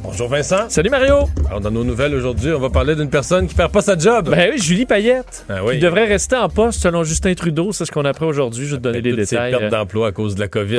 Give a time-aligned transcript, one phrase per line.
[0.00, 0.68] Bonjour Vincent.
[0.68, 1.28] Salut Mario.
[1.48, 4.30] Alors, dans nos nouvelles aujourd'hui, on va parler d'une personne qui perd pas sa job.
[4.30, 5.44] Ben oui, Julie Payette.
[5.48, 5.74] Ah oui.
[5.74, 7.72] Qui devrait rester en poste selon Justin Trudeau.
[7.72, 8.66] C'est ce qu'on apprend aujourd'hui.
[8.66, 9.58] Je vais te donner les Toutes ces détails.
[9.58, 10.78] pertes d'emploi à cause de la COVID.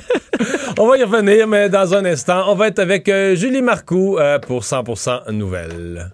[0.78, 4.18] on va y revenir, mais dans un instant, on va être avec euh, Julie Marcoux
[4.18, 6.10] euh, pour 100% Nouvelles.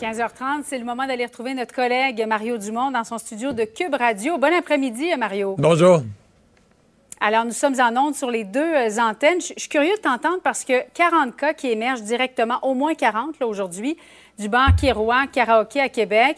[0.00, 3.94] 15h30, c'est le moment d'aller retrouver notre collègue Mario Dumont dans son studio de Cube
[3.94, 4.38] Radio.
[4.38, 5.56] Bon après-midi, Mario.
[5.58, 6.02] Bonjour.
[7.20, 9.40] Alors, nous sommes en onde sur les deux euh, antennes.
[9.40, 13.40] Je suis curieux de t'entendre parce que 40 cas qui émergent directement, au moins 40
[13.40, 13.96] là, aujourd'hui,
[14.38, 16.36] du bar Kirois Karaoké à Québec.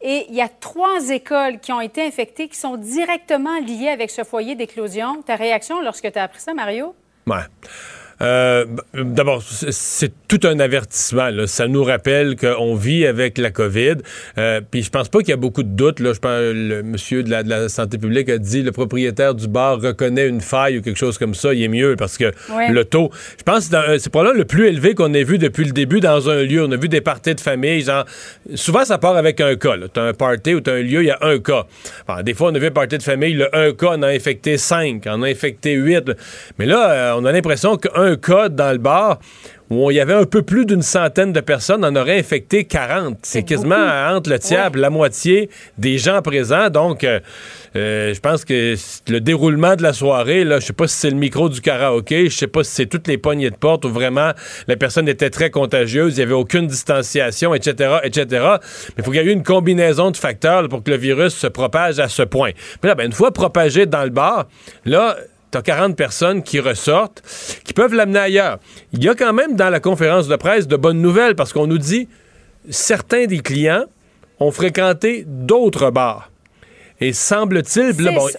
[0.00, 4.10] Et il y a trois écoles qui ont été infectées qui sont directement liées avec
[4.10, 5.22] ce foyer d'éclosion.
[5.22, 6.94] Ta réaction lorsque tu as appris ça, Mario?
[7.26, 7.44] Ouais.
[8.20, 11.28] Euh, D'abord, c'est- tout un avertissement.
[11.30, 11.46] là.
[11.46, 13.96] Ça nous rappelle qu'on vit avec la COVID.
[14.38, 16.00] Euh, Puis je pense pas qu'il y a beaucoup de doutes.
[16.00, 16.12] Là.
[16.14, 19.48] Je pense le monsieur de la, de la santé publique a dit le propriétaire du
[19.48, 21.52] bar reconnaît une faille ou quelque chose comme ça.
[21.52, 22.70] Il est mieux parce que Ouais.
[22.70, 25.38] le taux, je pense que c'est dans- c'est probablement le plus élevé qu'on ait vu
[25.38, 26.64] depuis le début dans un lieu.
[26.64, 27.82] On a vu des parties de famille.
[27.82, 28.04] Genre,
[28.54, 29.74] souvent, ça part avec un cas.
[29.92, 31.66] Tu as un party ou tu as un lieu, il y a un cas.
[32.22, 34.56] Des fois, on a vu un party de famille, le un cas en a infecté
[34.56, 36.10] cinq, en a infecté huit.
[36.58, 39.18] Mais là, euh, on a l'impression qu'un cas dans le bar
[39.72, 43.18] où il y avait un peu plus d'une centaine de personnes, en aurait infecté 40.
[43.22, 44.16] C'est quasiment beaucoup.
[44.16, 45.48] entre le tiers et la moitié
[45.78, 46.68] des gens présents.
[46.68, 47.20] Donc, euh,
[47.74, 48.74] euh, je pense que
[49.08, 52.28] le déroulement de la soirée, là, je sais pas si c'est le micro du karaoké,
[52.28, 54.32] je sais pas si c'est toutes les poignées de porte ou vraiment
[54.68, 58.26] la personne était très contagieuse, il n'y avait aucune distanciation, etc., etc.
[58.30, 60.96] Mais il faut qu'il y ait eu une combinaison de facteurs là, pour que le
[60.96, 62.50] virus se propage à ce point.
[62.52, 64.48] Puis là, ben, une fois propagé dans le bar,
[64.84, 65.16] là,
[65.52, 67.22] T'as 40 personnes qui ressortent,
[67.62, 68.58] qui peuvent l'amener ailleurs.
[68.92, 71.66] Il y a quand même dans la conférence de presse de bonnes nouvelles parce qu'on
[71.66, 72.08] nous dit
[72.70, 73.84] certains des clients
[74.40, 76.31] ont fréquenté d'autres bars.
[77.02, 77.92] Et semble-t-il.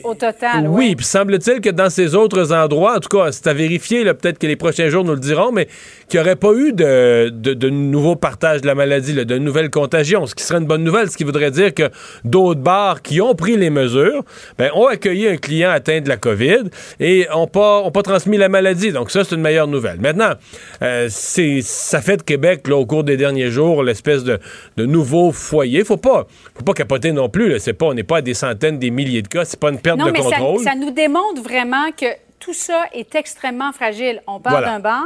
[0.04, 0.96] au total, Oui, ouais.
[0.96, 4.48] puis semble-t-il que dans ces autres endroits, en tout cas, c'est à vérifier, peut-être que
[4.48, 5.68] les prochains jours nous le diront, mais
[6.08, 9.38] qu'il n'y aurait pas eu de, de, de nouveau partage de la maladie, là, de
[9.38, 11.90] nouvelles contagions, ce qui serait une bonne nouvelle, ce qui voudrait dire que
[12.24, 14.24] d'autres bars qui ont pris les mesures
[14.58, 16.70] ben, ont accueilli un client atteint de la COVID
[17.02, 18.92] et n'ont pas, ont pas transmis la maladie.
[18.94, 20.00] Donc ça, c'est une meilleure nouvelle.
[20.00, 20.32] Maintenant,
[20.82, 24.40] euh, c'est, ça fait de Québec, là, au cours des derniers jours, l'espèce de,
[24.78, 25.84] de nouveau foyer.
[25.84, 27.50] Faut pas, faut pas capoter non plus.
[27.50, 27.58] Là.
[27.74, 29.46] Pas, on n'est pas à des centaines, des milliers de cas.
[29.46, 30.64] C'est pas une perte Non, de mais contrôle.
[30.64, 32.06] ça nous démontre vraiment que
[32.40, 34.22] tout ça est extrêmement fragile.
[34.28, 34.72] On parle Voilà.
[34.74, 35.06] d'un bar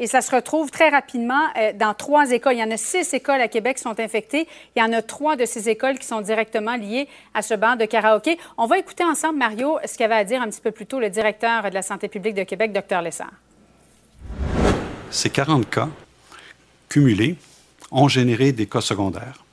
[0.00, 2.54] et ça se retrouve très rapidement euh, dans trois écoles.
[2.54, 4.46] Il y en a six écoles à Québec qui sont infectées.
[4.76, 7.76] Il y en a trois de ces écoles qui sont directement liées à ce bar
[7.76, 8.38] de karaoké.
[8.58, 11.10] On va écouter ensemble, Mario, ce qu'avait à dire un petit peu plus tôt le
[11.10, 13.32] directeur de la santé publique de Québec, Dr Lessard.
[15.10, 15.88] Ces 40 cas
[16.88, 17.36] cumulés
[17.90, 19.44] ont généré des cas secondaires.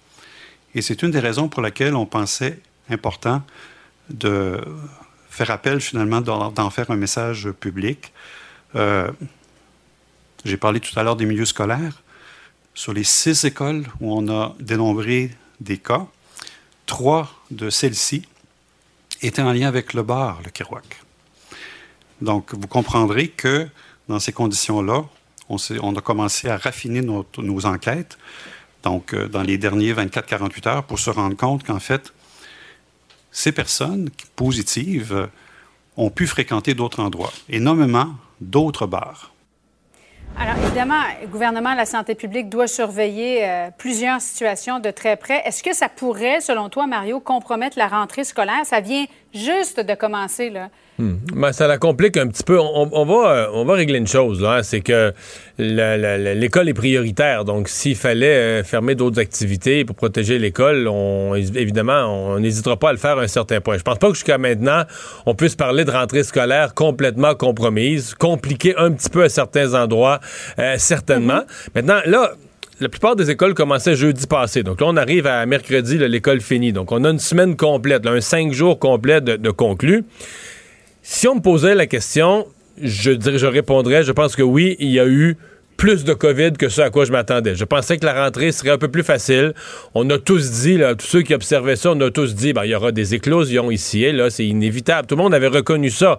[0.76, 2.60] Et c'est une des raisons pour laquelle on pensait
[2.90, 3.42] important
[4.10, 4.62] de
[5.30, 8.14] faire appel finalement d'en faire un message public.
[8.76, 9.12] Euh,
[10.46, 12.02] J'ai parlé tout à l'heure des milieux scolaires.
[12.74, 16.08] Sur les six écoles où on a dénombré des cas,
[16.86, 18.28] trois de celles-ci
[19.22, 21.02] étaient en lien avec le bar, le Kerouac.
[22.22, 23.68] Donc, vous comprendrez que
[24.08, 25.04] dans ces conditions-là,
[25.50, 28.18] on, a commencé à raffiner nos, nos enquêtes,
[28.84, 32.14] donc euh, dans les derniers 24-48 heures, pour se rendre compte qu'en fait,
[33.36, 35.30] ces personnes positives
[35.98, 39.34] ont pu fréquenter d'autres endroits, et nommément d'autres bars.
[40.38, 45.18] Alors, évidemment, le gouvernement de la santé publique doit surveiller euh, plusieurs situations de très
[45.18, 45.42] près.
[45.46, 48.66] Est-ce que ça pourrait, selon toi, Mario, compromettre la rentrée scolaire?
[48.66, 49.06] Ça vient
[49.36, 50.70] juste de commencer, là.
[50.98, 51.16] Hmm.
[51.34, 52.58] Ben, ça la complique un petit peu.
[52.58, 55.14] On, on va, euh, on va régler une chose, là, hein, c'est que
[55.58, 57.44] l'école est prioritaire.
[57.44, 62.90] Donc, s'il fallait euh, fermer d'autres activités pour protéger l'école, on, évidemment, on n'hésitera pas
[62.90, 63.78] à le faire à un certain point.
[63.78, 64.84] Je pense pas que jusqu'à maintenant,
[65.26, 70.22] on puisse parler de rentrée scolaire complètement compromise, compliquée un petit peu à certains endroits,
[70.60, 71.42] euh, certainement.
[71.76, 72.32] Maintenant, là,
[72.80, 74.64] la plupart des écoles commençaient jeudi passé.
[74.64, 76.74] Donc là, on arrive à mercredi, l'école finie.
[76.74, 80.04] Donc on a une semaine complète, un cinq jours complet de, de conclus.
[81.02, 82.46] Si on me posait la question,
[82.82, 85.38] je dirais, je répondrais, je pense que oui, il y a eu
[85.78, 87.56] plus de COVID que ce à quoi je m'attendais.
[87.56, 89.54] Je pensais que la rentrée serait un peu plus facile.
[89.94, 92.64] On a tous dit, là, tous ceux qui observaient ça, on a tous dit, ben,
[92.66, 95.08] il y aura des éclosions ici et là, c'est inévitable.
[95.08, 96.18] Tout le monde avait reconnu ça.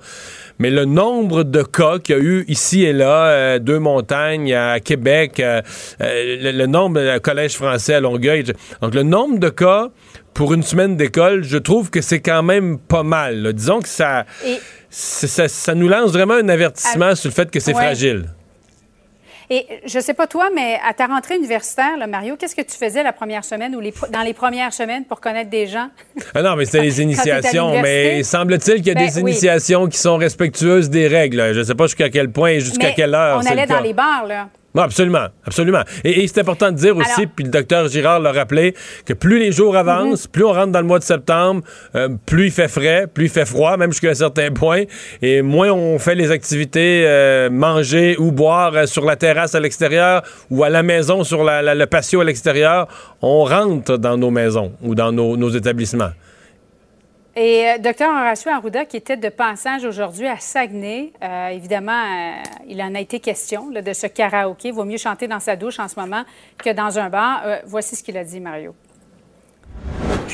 [0.58, 4.54] Mais le nombre de cas qu'il y a eu ici et là, euh, deux montagnes
[4.54, 5.60] à Québec, euh,
[6.00, 9.88] euh, le, le nombre, le collège français à Longueuil, je- donc le nombre de cas
[10.34, 13.42] pour une semaine d'école, je trouve que c'est quand même pas mal.
[13.42, 13.52] là.
[13.52, 14.58] Disons que ça, Et-
[14.90, 17.82] c'est- ça, ça nous lance vraiment un avertissement sur le fait que c'est Ouais.
[17.82, 18.26] fragile.
[19.50, 22.76] Et je sais pas toi, mais à ta rentrée universitaire, là, Mario, qu'est-ce que tu
[22.76, 25.88] faisais la première semaine ou les, dans les premières semaines pour connaître des gens?
[26.34, 27.80] Ah non, mais c'était les initiations.
[27.80, 29.30] Mais semble-t-il qu'il y a Ben des oui.
[29.30, 31.52] initiations qui sont respectueuses des règles.
[31.54, 33.40] Je sais pas jusqu'à quel point et jusqu'à quelle heure.
[33.42, 34.48] On allait le dans les bars, là.
[34.82, 35.82] Absolument, absolument.
[36.04, 38.74] Et, et c'est important de dire aussi, puis le docteur Girard l'a rappelé,
[39.04, 41.62] que plus les jours avancent, plus on rentre dans le mois de septembre,
[41.94, 44.82] euh, plus il fait frais, plus il fait froid, même jusqu'à un certain point,
[45.22, 49.60] et moins on fait les activités euh, manger ou boire euh, sur la terrasse à
[49.60, 52.88] l'extérieur ou à la maison sur la- la- le patio à l'extérieur,
[53.22, 56.10] on rentre dans nos maisons ou dans nos, nos établissements.
[57.38, 62.42] Et euh, docteur Horacio Arruda, qui était de passage aujourd'hui à Saguenay, euh, évidemment, euh,
[62.66, 64.70] il en a été question de ce karaoké.
[64.70, 66.24] Vaut mieux chanter dans sa douche en ce moment
[66.56, 67.42] que dans un bar.
[67.66, 68.74] Voici ce qu'il a dit, Mario.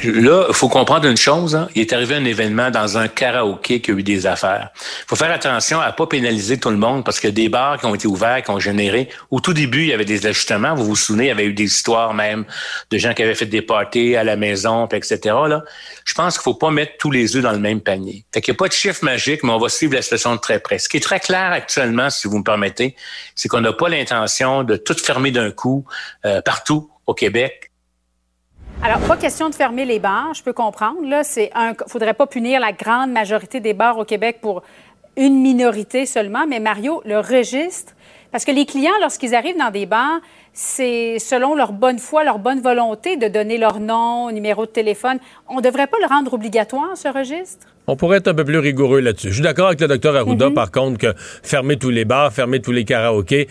[0.04, 1.54] Là, il faut comprendre une chose.
[1.54, 1.68] hein.
[1.76, 4.70] Il est arrivé un événement dans un karaoké qui a eu des affaires.
[4.74, 7.86] Il faut faire attention à pas pénaliser tout le monde parce que des bars qui
[7.86, 9.08] ont été ouverts, qui ont généré.
[9.30, 10.74] Au tout début, il y avait des ajustements.
[10.74, 12.44] Vous vous souvenez, il y avait eu des histoires même
[12.90, 15.18] de gens qui avaient fait des parties à la maison, etc.
[15.24, 15.62] Là.
[16.04, 18.24] Je pense qu'il faut pas mettre tous les œufs dans le même panier.
[18.34, 20.40] Fait qu'il n'y a pas de chiffre magique, mais on va suivre la situation de
[20.40, 20.78] très près.
[20.78, 22.96] Ce qui est très clair actuellement, si vous me permettez,
[23.36, 25.84] c'est qu'on n'a pas l'intention de tout fermer d'un coup
[26.24, 27.71] euh, partout au Québec.
[28.84, 31.04] Alors, pas question de fermer les bars, je peux comprendre.
[31.04, 31.72] Là, c'est un.
[31.86, 34.62] Faudrait pas punir la grande majorité des bars au Québec pour
[35.16, 36.48] une minorité seulement.
[36.48, 37.92] Mais Mario, le registre,
[38.32, 40.18] parce que les clients, lorsqu'ils arrivent dans des bars,
[40.52, 45.20] c'est selon leur bonne foi, leur bonne volonté de donner leur nom, numéro de téléphone.
[45.48, 47.68] On ne devrait pas le rendre obligatoire, ce registre?
[47.88, 49.28] On pourrait être un peu plus rigoureux là-dessus.
[49.30, 52.60] Je suis d'accord avec le docteur Arruda, par contre, que fermer tous les bars, fermer
[52.60, 53.48] tous les karaokés,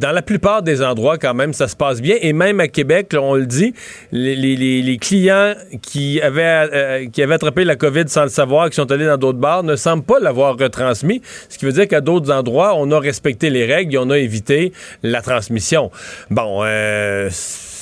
[0.00, 2.16] dans la plupart des endroits, quand même, ça se passe bien.
[2.20, 3.74] Et même à Québec, là, on le dit,
[4.12, 8.28] les, les- les- les clients qui avaient, euh, qui avaient attrapé la COVID sans le
[8.28, 11.20] savoir, qui sont allés dans d'autres bars, ne semblent pas l'avoir retransmis.
[11.48, 14.18] Ce qui veut dire qu'à d'autres endroits, on a respecté les règles et on a
[14.18, 14.72] évité
[15.02, 15.90] la transmission.
[16.30, 17.28] Bon, euh,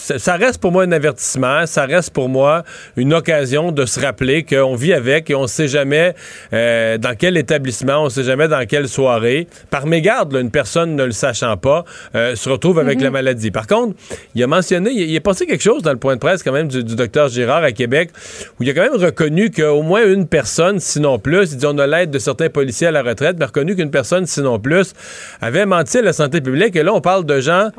[0.02, 2.64] ça reste pour moi un avertissement, ça reste pour moi
[2.96, 6.14] une occasion de se rappeler qu'on vit avec et on ne sait jamais
[6.52, 9.46] euh, dans quel établissement, on ne sait jamais dans quelle soirée.
[9.70, 11.84] Par mégarde, là, une personne ne le sachant pas
[12.14, 13.50] euh, se retrouve avec la maladie.
[13.50, 13.96] Par contre,
[14.34, 16.52] il a mentionné, il, il est passé quelque chose dans le point de presse quand
[16.52, 18.10] même du, du docteur Girard à Québec
[18.58, 21.78] où il a quand même reconnu qu'au moins une personne, sinon plus, il dit on
[21.78, 24.94] a l'aide de certains policiers à la retraite, mais reconnu qu'une personne, sinon plus,
[25.40, 26.76] avait menti à la santé publique.
[26.76, 27.70] Et là, on parle de gens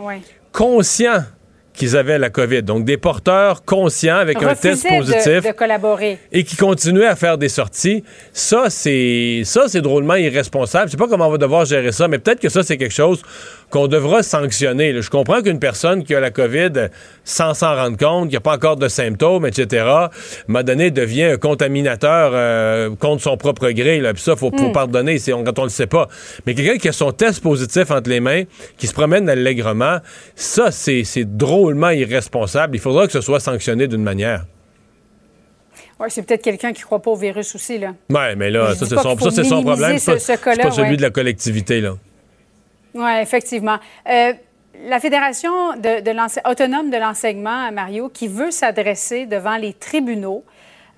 [0.51, 1.23] conscients
[1.73, 2.61] qu'ils avaient la COVID.
[2.63, 6.19] Donc, des porteurs conscients avec un test positif de, de collaborer.
[6.31, 8.03] et qui continuaient à faire des sorties.
[8.31, 10.87] Ça, c'est ça, c'est drôlement irresponsable.
[10.87, 12.93] Je sais pas comment on va devoir gérer ça, mais peut-être que ça, c'est quelque
[12.93, 13.21] chose
[13.71, 15.01] qu'on devra sanctionner.
[15.01, 16.89] Je comprends qu'une personne qui a la COVID
[17.23, 20.09] sans s'en rendre compte, qui n'a pas encore de symptômes, etc., à un
[20.47, 23.99] moment donné, devient un contaminateur euh, contre son propre gré.
[23.99, 24.13] Là.
[24.13, 26.07] Puis ça, faut, faut pardonner c'est- on- quand on le sait pas.
[26.45, 28.43] Mais quelqu'un qui a son test positif entre les mains,
[28.77, 29.97] qui se promène allègrement,
[30.35, 31.25] ça, c'est c'est
[31.63, 32.75] drôlement irresponsable.
[32.75, 34.45] Il faudra que ce soit sanctionné d'une manière.
[35.99, 37.93] Ouais, c'est peut-être quelqu'un qui ne croit pas au virus aussi, là.
[38.09, 39.97] Ouais, mais là, ça, c'est son, ça, problème.
[39.97, 40.97] C'est pas, ce- celui ouais.
[40.97, 41.93] de la collectivité, là.
[42.93, 43.77] Oui, effectivement.
[44.09, 44.33] Euh,
[44.85, 50.43] la Fédération de, de autonome de l'enseignement, Mario, qui veut s'adresser devant les tribunaux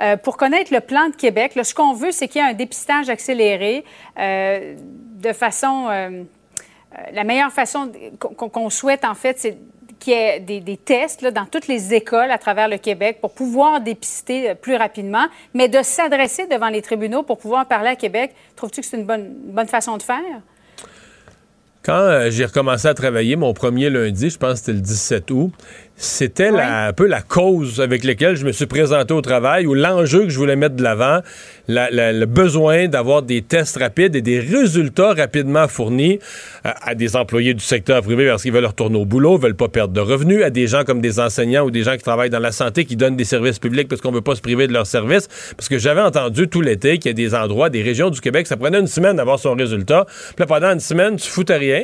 [0.02, 1.56] euh, pour connaître le plan de Québec.
[1.56, 3.84] Là, ce qu'on veut, c'est qu'il y ait un dépistage accéléré
[4.18, 4.76] euh,
[5.22, 5.88] de façon...
[7.12, 9.58] la meilleure façon qu'on souhaite, en fait, c'est
[10.00, 13.34] qu'il y ait des, tests là, dans toutes les écoles à travers le Québec pour
[13.34, 17.96] pouvoir dépister euh, plus rapidement, mais de s'adresser devant les tribunaux pour pouvoir parler à
[17.96, 18.32] Québec.
[18.56, 20.22] Trouves-tu que c'est une bonne, une bonne façon de faire?
[21.86, 25.30] Quand euh, j'ai recommencé à travailler mon premier lundi, je pense que c'était le 17
[25.30, 25.52] août,
[25.98, 30.24] c'était un peu la cause avec laquelle je me suis présenté au travail ou l'enjeu
[30.24, 31.22] que je voulais mettre de l'avant,
[31.70, 36.20] la- la- le besoin d'avoir des tests rapides et des résultats rapidement fournis
[36.66, 39.70] euh, à des employés du secteur privé parce qu'ils veulent retourner au boulot, veulent pas
[39.70, 42.40] perdre de revenus, à des gens comme des enseignants ou des gens qui travaillent dans
[42.40, 44.88] la santé qui donnent des services publics parce qu'on veut pas se priver de leurs
[44.88, 45.30] services.
[45.56, 48.48] Parce que j'avais entendu tout l'été qu'il y a des endroits, des régions du Québec,
[48.48, 50.06] ça prenait une semaine d'avoir son résultat.
[50.08, 51.84] Puis là, pendant une semaine, tu foutais rien.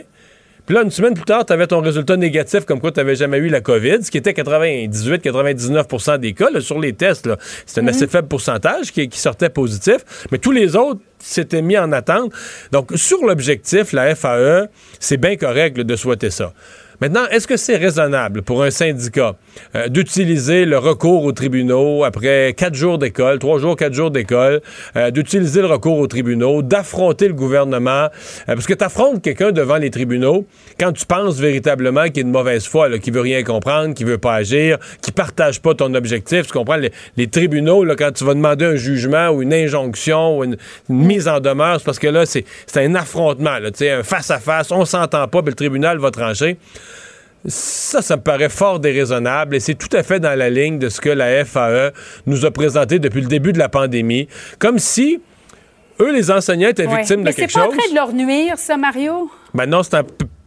[0.65, 3.15] Puis là, une semaine plus tard, tu avais ton résultat négatif comme quoi tu n'avais
[3.15, 7.29] jamais eu la COVID, ce qui était 98-99% des cas là, sur les tests.
[7.65, 9.97] C'est un assez faible pourcentage qui, qui sortait positif,
[10.31, 12.31] mais tous les autres s'étaient mis en attente.
[12.71, 14.67] Donc, sur l'objectif, la FAE,
[14.99, 16.53] c'est bien correct là, de souhaiter ça.
[17.01, 19.35] Maintenant, est-ce que c'est raisonnable pour un syndicat
[19.75, 24.61] euh, d'utiliser le recours aux tribunaux après quatre jours d'école, trois jours, quatre jours d'école,
[24.95, 27.89] euh, d'utiliser le recours aux tribunaux, d'affronter le gouvernement?
[28.03, 28.09] Euh,
[28.45, 30.45] parce que tu affrontes quelqu'un devant les tribunaux
[30.79, 34.05] quand tu penses véritablement qu'il est de mauvaise foi, là, qu'il veut rien comprendre, qu'il
[34.05, 36.45] veut pas agir, qu'il partage pas ton objectif.
[36.45, 36.75] Tu comprends?
[36.75, 40.55] Les, les tribunaux, là, quand tu vas demander un jugement ou une injonction ou une,
[40.87, 44.85] une mise en demeure, c'est parce que là, c'est un affrontement, là, un face-à-face, on
[44.85, 46.57] s'entend pas, puis le tribunal va trancher.
[47.45, 50.89] Ça, ça me paraît fort déraisonnable et c'est tout à fait dans la ligne de
[50.89, 51.91] ce que la FAE
[52.27, 54.27] nous a présenté depuis le début de la pandémie.
[54.59, 55.19] Comme si
[55.99, 56.97] eux, les enseignants, étaient Ouais.
[56.99, 57.73] victimes Mais de quelque c'est pas chose.
[57.73, 59.29] en train de leur nuire, ça, Mario?
[59.53, 60.03] Ben non, c'est un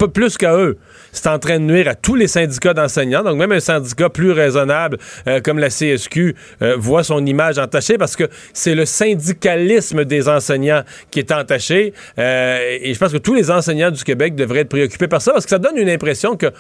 [0.09, 0.77] plus qu'à eux.
[1.13, 3.23] C'est en train de nuire à tous les syndicats d'enseignants.
[3.23, 7.99] Donc, même un syndicat plus raisonnable euh, comme la CSQ euh, voit son image entachée
[7.99, 11.93] parce que c'est le syndicalisme des enseignants qui est entaché.
[12.19, 15.33] Euh, et je pense que tous les enseignants du Québec devraient être préoccupés par ça
[15.33, 16.51] parce que ça donne une impression que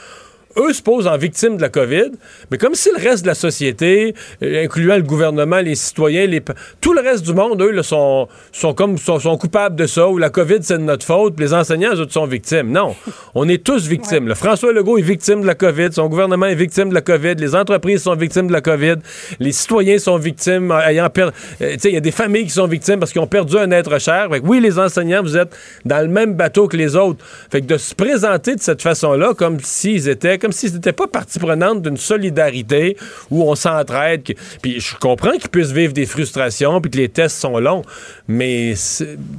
[0.57, 2.13] eux se posent en victimes de la COVID,
[2.51, 6.43] mais comme si le reste de la société, euh, incluant le gouvernement, les citoyens, les,
[6.81, 10.09] tout le reste du monde, eux, là, sont, sont comme sont, sont coupables de ça,
[10.09, 12.71] ou la COVID, c'est de notre faute, puis les enseignants, eux autres, sont victimes.
[12.71, 12.95] Non,
[13.35, 14.35] on est tous victimes.
[14.35, 17.55] François Legault est victime de la COVID, son gouvernement est victime de la COVID, les
[17.55, 18.97] entreprises sont victimes de la COVID,
[19.41, 21.37] les citoyens sont victimes, euh, ayant perdu...
[21.59, 23.99] sais, il y a des familles qui sont victimes parce qu'ils ont perdu un être
[23.99, 24.29] cher.
[24.31, 27.25] Fait que oui, les enseignants, vous êtes dans le même bateau que les autres.
[27.51, 31.07] Fait que de se présenter de cette façon-là, comme s'ils étaient, comme s'ils n'étaient pas
[31.07, 32.99] partie prenante d'une solidarité
[33.31, 34.35] où on s'entraide.
[34.61, 37.81] Puis je comprends qu'ils puissent vivre des frustrations puis que les tests sont longs,
[38.29, 38.75] mais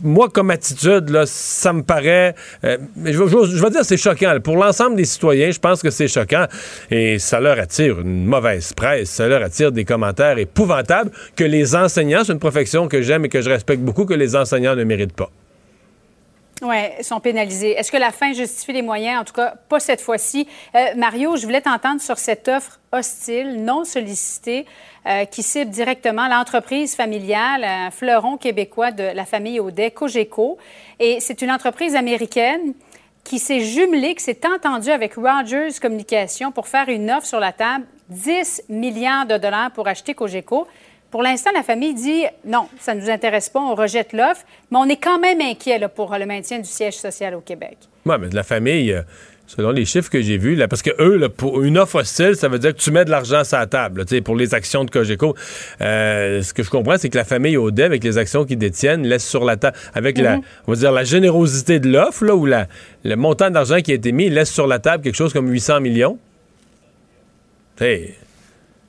[0.02, 2.34] moi, comme attitude, là, ça me paraît.
[2.64, 4.36] euh, je, vais- dire c'est choquant.
[4.44, 6.48] Pour l'ensemble des citoyens, je pense que c'est choquant
[6.90, 11.76] et ça leur attire une mauvaise presse, ça leur attire des commentaires épouvantables que les
[11.76, 14.84] enseignants, c'est une profession que j'aime et que je respecte beaucoup, que les enseignants ne
[14.84, 15.30] méritent pas.
[17.02, 17.72] Sont pénalisés.
[17.72, 19.22] Est-ce que la fin justifie les moyens?
[19.22, 20.48] En tout cas, pas cette fois-ci.
[20.76, 24.66] Euh, Mario, je voulais t'entendre sur cette offre hostile, non sollicitée,
[25.06, 30.58] euh, qui cible directement l'entreprise familiale, un fleuron québécois de la famille Audet, Cogeco.
[31.00, 32.74] Et c'est une entreprise américaine
[33.24, 37.52] qui s'est jumelée, qui s'est entendue avec Rogers Communication pour faire une offre sur la
[37.52, 40.68] table, 10 milliards de dollars pour acheter Cogeco.
[41.12, 44.78] Pour l'instant, la famille dit non, ça ne nous intéresse pas, on rejette l'offre, mais
[44.78, 47.78] on est quand même inquiet là, pour le maintien du siège social au Québec.
[48.06, 49.02] Ouais, mais de la famille, euh,
[49.48, 52.36] selon les chiffres que j'ai vus, là, parce que eux, là, pour une offre hostile,
[52.36, 54.84] ça veut dire que tu mets de l'argent sur la table, là, pour les actions
[54.84, 55.36] de Cogeco.
[55.82, 59.08] Euh, ce que je comprends, c'est que la famille Audet, avec les actions qu'ils détiennent,
[59.08, 62.46] laisse sur la table, avec la, on va dire, la générosité de l'offre, là, ou
[62.46, 62.68] la,
[63.04, 65.82] le montant d'argent qui a été mis, laisse sur la table quelque chose comme 800
[65.82, 66.18] millions.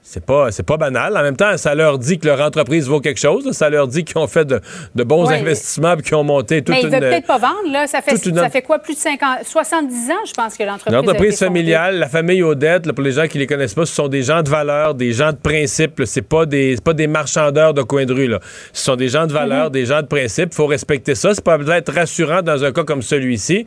[0.08, 1.16] C'est pas, c'est pas banal.
[1.16, 3.50] En même temps, ça leur dit que leur entreprise vaut quelque chose.
[3.50, 4.60] Ça leur dit qu'ils ont fait de,
[4.94, 5.40] de bons Ouais.
[5.40, 6.92] investissements et qu'ils ont monté toute mais ils une...
[6.94, 7.88] ne veulent peut-être pas vendre, là.
[7.88, 10.62] Ça fait, toute une- ça fait quoi, plus de 50, 70 ans, je pense, que
[10.62, 10.94] l'entreprise.
[10.94, 14.06] L'entreprise familiale, la famille Odette, là, pour les gens qui les connaissent pas, ce sont
[14.06, 16.00] des gens de valeur, des gens de principe.
[16.04, 18.28] C'est pas des pas des marchandeurs de coin de rue.
[18.28, 18.38] Là.
[18.72, 20.54] Ce sont des gens de valeur, des gens de principe.
[20.54, 21.34] faut respecter ça.
[21.34, 23.66] C'est pas peut-être rassurant dans un cas comme celui-ci,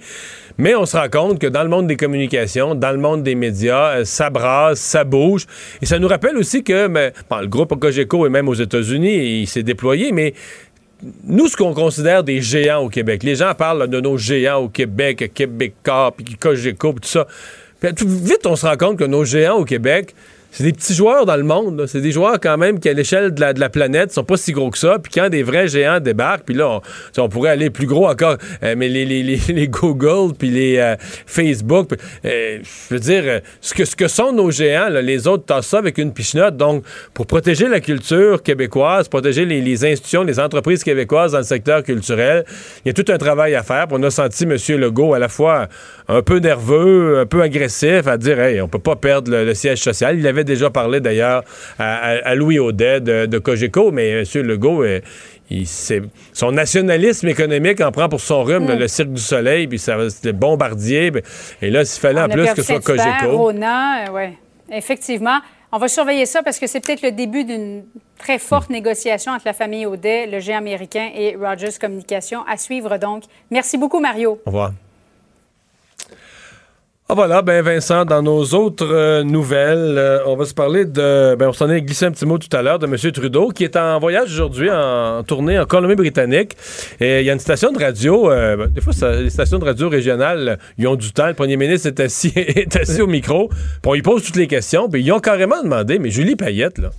[0.57, 3.35] mais on se rend compte que dans le monde des communications, dans le monde des
[3.35, 5.45] médias, euh, ça brasse, ça bouge.
[5.81, 9.47] Et ça nous rappelle aussi que bon, le groupe Cogeco est même aux États-Unis, il
[9.47, 10.33] s'est déployé, mais
[11.23, 14.69] nous, ce qu'on considère des géants au Québec, les gens parlent de nos géants au
[14.69, 17.25] Québec, Québécois, puis Cogeco, tout ça.
[17.79, 20.13] Puis, vite, on se rend compte que nos géants au Québec,
[20.51, 21.85] c'est des petits joueurs dans le monde.
[21.87, 24.37] C'est des joueurs quand même qui, à l'échelle de la, de la planète, sont pas
[24.37, 24.97] si gros que ça.
[24.99, 26.81] Puis quand des vrais géants débarquent, puis là,
[27.17, 28.37] on, pourrait aller plus gros encore.
[28.63, 31.91] Euh, mais les, Google, puis les euh, Facebook,
[32.25, 36.13] euh, je veux dire, ce que, sont nos géants, les autres tassent ça avec une
[36.13, 36.57] pichenote.
[36.57, 41.83] Donc, pour protéger la culture québécoise, protéger les, institutions, les entreprises québécoises dans le secteur
[41.83, 42.43] culturel,
[42.83, 43.85] il y a tout un travail à faire.
[43.91, 44.57] On a senti M.
[44.79, 45.67] Legault à la fois
[46.07, 49.79] un peu nerveux, un peu agressif, à dire, hey, on peut pas perdre le, siège
[49.79, 50.17] social.
[50.43, 51.43] Déjà parlé d'ailleurs
[51.77, 54.25] à, à- à Louis Audet de, de Cogeco, mais M.
[54.43, 54.99] Legault, euh,
[55.49, 58.79] il, son nationalisme économique en prend pour son rhume, Mm.
[58.79, 61.11] le Cirque du Soleil, puis ça va- c'était bombardier.
[61.61, 63.37] Et là, s'il fallait On en plus que ce soit Cogeco.
[63.37, 64.29] Rona, oui,
[64.71, 65.39] effectivement.
[65.71, 67.83] On va surveiller ça parce que c'est peut-être le début d'une
[68.17, 68.39] très Hmm.
[68.39, 72.39] forte négociation entre la famille Audet, le géant américain et Rogers Communication.
[72.51, 73.23] À suivre donc.
[73.51, 74.39] Merci beaucoup, Mario.
[74.45, 74.71] Au revoir.
[77.11, 81.33] Ah voilà, ben Vincent, dans nos autres euh, nouvelles, euh, on va se parler de,
[81.33, 82.95] ben on s'en est glissé un petit mot tout à l'heure, de M.
[83.11, 86.55] Trudeau, qui est en voyage aujourd'hui, en tournée en Colombie-Britannique.
[86.99, 89.65] Et il y a une station de radio, euh, ben, des fois, les stations de
[89.65, 91.25] radio régionales, ils ont du temps.
[91.25, 94.45] Le premier ministre est assis, est assis au micro, puis on lui pose toutes les
[94.45, 96.91] questions, puis ils ont carrément demandé, mais Julie Payette, là,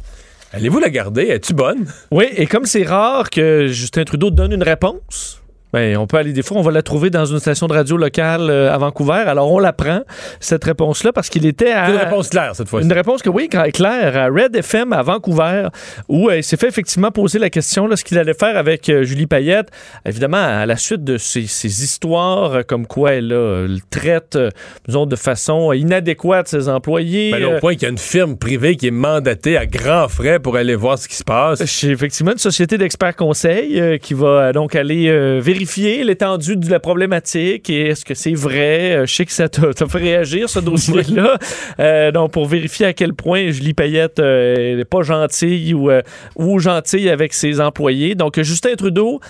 [0.53, 1.29] allez-vous la garder?
[1.29, 1.87] Es-tu bonne?
[2.11, 5.40] Oui, et comme c'est rare que Justin Trudeau donne une réponse,
[5.73, 7.97] ben, on peut aller des fois, on va la trouver dans une station de radio
[7.97, 9.25] locale euh, à Vancouver.
[9.27, 10.01] Alors on la prend
[10.41, 12.87] cette réponse-là parce qu'il était à C'est une réponse claire cette fois-ci.
[12.87, 15.69] Une réponse que oui, claire, à Red FM à Vancouver,
[16.09, 18.89] où euh, il s'est fait effectivement poser la question là, ce qu'il allait faire avec
[18.89, 19.69] euh, Julie Payette.
[20.05, 24.39] Évidemment, à la suite de ces, ces histoires euh, comme quoi elle le traite,
[24.87, 27.31] disons, de façon inadéquate ses employés.
[27.31, 30.09] Ben là, au point qu'il y a une firme privée qui est mandatée à grands
[30.09, 31.65] frais pour aller voir ce qui se passe.
[31.67, 36.81] chez effectivement une société d'experts conseils qui va donc aller euh, vérifier l'étendue de la
[36.81, 38.97] problématique et est-ce que c'est vrai?
[38.97, 41.39] Euh, je sais que ça t'a fait réagir, ce dossier-là.
[41.79, 46.03] Euh, donc, pour vérifier à quel point Julie Payette euh, n'est pas gentille ou, euh,
[46.37, 48.15] ou gentille avec ses employés.
[48.15, 49.21] Donc, euh, Justin Trudeau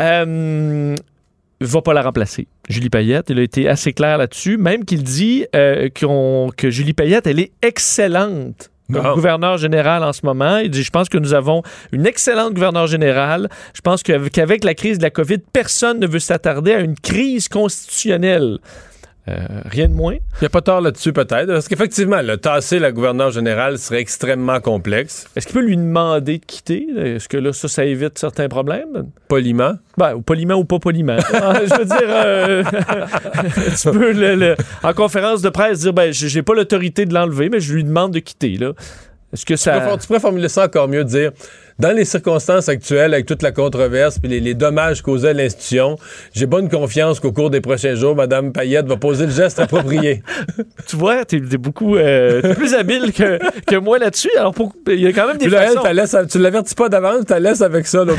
[0.00, 0.94] euh,
[1.60, 2.48] va pas la remplacer.
[2.68, 7.26] Julie Payette, il a été assez clair là-dessus, même qu'il dit euh, que Julie Payette,
[7.26, 9.14] elle est excellente comme Ah.
[9.14, 10.58] gouverneur général en ce moment.
[10.58, 13.48] Il dit, je pense que nous avons une excellente gouverneure générale.
[13.74, 17.48] Je pense qu'avec la crise de la COVID, personne ne veut s'attarder à une crise
[17.48, 18.58] constitutionnelle.
[19.30, 20.14] Euh, rien de moins.
[20.14, 21.46] Il n'y a pas tort là-dessus, peut-être.
[21.46, 25.26] Parce qu'effectivement, le tasser la gouverneure générale serait extrêmement complexe.
[25.36, 26.86] Est-ce qu'il peut lui demander de quitter?
[26.96, 29.06] Est-ce que là, ça, ça évite certains problèmes?
[29.28, 29.74] Poliment.
[29.96, 31.16] Ben, ou poliment ou pas poliment.
[31.34, 32.64] Ah, je veux dire, euh,
[33.82, 37.48] tu peux, le- le- en conférence de presse, dire, ben, j'ai pas l'autorité de l'enlever,
[37.48, 38.72] mais je lui demande de quitter, là.
[39.32, 39.80] Est-ce que Tu ça...
[39.80, 41.30] pourrais- Tu pourrais formuler ça encore mieux, dire,
[41.80, 45.96] dans les circonstances actuelles, avec toute la controverse puis les, les dommages causés à l'institution,
[46.34, 50.22] j'ai bonne confiance qu'au cours des prochains jours, Mme Payette va poser le geste approprié.
[50.86, 54.30] Tu vois, t'es t'es beaucoup euh, plus habile que, que moi là-dessus.
[54.38, 54.54] Alors,
[54.88, 56.18] il y a quand même des là, elle, façons...
[56.18, 58.12] laisse- tu l'avertis pas d'avance, tu la laisses avec ça, là.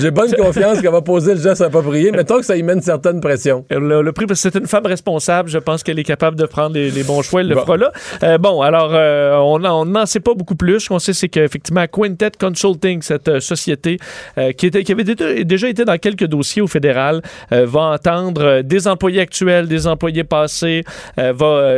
[0.00, 2.10] J'ai bonne confiance qu'elle va poser le geste approprié.
[2.10, 3.64] Mettons que ça y met une certaine pression.
[3.70, 6.46] Le, le prix, parce que c'est une femme responsable, je pense qu'elle est capable de
[6.46, 7.62] prendre les, les bons choix, elle le Bon.
[7.62, 7.92] fera là.
[8.22, 10.80] Euh, bon, alors, euh, on n'en sait pas beaucoup plus.
[10.80, 12.30] Ce qu'on sait, c'est qu'effectivement, Quintet
[12.62, 13.98] Consulting, cette euh, société
[14.36, 15.04] euh, qui, était, qui avait
[15.44, 20.24] déjà, été dans quelques dossiers au fédéral, euh, va entendre des employés actuels, des employés
[20.24, 20.82] passés,
[21.16, 21.72] va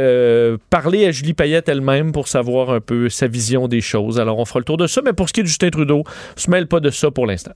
[0.71, 4.19] parler à Julie Payette elle-même pour savoir un peu sa vision des choses.
[4.19, 6.05] Alors, on fera le tour de ça, mais pour ce qui est de Justin Trudeau,
[6.37, 7.53] on se mêle pas de ça pour l'instant.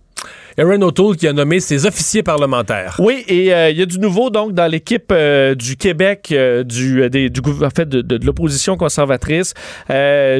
[0.56, 2.96] Erin O'Toole qui a nommé ses officiers parlementaires.
[2.98, 6.62] Oui, et euh, il y a du nouveau donc dans l'équipe euh, du Québec, euh,
[6.62, 9.54] du, des- du en fait, de, de- de l'opposition conservatrice.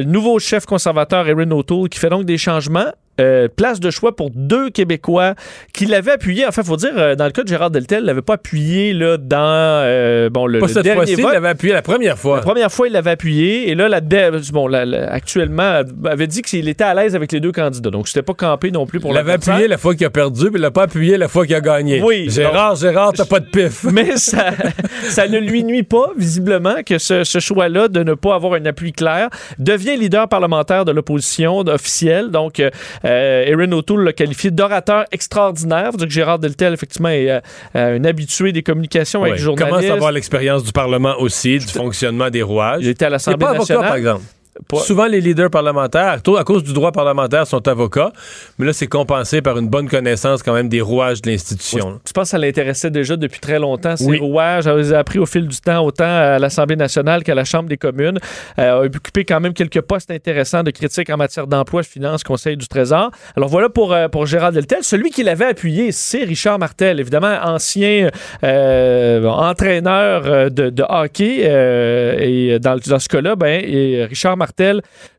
[0.05, 2.74] Nouveau chef conservateur, Erin O'Toole, qui fait donc des changements.
[2.75, 5.35] changement Euh, place de choix pour deux Québécois
[5.73, 6.45] qui l'avaient appuyé.
[6.45, 8.33] En fait, il faut dire, euh, dans le cas de Gérard Deltel, il l'avait pas
[8.33, 11.81] appuyé là, dans euh, bon, le, Pas le cette dernier fois-ci, il l'avait appuyé la
[11.81, 12.35] première fois.
[12.37, 13.69] La première fois, il l'avait appuyé.
[13.69, 14.01] Et là, la,
[14.51, 17.89] bon, la- la- actuellement, il avait dit qu'il était à l'aise avec les deux candidats.
[17.89, 20.47] Donc, c'était pas campé non plus pour Il l'avait appuyé la fois qu'il a perdu,
[20.47, 22.01] puis il l'a pas appuyé la fois qu'il a gagné.
[22.03, 23.83] Oui, Gérard, Gérard, t'as pas de pif.
[23.93, 24.47] Mais ça,
[25.03, 28.65] ça ne lui nuit pas, visiblement, que ce, ce choix-là de ne pas avoir un
[28.65, 32.29] appui clair devient leader parlementaire de l'opposition officielle.
[32.29, 32.69] Donc, euh,
[33.05, 35.91] Erin O'Toole l'a qualifié d'orateur extraordinaire.
[35.91, 37.39] Faut dire que Gérard Deltel, effectivement, est euh,
[37.75, 39.91] euh, un habitué des communications avec les il commence journalistes.
[39.91, 42.83] à avoir l'expérience du Parlement aussi, du fonctionnement des rouages.
[42.83, 43.87] Il était à l'Assemblée pas avocat, nationale.
[43.87, 44.23] par exemple.
[44.77, 48.11] Souvent, les leaders parlementaires, à cause- à cause du droit parlementaire, sont avocats,
[48.57, 51.99] mais là, c'est compensé par une bonne connaissance quand même des rouages de l'institution.
[52.07, 54.17] Je pense que ça l'intéressait déjà depuis très longtemps, ces Oui.
[54.19, 54.67] rouages?
[54.67, 57.67] Elle les a appris au fil du temps, autant à l'Assemblée nationale qu'à la Chambre
[57.69, 58.17] des communes.
[58.59, 62.23] Euh, a occupé quand même quelques postes intéressants de critique en matière d'emploi, de finances,
[62.23, 63.11] Conseil du Trésor.
[63.35, 64.79] Alors voilà pour, euh, pour Gérard Deltel.
[64.81, 68.09] Celui qui l'avait appuyé, c'est Richard Martel, évidemment ancien
[68.43, 71.41] euh, entraîneur de, de hockey.
[71.43, 74.44] euh, et dans, dans ce cas-là, ben, et Richard Martel,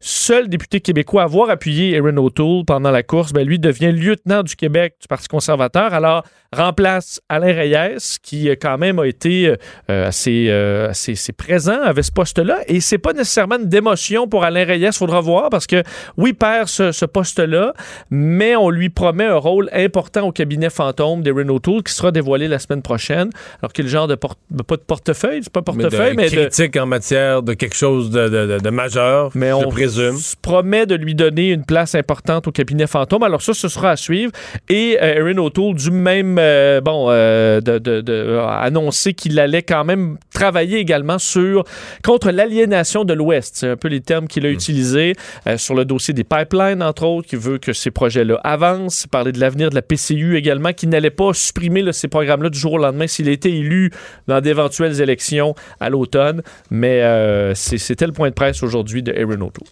[0.01, 4.43] seul député québécois à avoir appuyé Erin O'Toole pendant la course, ben, lui devient lieutenant
[4.43, 5.95] du Québec du Parti conservateur.
[5.95, 6.25] Alors,
[6.57, 9.55] remplace Alain Reyes, qui euh, quand même a été
[9.90, 12.59] euh, assez, euh, assez, assez présent avec ce poste-là.
[12.66, 15.83] Et c'est pas nécessairement une démotion pour Alain Reyes, faudra voir, parce que
[16.16, 17.73] oui, il perd ce, ce poste-là,
[18.11, 22.49] mais on lui promet un rôle important au cabinet fantôme d'Erin O'Toole qui sera dévoilé
[22.49, 23.31] la semaine prochaine.
[23.62, 26.37] Alors, quel genre de porte, pas de portefeuille, c'est pas Mais portefeuille, de mais, de,
[26.37, 30.16] critique en matière de quelque chose de, de- de- de majeur, Mais je on présume.
[30.16, 33.23] se promet de lui donner une place importante au cabinet fantôme.
[33.23, 34.33] Alors ça, ce sera à suivre.
[34.69, 39.62] Et Erin O'Toole, du même, euh, bon, euh, de, de- de- a annoncé qu'il allait
[39.62, 41.64] quand même travailler également sur
[42.04, 43.56] contre l'aliénation de l'Ouest.
[43.56, 45.14] C'est un peu les termes qu'il a utilisés
[45.46, 49.06] euh, sur le dossier des pipelines, entre autres, qui veut que ces projets-là avancent.
[49.06, 52.59] Parler de l'avenir de la PCU également, qui n'allait pas supprimer là, ces programmes-là du
[52.59, 53.90] jour au lendemain s'il était élu
[54.28, 56.42] dans d'éventuelles élections à l'automne.
[56.70, 59.66] Mais euh, c'était le point de presse aujourd'hui de Erin O'Toole.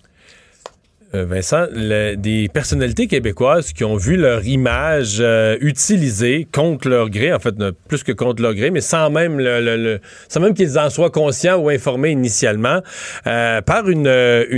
[1.15, 1.67] Euh, Vincent,
[2.17, 7.55] des personnalités québécoises qui ont vu leur image euh, utilisée contre leur gré, en fait,
[7.89, 9.41] plus que contre leur gré, mais sans même
[10.29, 12.81] sans même qu'ils en soient conscients ou informés initialement,
[13.27, 14.09] euh, par une,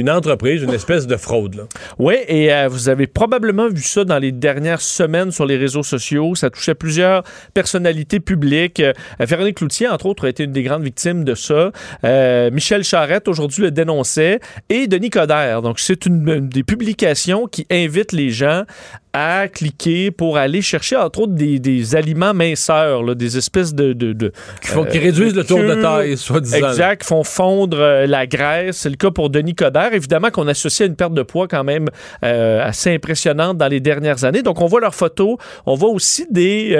[0.09, 1.66] entreprise, une espèce de fraude.
[1.99, 6.35] Oui, et vous avez probablement vu ça dans les dernières semaines sur les réseaux sociaux.
[6.35, 8.83] Ça touchait plusieurs personnalités publiques.
[9.21, 11.71] Véronique Cloutier, entre autres, a été une des grandes victimes de ça.
[12.51, 14.40] Michel Charette, aujourd'hui, le dénonçait.
[14.69, 15.62] Et Denis Coderre.
[15.62, 18.65] Donc, c'est une des publications qui invitent les gens
[19.18, 23.94] à cliquer pour aller chercher, entre autres, des, des aliments minceurs, là, des espèces de...
[23.94, 26.68] de, de Qui, font, qui euh, réduisent le tour de taille, soi-disant.
[26.68, 28.76] Exact, font fondre euh, la graisse.
[28.76, 29.94] C'est le cas pour Denis Coderre.
[29.94, 31.88] Évidemment qu'on associe à une perte de poids quand même
[32.24, 34.42] euh, assez impressionnante dans les dernières années.
[34.42, 35.38] Donc, on voit leurs photos.
[35.64, 36.76] On voit aussi des,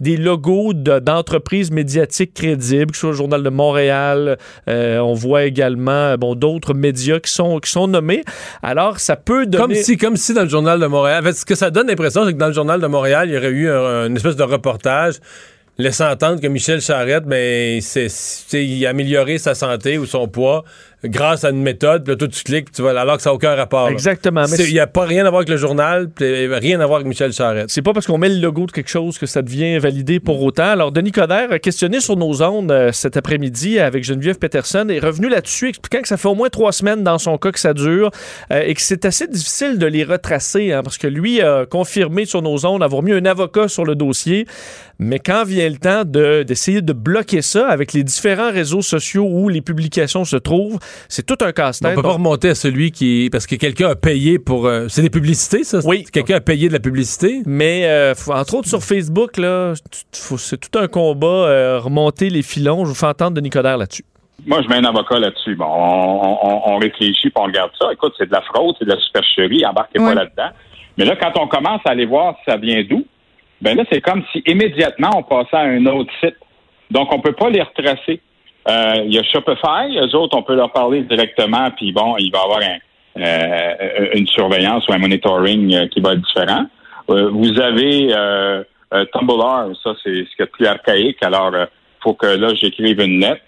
[0.00, 4.38] des logos de- d'entreprises médiatiques crédibles, que ce soit le Journal de Montréal.
[4.66, 8.24] On voit également bon, d'autres médias qui sont, qui sont nommés.
[8.60, 9.62] Alors, ça peut donner...
[9.62, 11.86] Comme si, comme si dans le journal de Montréal, en fait, ce que ça donne
[11.88, 14.36] l'impression, c'est que dans le journal de Montréal, il y aurait eu un- une espèce
[14.36, 15.14] de reportage
[15.78, 20.26] laissant entendre que Michel Charette, ben, c'est, c'est- il a amélioré sa santé ou son
[20.28, 20.64] poids
[21.04, 23.30] grâce à une méthode, puis là, toi, tu cliques, puis tu vas, alors que ça
[23.30, 23.86] n'a aucun rapport.
[23.86, 23.92] là.
[23.92, 24.44] Exactement.
[24.58, 27.08] Il n'y a pas rien à voir avec le journal, puis rien à voir avec
[27.08, 27.70] Michel Charette.
[27.70, 30.42] C'est pas parce qu'on met le logo de quelque chose que ça devient validé pour
[30.42, 30.64] autant.
[30.64, 35.28] Alors, Denis Coderre, questionné sur nos ondes euh, cet après-midi avec Geneviève Peterson, est revenu
[35.28, 38.10] là-dessus, expliquant que ça fait au moins trois semaines dans son cas que ça dure
[38.52, 42.24] euh, et que c'est assez difficile de les retracer hein, parce que lui a confirmé
[42.24, 44.46] sur nos ondes avoir mis un avocat sur le dossier.
[44.98, 49.26] Mais quand vient le temps de- d'essayer de, bloquer ça avec les différents réseaux sociaux
[49.30, 51.94] où les publications se trouvent, c'est tout un On casse-tête.
[51.94, 53.28] peut pas remonter à celui qui.
[53.30, 54.66] Parce que quelqu'un a payé pour.
[54.66, 55.78] euh, c'est des publicités, ça?
[55.84, 56.04] Oui.
[56.12, 57.42] Quelqu'un a payé de la publicité?
[57.46, 59.74] Mais euh, faut- entre autres sur Facebook, là,
[60.12, 62.84] c'est tout un combat, euh, remonter les filons.
[62.84, 64.04] Je vous fais entendre de Nicodère là-dessus.
[64.46, 65.54] Moi, je mets un avocat là-dessus.
[65.54, 67.92] Bon, on, on- on réfléchit puis on regarde ça.
[67.92, 70.14] Écoute, c'est de la fraude, c'est de la supercherie, embarquez pas Ouais.
[70.14, 70.48] là-dedans.
[70.96, 73.04] Mais là, quand on commence à aller voir si ça vient d'où,
[73.60, 76.36] ben là, c'est comme si immédiatement on passait à un autre site.
[76.90, 78.20] Donc, on peut pas les retracer.
[78.68, 82.30] Euh, Il y a Shopify, eux autres, on peut leur parler directement, puis bon, il
[82.30, 82.78] va y avoir un-
[83.22, 86.66] euh, une surveillance ou un monitoring euh, qui va être différent.
[87.10, 88.08] Euh, vous avez
[89.12, 91.52] Tumblr, ça c'est ce qui est plus archaïque, alors
[92.02, 93.40] faut que là j'écrive une lettre.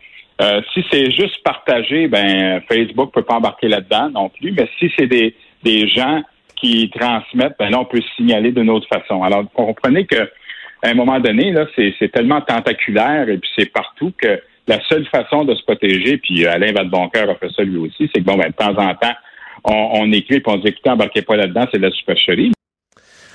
[0.72, 4.52] Si c'est juste partagé, ben Facebook peut pas embarquer là-dedans non plus.
[4.52, 6.22] Mais si c'est des, des gens
[6.56, 9.22] qui transmettent, ben là on peut signaler d'une autre façon.
[9.24, 10.22] Alors vous comprenez que
[10.84, 14.80] à un moment donné là, c'est c'est tellement tentaculaire et puis c'est partout que la
[14.88, 18.26] seule façon de se protéger, puis Alain Vadeboncoeur a fait ça lui aussi, c'est que
[18.26, 19.14] bon ben de temps en temps
[19.64, 22.52] on, on écrit puis on dit écoutez embarquez pas là-dedans, c'est de la supercherie.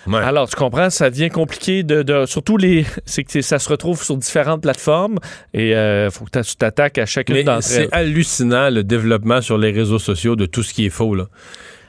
[0.07, 0.19] Ouais.
[0.19, 4.01] Alors, tu comprends, ça devient compliqué de, de- surtout les, c'est que ça se retrouve
[4.01, 5.17] sur différentes plateformes
[5.53, 7.61] et il faut que tu t'attaques à chacune d'entre elles.
[7.89, 11.25] c'est hallucinant le développement sur les réseaux sociaux de tout ce qui est faux là.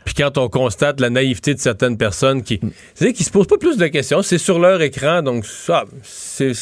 [0.04, 2.60] Puis quand on constate la naïveté de certaines personnes qui,
[2.94, 6.52] c'est qui se posent pas plus de questions, c'est sur leur écran, donc ça, c'est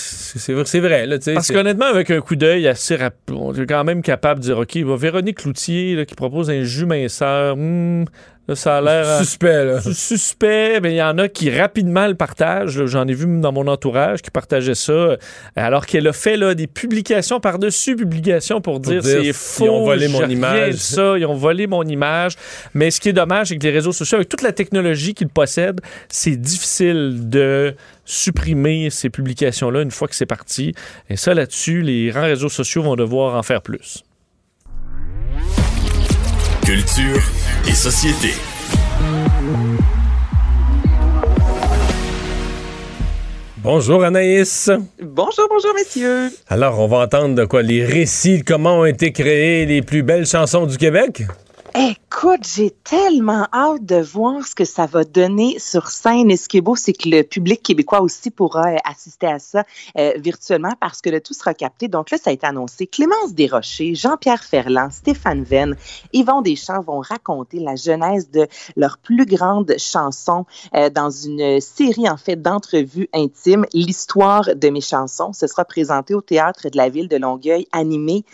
[0.80, 1.16] vrai, là.
[1.32, 4.58] Parce qu'honnêtement, avec un coup d'œil assez rapide, on est quand même capable de dire,
[4.58, 8.04] OK, bah, Véronique Cloutier là, qui propose un jus minceur, hmm,
[8.48, 9.06] là, ça a l'air...
[9.06, 9.80] euh, suspect là.
[9.80, 12.84] su- suspect, mais il y en a qui rapidement le partagent.
[12.86, 15.16] J'en ai vu dans mon entourage qui partageaient ça,
[15.54, 19.68] alors qu'elle a fait là, des publications par-dessus publications pour, dire, dire, c'est ils faux,
[19.68, 20.74] ont volé mon image.
[20.74, 22.34] ça, ils ont volé mon image.
[22.74, 25.28] Mais ce qui est dommage, c'est que les réseaux sociaux, avec toute la technologie qu'ils
[25.28, 30.74] possèdent, c'est difficile de supprimer ces publications-là une fois que c'est parti.
[31.10, 34.04] Et ça, là-dessus, les grands réseaux sociaux vont devoir en faire plus.
[36.66, 37.22] Culture
[37.68, 38.34] et société.
[43.58, 44.68] Bonjour Anaïs.
[45.00, 46.28] Bonjour, bonjour, messieurs.
[46.48, 47.62] Alors, on va entendre de quoi?
[47.62, 51.22] Les récits de comment ont été créées les plus belles chansons du Québec?
[52.18, 56.30] Écoute, j'ai tellement hâte de voir ce que ça va donner sur scène.
[56.30, 59.38] Et ce qui est beau, c'est que le public québécois aussi pourra euh, assister à
[59.38, 59.64] ça
[59.98, 61.88] euh, virtuellement parce que le tout sera capté.
[61.88, 62.86] Donc là, ça a été annoncé.
[62.86, 65.76] Clémence Desrochers, Jean-Pierre Ferland, Stéphane Venn,
[66.14, 72.08] Yvon Deschamps vont raconter la genèse de leur plus grande chanson euh, dans une série,
[72.08, 75.34] en fait, d'entrevues intimes, l'histoire de mes chansons.
[75.34, 78.24] Ce sera présenté au Théâtre de la Ville de Longueuil, animé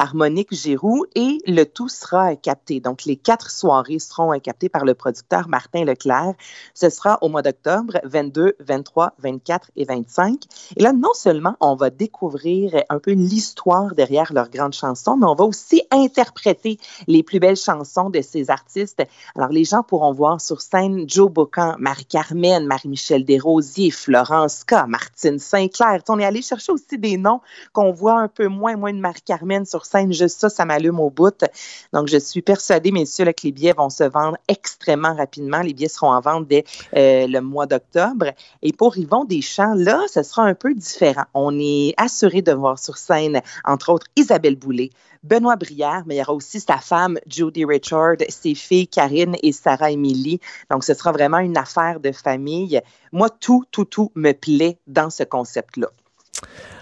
[0.00, 2.80] par Monique Giroux et le tout sera capté.
[2.80, 6.32] Donc, les quatre soirées seront captées par le producteur Martin Leclerc.
[6.72, 10.44] Ce sera au mois d'octobre, 22, 23, 24 et 25.
[10.76, 15.26] Et là, non seulement on va découvrir un peu l'histoire derrière leurs grandes chansons, mais
[15.26, 19.02] on va aussi interpréter les plus belles chansons de ces artistes.
[19.36, 25.38] Alors, les gens pourront voir sur scène Joe Bocan, Marie-Carmen, Marie-Michel Desrosiers, Florence K, Martine
[25.38, 26.00] Sinclair.
[26.08, 27.42] On est allé chercher aussi des noms
[27.74, 30.12] qu'on voit un peu moins, moins de Marie-Carmen sur scène.
[30.12, 31.44] Juste ça, ça m'allume au bout.
[31.92, 35.60] Donc, je suis persuadée, messieurs, là, que les billets vont se vendre extrêmement rapidement.
[35.60, 36.64] Les billets seront en vente dès
[36.96, 38.26] euh, le mois d'octobre.
[38.62, 41.24] Et pour Yvon Deschamps, là, ce sera un peu différent.
[41.34, 44.90] On est assuré de voir sur scène, entre autres, Isabelle Boulay,
[45.22, 49.52] Benoît Brière, mais il y aura aussi sa femme, Judy Richard, ses filles, Karine et
[49.52, 50.40] Sarah Emily.
[50.70, 52.80] Donc, ce sera vraiment une affaire de famille.
[53.12, 55.88] Moi, tout, tout, tout me plaît dans ce concept-là.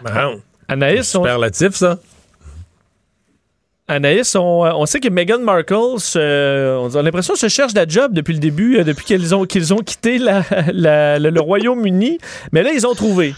[0.05, 0.41] Bon.
[0.69, 1.99] Anaïs, on- Superlatif, ça.
[3.89, 8.13] Anaïs, on, on sait que Meghan Markle, se- on a l'impression, se cherche la job
[8.13, 12.19] depuis le début, euh, depuis qu'ils ont, qu'ils ont quitté la- la- le, le Royaume-Uni.
[12.53, 13.35] Mais là, ils ont trouvé.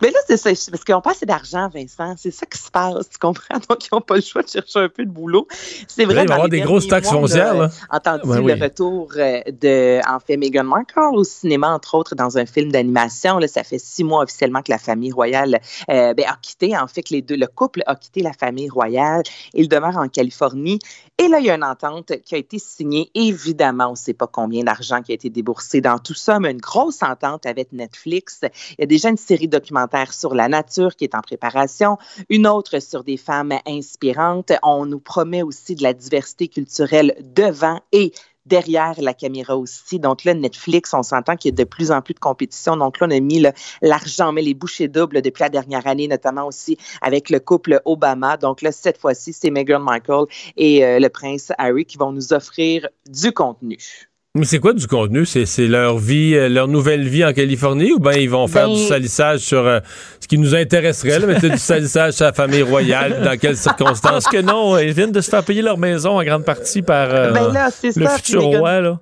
[0.00, 2.14] Mais là, c'est ça, parce qu'ils n'ont pas assez d'argent, Vincent.
[2.16, 3.58] C'est ça qui se passe, tu comprends?
[3.68, 5.46] Donc, ils n'ont pas le choix de chercher un peu de boulot.
[5.88, 6.22] C'est vrai.
[6.22, 7.70] il va y avoir des grosses taxes mois, foncières, là.
[7.90, 8.54] Entendu oui.
[8.54, 12.70] le retour euh, de, en fait, Meghan Markle au cinéma, entre autres, dans un film
[12.70, 13.38] d'animation.
[13.38, 16.86] Là, ça fait six mois officiellement que la famille royale euh, ben, a quitté, en
[16.86, 19.22] fait, que les deux, le couple a quitté la famille royale.
[19.54, 20.78] Il demeure en Californie.
[21.20, 23.10] Et là, il y a une entente qui a été signée.
[23.12, 26.52] Évidemment, on ne sait pas combien d'argent qui a été déboursé dans tout ça, mais
[26.52, 28.42] une grosse entente avec Netflix.
[28.42, 32.46] Il y a déjà une série documentaire sur la nature qui est en préparation, une
[32.46, 34.52] autre sur des femmes inspirantes.
[34.62, 38.12] On nous promet aussi de la diversité culturelle devant et
[38.48, 39.98] derrière la caméra aussi.
[39.98, 42.76] Donc là, Netflix, on s'entend qu'il y a de plus en plus de compétition.
[42.76, 43.44] Donc là, on a mis
[43.82, 48.36] l'argent, met les bouchées doubles depuis la dernière année, notamment aussi avec le couple Obama.
[48.36, 52.32] Donc là, cette fois-ci, c'est Meghan Markle et euh, le prince Harry qui vont nous
[52.32, 54.07] offrir du contenu.
[54.34, 55.24] Mais c'est quoi du contenu?
[55.24, 58.74] C'est leur vie, euh, leur nouvelle vie en Californie ou bien ils vont faire Ben-
[58.74, 59.80] du salissage sur euh,
[60.20, 63.56] ce qui nous intéresserait, là, mais c'est du salissage sur la famille royale, dans quelles
[63.56, 64.26] circonstances?
[64.26, 64.76] que non.
[64.78, 67.70] Ils viennent de se faire payer leur maison en grande partie par euh, Ben là,
[67.82, 68.80] le ça, futur Meghan- roi.
[68.82, 69.00] Là.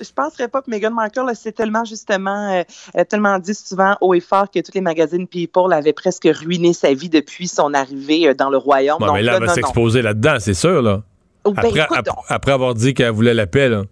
[0.00, 2.62] je penserais pas que Meghan Markle, c'est tellement justement, euh,
[2.94, 6.28] elle a tellement dit souvent haut et fort que tous les magazines People avaient presque
[6.32, 8.98] ruiné sa vie depuis son arrivée euh, dans le royaume.
[9.00, 11.02] Bon, Donc mais là, là, elle va s'exposer là-dedans, c'est sûr, là.
[11.44, 13.82] Oh, ben, Après, écoute, ap- après avoir dit qu'elle voulait la paix, là.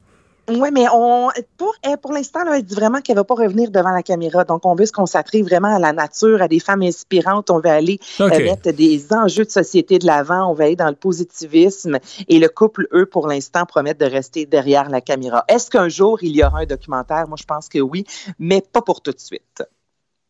[0.48, 3.70] Oui, mais on, pour, elle, pour l'instant, elle dit vraiment qu'elle ne va pas revenir
[3.70, 4.44] devant la caméra.
[4.44, 7.50] Donc, on veut se consacrer vraiment à la nature, à des femmes inspirantes.
[7.50, 10.50] On veut aller euh, mettre des enjeux de société de l'avant.
[10.50, 11.98] On va aller dans le positivisme.
[12.28, 15.44] Et le couple, eux, pour l'instant, promettent de rester derrière la caméra.
[15.48, 17.26] Est-ce qu'un jour, il y aura un documentaire?
[17.26, 18.04] Moi, je pense que oui,
[18.38, 19.64] mais pas pour tout de suite.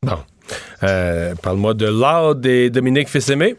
[0.03, 0.19] Bon.
[0.83, 3.57] Euh, Parle-moi de Loud et Dominique Fils-Aimé.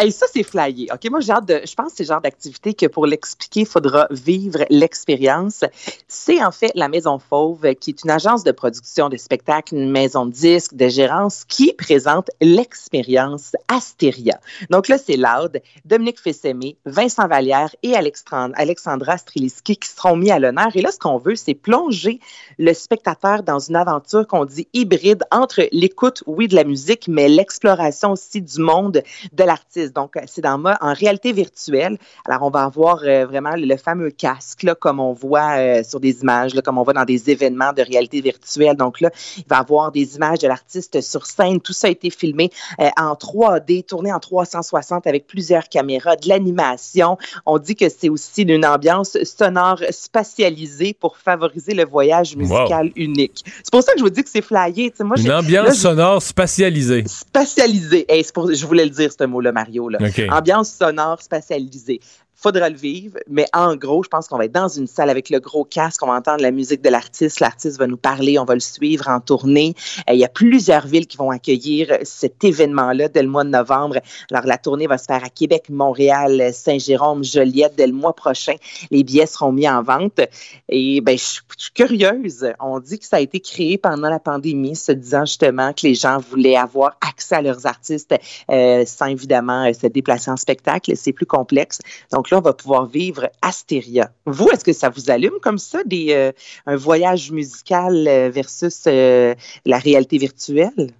[0.00, 0.86] Et ça, c'est flyé.
[0.92, 1.60] OK, moi, j'ai hâte de.
[1.64, 5.64] Je pense que c'est le genre d'activité que pour l'expliquer, il faudra vivre l'expérience.
[6.06, 9.90] C'est en fait la Maison Fauve, qui est une agence de production de spectacles, une
[9.90, 14.38] maison de disques, de gérance, qui présente l'expérience Astéria.
[14.70, 20.38] Donc là, c'est Loud, Dominique Fessé-Aimé, Vincent Vallière et Alexandra, Streliski qui seront mis à
[20.38, 20.68] l'honneur.
[20.76, 22.20] Et là, ce qu'on veut, c'est plonger
[22.58, 27.28] le spectateur dans une aventure qu'on dit hybride entre l'écoute, oui, de la musique, mais
[27.28, 29.87] l'exploration aussi du monde de l'artiste.
[29.92, 31.98] Donc, euh, c'est dans mo- en réalité virtuelle.
[32.26, 36.00] Alors, on va avoir euh, vraiment le, fameux casque, là, comme on voit euh, sur
[36.00, 38.76] des images, là, comme on voit dans des événements de réalité virtuelle.
[38.76, 41.60] Donc là, il va avoir des images de l'artiste sur scène.
[41.60, 46.28] Tout ça a été filmé euh, en 3D, tourné en 360 avec plusieurs caméras, de
[46.28, 47.16] l'animation.
[47.46, 53.44] On dit que c'est aussi une ambiance sonore spatialisée pour favoriser le voyage musical unique.
[53.62, 54.92] C'est pour ça que je vous dis que c'est flyé.
[55.00, 57.04] Moi, Une ambiance là, sonore spatialisée.
[57.06, 58.04] spatialisé.
[58.08, 59.77] Hey, c'est pour- je voulais le dire, ce mot-là, Mario.
[59.86, 59.98] Là.
[60.30, 62.00] Ambiance sonore spatialisée.
[62.40, 65.28] Faudra le vivre, mais en gros, je pense qu'on va être dans une salle avec
[65.28, 68.44] le gros casque, on va entendre la musique de l'artiste, l'artiste va nous parler, on
[68.44, 69.74] va le suivre en tournée.
[70.08, 73.48] Euh, il y a plusieurs villes qui vont accueillir cet événement-là dès le mois de
[73.48, 73.96] novembre.
[74.30, 78.54] Alors, la tournée va se faire à Québec, Montréal, Saint-Jérôme, Joliette dès le mois prochain.
[78.92, 80.20] Les billets seront mis en vente.
[80.68, 82.52] Et ben, je suis curieuse.
[82.60, 85.94] On dit que ça a été créé pendant la pandémie, se disant justement que les
[85.94, 88.14] gens voulaient avoir accès à leurs artistes
[88.48, 90.92] euh, sans évidemment euh, se déplacer en spectacle.
[90.94, 91.80] C'est plus complexe.
[92.12, 94.10] Donc là, on va pouvoir vivre Astéria.
[94.26, 96.32] Vous, est-ce que ça vous allume comme ça, des, euh,
[96.66, 100.90] un voyage musical euh, versus euh, la réalité virtuelle?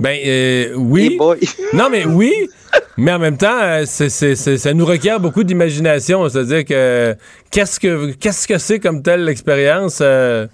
[0.00, 1.16] Ben euh, oui.
[1.72, 2.32] Non, mais oui,
[2.96, 6.28] mais en même temps, ça nous requiert beaucoup d'imagination.
[6.28, 7.16] C'est-à-dire que
[7.50, 10.00] qu'est-ce que qu'est-ce que c'est comme telle l'expérience?
[10.00, 10.48] euh,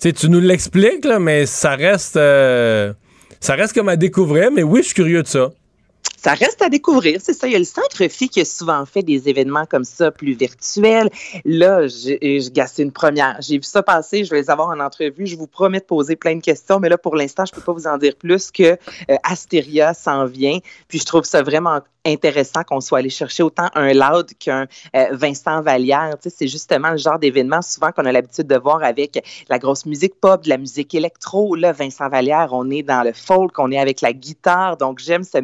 [0.00, 2.92] tu nous l'expliques, mais ça reste euh,
[3.40, 4.50] ça reste comme à découvrir.
[4.52, 5.50] Mais oui, je suis curieux de ça.
[6.24, 7.20] Ça reste à découvrir.
[7.22, 7.46] C'est ça.
[7.46, 10.32] Il y a le Centre Phi qui a souvent fait des événements comme ça, plus
[10.32, 11.10] virtuels.
[11.44, 13.36] Là, j'ai gassé une première.
[13.40, 14.24] J'ai vu ça passer.
[14.24, 15.26] Je vais les avoir en entrevue.
[15.26, 17.74] Je vous promets de poser plein de questions, mais là, pour l'instant, je peux pas
[17.74, 20.60] vous en dire plus que euh, Asteria s'en vient.
[20.88, 25.06] Puis je trouve ça vraiment intéressant qu'on soit allé chercher autant un Loud qu'un euh,
[25.12, 26.16] Vincent Vallière.
[26.22, 29.58] Tu sais, c'est justement le genre d'événement souvent qu'on a l'habitude de voir avec la
[29.58, 31.54] grosse musique pop, de la musique électro.
[31.54, 34.76] Là, Vincent Vallière, on est dans le folk, on est avec la guitare.
[34.76, 35.38] Donc, j'aime ce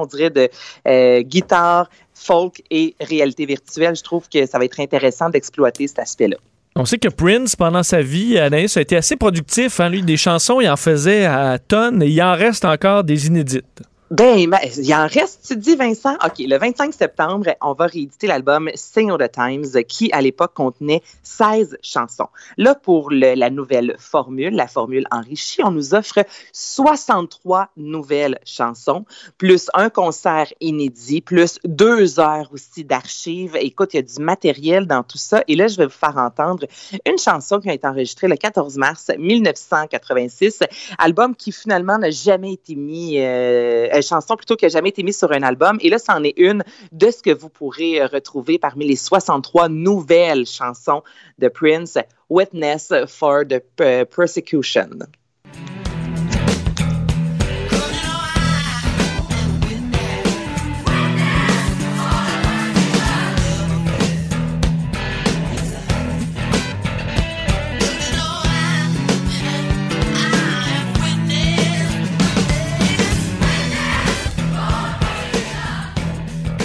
[0.00, 0.48] on dirait, de
[0.88, 3.96] euh, guitare, folk et réalité virtuelle.
[3.96, 6.36] Je trouve que ça va être intéressant d'exploiter cet aspect-là.
[6.74, 9.78] On sait que Prince, pendant sa vie, Anaïs, a été assez productif.
[9.78, 9.90] Hein?
[9.90, 13.82] Lui, des chansons, il en faisait à tonnes et il en reste encore des inédites.
[14.12, 16.16] Ben, il en reste, tu dis, Vincent?
[16.22, 21.00] OK, le 25 septembre, on va rééditer l'album Sing the Times, qui, à l'époque, contenait
[21.22, 22.28] 16 chansons.
[22.58, 29.06] Là, pour la nouvelle formule, la formule enrichie, on nous offre 63 nouvelles chansons,
[29.38, 33.56] plus un concert inédit, plus deux heures aussi d'archives.
[33.58, 35.42] Écoute, il y a du matériel dans tout ça.
[35.48, 36.66] Et là, je vais vous faire entendre
[37.06, 40.58] une chanson qui a été enregistrée le 14 mars 1986,
[40.98, 43.18] album qui, finalement, n'a jamais été mis...
[43.18, 45.78] Euh, chanson plutôt qui n'a jamais été mise sur un album.
[45.80, 46.62] Et là, c'en est une
[46.92, 51.02] de ce que vous pourrez euh, retrouver parmi les 63 nouvelles chansons
[51.38, 54.90] de Prince, Witness for the euh, Persecution.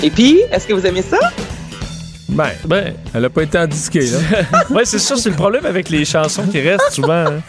[0.07, 1.17] Et puis, est-ce que vous aimez ça?
[2.29, 4.61] Ben, ben, elle a pas été en disque, là.
[4.69, 7.25] ouais, c'est ça, c'est le problème avec les chansons qui restent souvent.
[7.25, 7.41] hein.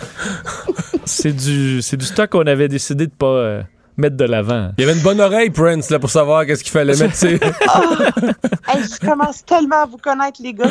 [1.04, 3.62] C'est du, c'est du stock qu'on avait décidé de pas euh,
[3.96, 4.72] mettre de l'avant.
[4.76, 7.12] Il y avait une bonne oreille, Prince, là, pour savoir qu'est-ce qu'il fallait mettre.
[7.12, 7.40] tu sais.
[8.70, 10.68] Hey, je commence tellement à vous connaître, les gars.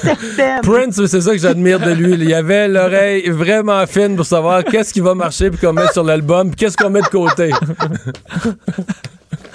[0.00, 0.60] Certaine.
[0.62, 2.12] Prince, c'est ça que j'admire de lui.
[2.14, 5.86] Il y avait l'oreille vraiment fine pour savoir qu'est-ce qui va marcher puis qu'on met
[5.92, 7.50] sur l'album puis qu'est-ce qu'on met de côté.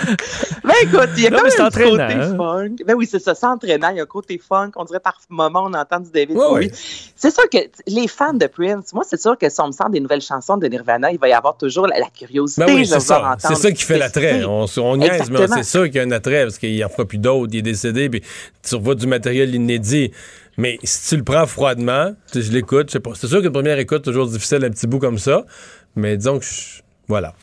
[0.64, 2.36] Ben écoute, il y a Non, quand même un côté hein.
[2.38, 2.76] funk.
[2.86, 3.90] Ben oui, c'est ça, c'est entraînant.
[3.90, 4.72] Il y a un côté funk.
[4.76, 6.66] On dirait par moment, on entend du David Bowie.
[6.68, 6.72] ouais.
[7.16, 9.84] C'est sûr que les fans de Prince, moi, c'est sûr que si on me sent
[9.92, 12.64] des nouvelles chansons de Nirvana, il va y avoir toujours la, la curiosité.
[12.66, 13.20] Ben oui, de c'est ça.
[13.20, 14.44] entendre C'est ça qui fait que l'attrait.
[14.46, 17.06] On, on niaise, mais c'est ça qu'il y a un attrait parce qu'il en fera
[17.06, 17.50] plus d'autres.
[17.54, 18.22] Il est décédé, puis
[18.68, 20.12] tu revois du matériel inédit.
[20.58, 23.12] Mais si tu le prends froidement, je l'écoute, je sais pas.
[23.16, 25.44] C'est sûr qu'une première écoute, toujours difficile, un petit bout comme ça.
[25.96, 27.34] Mais disons que je- voilà.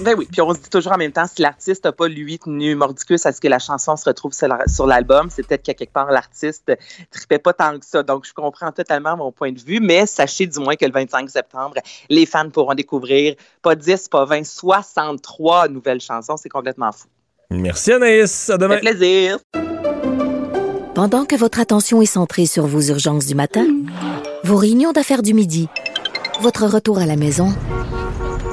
[0.00, 2.38] Ben oui, puis on se dit toujours en même temps, si l'artiste n'a pas, lui,
[2.38, 5.62] tenu mordicus à ce que la chanson se retrouve sur la- sur l'album, c'est peut-être
[5.62, 6.70] qu'à quelque part, l'artiste
[7.10, 8.02] tripait pas tant que ça.
[8.02, 11.30] Donc, je comprends totalement mon point de vue, mais sachez du moins que le 25
[11.30, 11.76] septembre,
[12.10, 16.36] les fans pourront découvrir pas 10, pas 20, 63 nouvelles chansons.
[16.36, 17.06] C'est complètement fou.
[17.50, 18.50] Merci Anaïs.
[18.50, 18.74] À Ça demain.
[18.74, 19.38] fait plaisir.
[20.94, 23.66] Pendant que votre attention est centrée sur vos urgences du matin,
[24.44, 25.68] vos réunions d'affaires du midi,
[26.40, 27.48] votre retour à la maison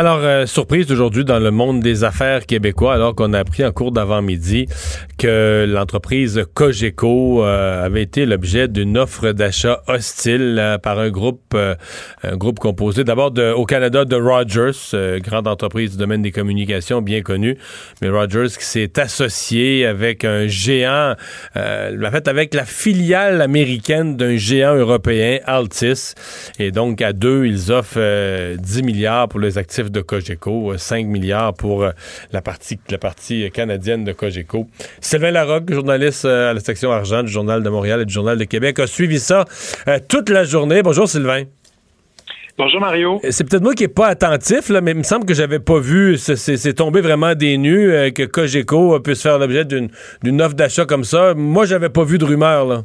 [0.00, 3.70] Alors, euh, surprise aujourd'hui dans le monde des affaires québécois, alors qu'on a appris en
[3.70, 4.64] cours d'avant-midi
[5.18, 11.52] que l'entreprise Cogeco euh, avait été l'objet d'une offre d'achat hostile euh, par un groupe,
[11.52, 11.74] euh,
[12.22, 17.02] un groupe composé d'abord au Canada de Rogers, euh, grande entreprise du domaine des communications
[17.02, 17.58] bien connue,
[18.00, 21.14] mais Rogers qui s'est associé avec un géant,
[21.54, 26.14] en fait avec la filiale américaine d'un géant européen, Altis,
[26.58, 30.78] et donc à deux, ils offrent euh, 10 milliards pour les actifs de Cogeco, euh,
[30.78, 31.90] 5 milliards pour euh,
[32.32, 34.66] la partie la partie canadienne de Cogeco.
[35.00, 38.38] Sylvain Larocque, journaliste euh, à la section argent du Journal de Montréal et du Journal
[38.38, 39.44] de Québec, a suivi ça
[39.88, 40.82] euh, toute la journée.
[40.82, 41.44] Bonjour Sylvain.
[42.58, 43.20] Bonjour Mario.
[43.30, 45.78] C'est peut-être moi qui n'ai pas attentif, là, mais il me semble que j'avais pas
[45.78, 46.18] vu.
[46.18, 49.88] C'est- tombé vraiment des nues euh, que Cogeco euh, puisse faire l'objet d'une
[50.22, 51.32] d'une offre d'achat comme ça.
[51.34, 52.66] Moi, j'avais pas vu de rumeur.
[52.66, 52.84] Là.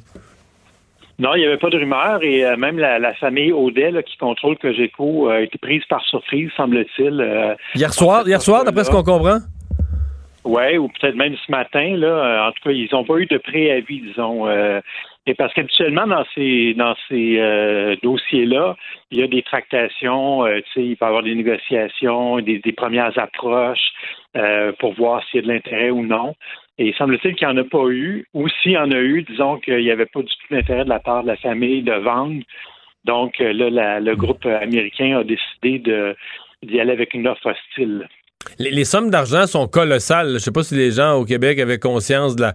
[1.17, 4.04] Non, il n'y avait pas de rumeur et euh, même la, la famille Audet là,
[4.04, 7.21] qui contrôle Cogeco euh, a été prise par surprise, semble-t-il.
[7.21, 9.37] euh, Hier soir, hier soir, d'après ce qu'on comprend?
[10.44, 12.08] Oui, ou peut-être même ce matin, là.
[12.08, 14.48] Euh, En tout cas, ils n'ont pas eu de préavis, disons.
[15.25, 18.75] et parce qu'habituellement, dans ces dans ces dossiers-là,
[19.12, 22.73] il y a des tractations, tu sais, il peut y avoir des négociations, des, des
[22.73, 23.87] premières approches
[24.79, 26.35] pour voir s'il y a de l'intérêt ou non.
[26.78, 29.58] Et semble-t-il qu'il n'y en a pas eu, ou s'il y en a eu, disons
[29.60, 32.42] qu'il n'y avait pas du tout d'intérêt de la part de la famille de vendre.
[33.06, 36.15] Donc euh, là, la- le groupe américain a décidé de
[36.63, 38.08] d'y aller avec une offre hostile.
[38.60, 40.34] Les, les sommes d'argent sont colossales.
[40.34, 42.52] Je sais pas si les gens au Québec avaient conscience de la,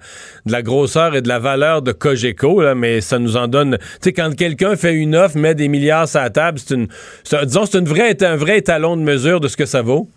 [0.47, 3.79] de la grosseur et de la valeur de Cogeco, là, mais ça nous en donne.
[3.79, 6.89] Tu sais, quand quelqu'un fait une offre, met des milliards sur la table, c'est une,
[7.25, 10.09] c'est- disons, c'est une vraie, un vrai étalon de mesure de ce que ça vaut.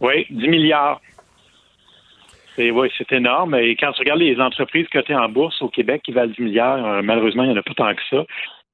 [0.00, 1.00] Oui, 10 milliards.
[2.56, 3.54] C'est oui, c'est énorme.
[3.54, 6.84] Et quand tu regardes les entreprises cotées en bourse au Québec qui valent 10 milliards,
[6.84, 8.24] euh, malheureusement, il n'y en a pas tant que ça.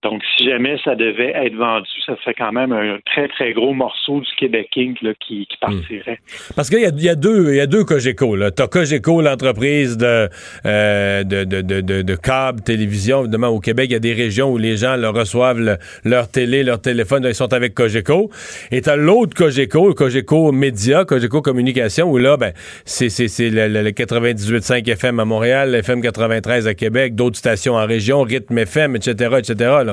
[0.04, 3.74] Donc, si jamais ça devait être vendu, ça serait quand même un très, très gros
[3.74, 5.02] morceau du Québec Inc.
[5.02, 6.20] là, qui, qui partirait.
[6.54, 8.36] Parce qu'il y a, il y a deux, il y a deux Cogeco.
[8.36, 8.52] Là.
[8.52, 10.28] T'as Cogeco, l'entreprise de,
[10.66, 13.22] euh, de, de, de, de- câble, télévision.
[13.22, 16.30] Évidemment, au Québec, il y a des régions où les gens là, reçoivent le- leur
[16.30, 18.30] télé, leur téléphone, ils sont avec Cogeco.
[18.70, 22.52] Et t'as l'autre Cogeco, Cogeco Média, Cogeco Communication, où là, ben,
[22.84, 27.36] c'est, c'est, c'est le, le- le 98.5 FM à Montréal, FM 93 à Québec, d'autres
[27.36, 29.87] stations en région, Rythme FM, etc., etc., là.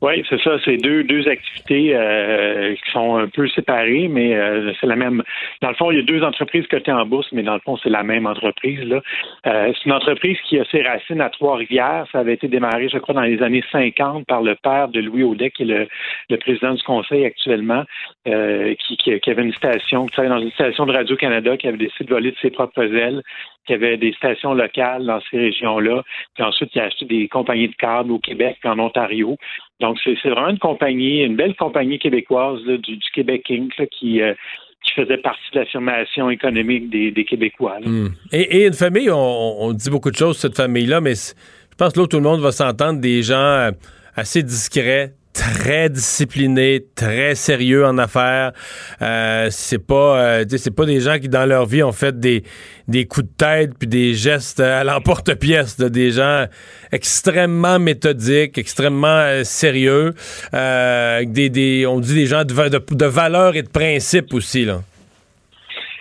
[0.00, 0.58] Oui, c'est ça.
[0.64, 5.24] C'est deux, deux activités euh, qui sont un peu séparées, mais euh, c'est la même.
[5.60, 7.76] Dans le fond, il y a deux entreprises cotées en bourse, mais dans le fond,
[7.82, 8.80] c'est la même entreprise.
[8.84, 9.00] Là.
[9.46, 12.06] Euh, c'est une entreprise qui a ses racines à Trois-Rivières.
[12.12, 15.24] Ça avait été démarré, je crois, dans les années 50 par le père de Louis
[15.24, 15.88] Audet, qui est le,
[16.30, 17.82] le président du conseil actuellement,
[18.28, 21.66] euh, qui, qui, qui avait une station, qui travaillait dans une station de Radio-Canada, qui
[21.66, 23.22] avait décidé de voler de ses propres ailes
[23.68, 26.02] qui avait des stations locales dans ces régions-là.
[26.34, 29.36] Puis ensuite, il a acheté des compagnies de câbles au Québec en Ontario.
[29.78, 33.74] Donc, c'est vraiment une compagnie, une belle compagnie québécoise du, Québec Inc.
[33.90, 34.32] qui, euh,
[34.82, 37.78] qui faisait partie de l'affirmation économique des, Québécois.
[37.84, 38.08] Hmm.
[38.32, 42.06] Et, une famille, on, dit beaucoup de choses cette famille-là, mais je pense que là,
[42.06, 43.70] tout le monde va s'entendre des gens euh,
[44.16, 48.52] assez discrets, très disciplinés, très sérieux en affaires.
[49.00, 52.42] Euh, c'est pas, euh, c'est pas des gens qui dans leur vie ont fait des,
[52.88, 56.46] des coups de tête puis des gestes à l'emporte-pièce, là, des gens
[56.90, 60.14] extrêmement méthodiques, extrêmement euh, sérieux,
[60.54, 64.64] euh, des, des, on dit des gens de, de, de valeurs et de principes aussi
[64.64, 64.82] là.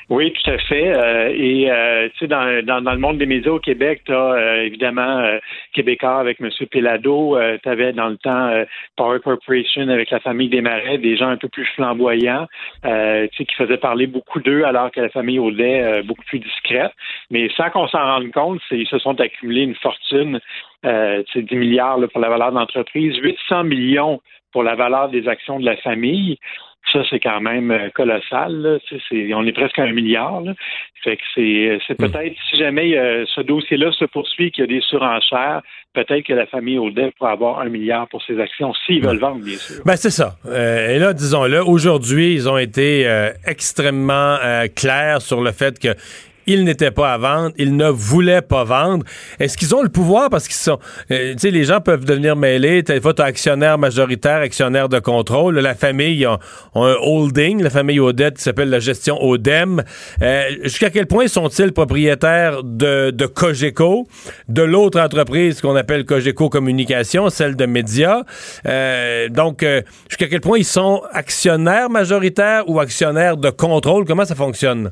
[0.10, 0.96] Oui, tout à fait.
[0.96, 4.14] Euh, et euh, tu sais, dans, dans, dans le monde des médias au Québec, tu
[4.14, 5.38] as évidemment euh,
[5.74, 6.50] Québécois avec M.
[6.72, 8.64] Pelado, tu avais dans le temps euh,
[8.96, 12.48] Power Corporation avec la famille Desmarais, des gens un peu plus flamboyants,
[12.86, 16.24] euh, tu sais, qui faisaient parler beaucoup d'eux, alors que la famille Audet, euh, beaucoup
[16.24, 16.94] plus discrète.
[17.30, 20.40] Mais sans qu'on s'en rende compte, ils se sont accumulés une fortune,
[20.86, 24.22] euh, tu sais, 10 milliards là, pour la valeur de l'entreprise, 800 millions
[24.54, 26.38] pour la valeur des actions de la famille.
[26.92, 28.54] Ça, c'est quand même euh, colossal.
[28.62, 28.78] Là.
[29.36, 30.42] On est presque à un milliard.
[30.42, 30.54] Là.
[31.04, 34.68] Fait que c'est, c'est peut-être, si jamais euh, ce dossier-là se poursuit, qu'il y a
[34.68, 35.62] des surenchères,
[35.94, 39.44] peut-être que la famille Audet pourra avoir un milliard pour ses actions, s'ils veulent vendre,
[39.44, 39.82] bien sûr.
[39.86, 40.36] Ben c'est ça.
[40.46, 45.80] Euh, et là, disons-le, aujourd'hui, ils ont été euh, extrêmement euh, clairs sur le fait
[45.80, 45.90] que
[46.48, 49.06] ils n'étaient pas à vendre, ils ne voulaient pas vendre.
[49.40, 50.30] Est-ce qu'ils ont le pouvoir?
[50.30, 50.80] Parce qu'ils sont,
[51.12, 52.82] euh, tu sais, les gens peuvent devenir mêlés.
[52.82, 55.60] Des fois, t'as actionnaire majoritaire, actionnaire de contrôle.
[55.60, 56.40] La famille a,
[56.76, 59.84] un holding, la famille Odette qui s'appelle la gestion Odem.
[60.22, 64.08] Euh, Jusqu'à quel point sont-ils propriétaires de, de Cogeco,
[64.48, 68.24] de l'autre entreprise qu'on appelle Cogeco Communication, celle de médias.
[68.66, 74.06] Euh, donc, euh, jusqu'à quel point ils sont actionnaires majoritaires ou actionnaires de contrôle?
[74.06, 74.92] Comment ça fonctionne?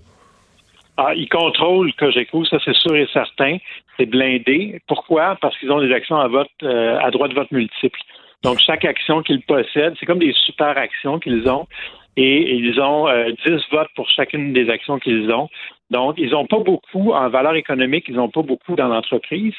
[0.97, 3.57] Ah, ils contrôlent Cogeco, ça c'est sûr et certain.
[3.97, 4.79] C'est blindé.
[4.87, 5.37] Pourquoi?
[5.41, 7.99] Parce qu'ils ont des actions à vote, euh, à droit de vote multiple.
[8.43, 11.67] Donc, chaque action qu'ils possèdent, c'est comme des super actions qu'ils ont.
[12.17, 15.49] Et ils ont euh, 10 votes pour chacune des actions qu'ils ont.
[15.89, 19.53] Donc, ils n'ont pas beaucoup en valeur économique, ils n'ont pas beaucoup dans l'entreprise.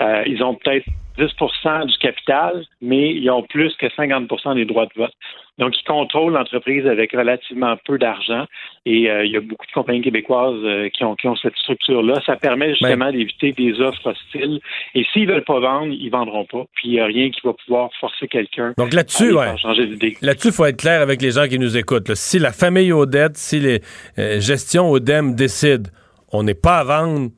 [0.00, 0.86] Euh, ils ont peut-être
[1.18, 5.12] 10% du capital, mais ils ont plus que 50% des droits de vote.
[5.58, 8.44] Donc, ils contrôlent l'entreprise avec relativement peu d'argent.
[8.86, 11.56] Et euh, il y a beaucoup de compagnies québécoises euh, qui, ont, qui ont cette
[11.56, 12.14] structure-là.
[12.24, 14.60] Ça permet justement d'éviter des offres hostiles.
[14.94, 16.64] Et s'ils veulent pas vendre, ils vendront pas.
[16.74, 19.58] Puis il n'y a rien qui va pouvoir forcer quelqu'un Donc à là-dessus, ouais.
[19.58, 20.16] changer d'idée.
[20.22, 22.08] Là-dessus, il faut être clair avec les gens qui nous écoutent.
[22.08, 22.14] là.
[22.14, 23.80] Si la famille Odette, si les
[24.18, 25.90] euh, gestions Odem décident
[26.32, 27.30] on n'est pas à vendre,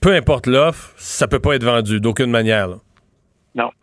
[0.00, 2.68] peu importe l'offre, ça peut pas être vendu d'aucune manière.
[2.68, 2.76] là.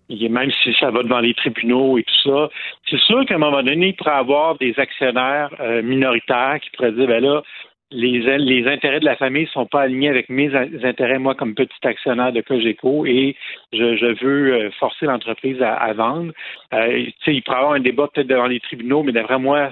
[0.09, 2.49] A- Même si ça va devant les tribunaux et tout ça,
[2.89, 6.91] c'est sûr qu'à un moment donné, il pourrait avoir des actionnaires euh, minoritaires qui pourraient
[6.93, 7.41] dire, ben là,
[7.89, 11.35] les, les intérêts de la famille ne sont pas alignés avec mes in- intérêts, moi,
[11.35, 13.35] comme petit actionnaire de Cogeco, et
[13.71, 16.33] je, je veux euh, forcer l'entreprise à, à vendre.
[16.73, 19.71] Euh, il pourrait y avoir un débat peut-être devant les tribunaux, mais d'après moi,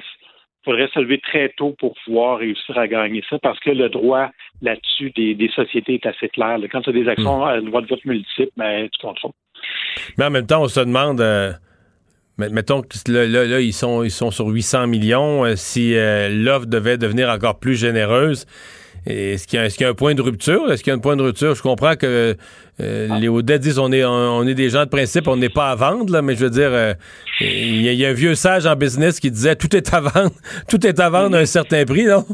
[0.66, 4.30] faudrait se lever très tôt pour pouvoir réussir à gagner ça parce que le droit
[4.62, 6.58] là-dessus des, des sociétés est assez clair.
[6.72, 9.32] Quand tu as des actions à droit de vote multiple, ben, tu contrôles.
[10.18, 11.22] Mais en même temps, on se demande.
[11.22, 11.52] euh,
[12.38, 15.46] Mettons que là, là, là, ils, sont, ils sont sur 800 millions.
[15.46, 18.46] euh, si euh, l'offre devait devenir encore plus généreuse,
[19.06, 20.72] est-ce qu'il y, y a un point de rupture?
[20.72, 21.54] Est-ce qu'il y a un point de rupture?
[21.56, 22.36] Je comprends que
[22.82, 25.50] euh, les Audets disent on est, on, on est des gens de principe, on n'est
[25.50, 26.94] pas à vendre, là, mais je veux dire, euh,
[27.40, 30.32] il y, y a un vieux sage en business qui disait tout est à vendre,
[30.68, 32.26] tout est à vendre à un certain prix, non?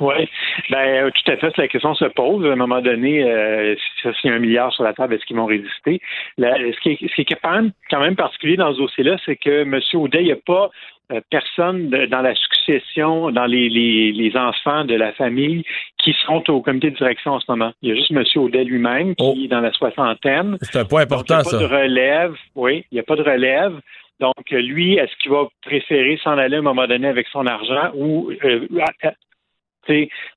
[0.00, 0.28] Oui,
[0.70, 1.56] ben euh, tout à fait.
[1.56, 2.44] La question se pose.
[2.46, 5.24] À un moment donné, euh, si- s'il y a un milliard sur la table, est-ce
[5.24, 6.00] qu'ils vont résister?
[6.38, 9.36] Ce, qui est, ce qui est quand même, quand même particulier dans ce dossier-là, c'est
[9.36, 9.80] que M.
[9.94, 10.70] Audet, il n'y a pas
[11.10, 15.64] euh, personne de- dans la succession, dans les, les, les enfants de la famille
[15.96, 17.72] qui sont au comité de direction en ce moment.
[17.80, 18.22] Il y a juste M.
[18.36, 20.58] Audet lui-même qui est dans la soixantaine.
[20.60, 21.74] C'est un point important, Donc, il n'y a ça.
[21.74, 22.34] pas de relève.
[22.54, 23.72] Oui, il n'y a pas de relève.
[24.20, 27.90] Donc, lui, est-ce qu'il va préférer s'en aller à un moment donné avec son argent
[27.94, 28.66] ou euh,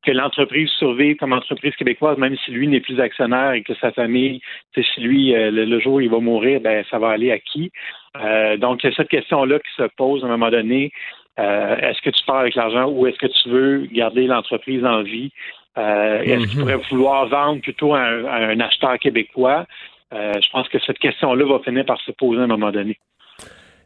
[0.06, 3.92] que l'entreprise survive comme entreprise québécoise, même si lui n'est plus actionnaire et que sa
[3.92, 4.42] famille,
[4.76, 7.40] si lui, euh, le, le jour où il va mourir, ben ça va aller à
[7.40, 7.72] qui?
[8.18, 10.92] Euh, donc, il y a cette question-là qui se pose à un moment donné.
[11.40, 15.02] Euh, est-ce que tu pars avec l'argent ou est-ce que tu veux garder l'entreprise en
[15.04, 15.32] vie?
[15.78, 16.64] Est-ce qu'il Mhm.
[16.66, 19.66] pourrait vouloir vendre plutôt à un, à un acheteur québécois?
[20.12, 22.98] Je pense que cette question-là va finir par se poser à un moment donné.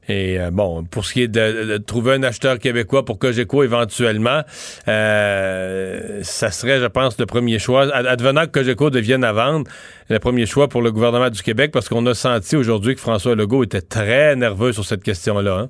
[0.08, 3.64] Et euh, bon, pour ce qui est de, de trouver un acheteur québécois pour Cogeco
[3.64, 4.42] éventuellement,
[4.88, 7.94] euh, ça serait, je pense, le premier choix.
[7.94, 9.70] Ad- Advenant que Cogeco devienne à vendre,
[10.10, 13.36] le premier choix pour le gouvernement du Québec, parce qu'on a senti aujourd'hui que François
[13.36, 15.58] Legault était très nerveux sur cette question-là.
[15.58, 15.70] hein.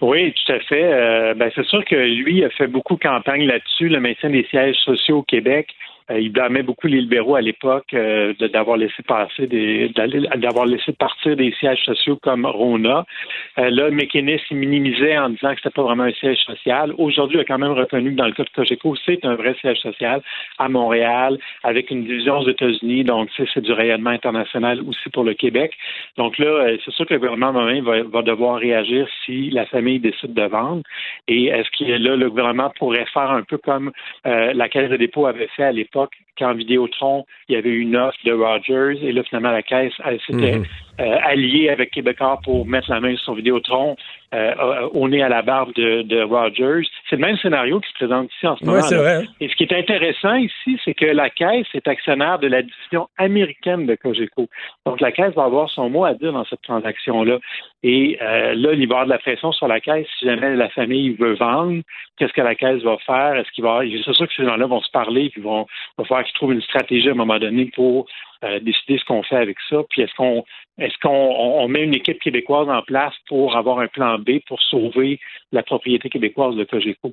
[0.00, 0.84] Oui, tout à fait.
[0.84, 4.76] Euh, ben, c'est sûr que lui a fait beaucoup campagne là-dessus, le maintien des sièges
[4.84, 5.68] sociaux au Québec.
[6.10, 9.88] Euh, il blâmait beaucoup les libéraux à l'époque euh, d'avoir laissé passer des
[10.36, 13.06] d'avoir laissé partir des sièges sociaux comme Rona.
[13.58, 16.92] Euh, là, McInnes il minimisait en disant que c'était pas vraiment un siège social.
[16.98, 19.54] Aujourd'hui, il a quand même reconnu que dans le cas de Cogeco, c'est un vrai
[19.60, 20.20] siège social
[20.58, 23.04] à Montréal, avec une division aux États-Unis.
[23.04, 25.72] Donc, c'est du rayonnement international aussi pour le Québec.
[26.18, 30.34] Donc là, c'est sûr que le gouvernement va, va devoir réagir si la famille décide
[30.34, 30.82] de vendre.
[31.28, 33.90] Et est-ce que là, le gouvernement pourrait faire un peu comme
[34.24, 35.93] la Caisse de dépôt avait fait à l'époque,
[36.38, 40.20] quand Vidéotron, il y avait une offre de Rogers, et là, finalement, la Caisse elle,
[40.20, 40.64] s'était Mhm.
[41.00, 43.96] Euh, alliée avec Québécois pour mettre la main sur Vidéotron
[44.34, 46.86] euh, au nez à la barbe de, de Rogers.
[47.08, 48.80] C'est le même scénario qui se présente ici en ce moment.
[48.80, 49.24] vrai.
[49.40, 53.08] Et ce qui est intéressant ici, c'est que la Caisse est actionnaire de la division
[53.16, 54.48] américaine de Cogeco.
[54.86, 57.38] Donc, la Caisse va avoir son mot à dire dans cette transaction-là.
[57.82, 60.56] Et euh, là, il va y avoir de la pression sur la Caisse si jamais
[60.56, 61.82] la famille veut vendre.
[62.16, 63.36] Qu'est-ce que la Caisse va faire?
[63.36, 65.66] Est-ce qu'il va C'est sûr que ces gens-là vont se parler puis vont
[65.98, 68.06] va falloir qu'ils trouvent une stratégie à un moment donné pour
[68.44, 69.78] euh, décider ce qu'on fait avec ça.
[69.90, 70.44] Puis est-ce qu'on
[70.78, 74.40] est-ce qu'on on- on met une équipe québécoise en place pour avoir un plan B
[74.46, 75.18] pour sauver
[75.52, 77.12] la propriété québécoise de Cogeco?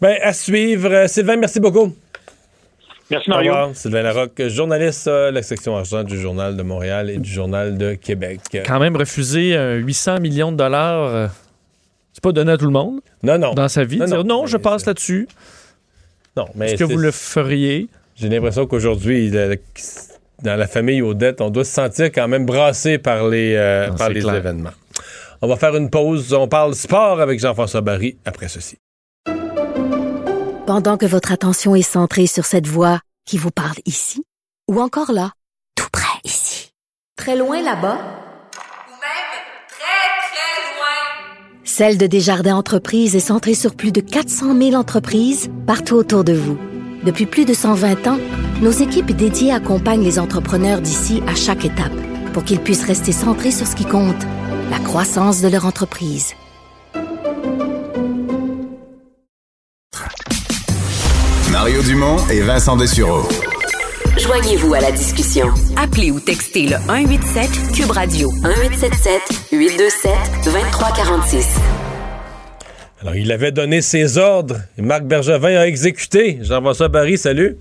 [0.00, 0.90] Ben, à suivre.
[0.92, 1.94] Euh, Sylvain, merci beaucoup.
[3.10, 3.52] Merci, Au Mario.
[3.52, 3.76] revoir.
[3.76, 7.94] Sylvain Larocque, journaliste à la section argent du Journal de Montréal et du Journal de
[7.94, 8.40] Québec.
[8.66, 11.26] Quand même refuser un 800 millions de dollars, euh,
[12.12, 13.00] c'est pas donné à tout le monde.
[13.22, 13.54] Non, non.
[13.54, 13.98] Dans sa vie.
[13.98, 15.28] Non, Dire, non, non, je passe là-dessus.
[16.36, 17.86] Non, mais Est-ce que vous le feriez?
[18.18, 22.96] J'ai l'impression qu'aujourd'hui, dans la famille aux dettes, on doit se sentir quand même brassé
[22.98, 24.34] par les, euh, Non, par c'est les clair.
[24.36, 24.70] événements.
[25.42, 26.32] On va faire une pause.
[26.32, 28.78] On parle sport avec Jean-François Barry après ceci.
[30.66, 34.24] Pendant que votre attention est centrée sur cette voix qui vous parle ici,
[34.70, 35.32] ou encore là,
[35.76, 36.70] tout près ici,
[37.16, 39.36] très loin là-bas, Ou même
[39.68, 41.62] très, très loin.
[41.64, 46.32] Celle de Desjardins Entreprises est centrée sur plus de 400 000 entreprises partout autour de
[46.32, 46.58] vous.
[47.06, 48.18] Depuis plus de 120 ans,
[48.60, 51.94] nos équipes dédiées accompagnent les entrepreneurs d'ici à chaque étape
[52.32, 54.26] pour qu'ils puissent rester centrés sur ce qui compte,
[54.72, 56.34] la croissance de leur entreprise.
[61.52, 63.22] Mario Dumont et Vincent Dessureau.
[64.18, 65.46] Joignez-vous à la discussion.
[65.76, 69.20] Appelez ou textez le 187 Cube Radio 1877
[69.52, 70.12] 827
[70.44, 71.46] 2346.
[73.06, 74.56] Alors, il avait donné ses ordres.
[74.76, 76.38] et Marc Bergevin a exécuté.
[76.42, 77.56] Jean-François Barry, salut.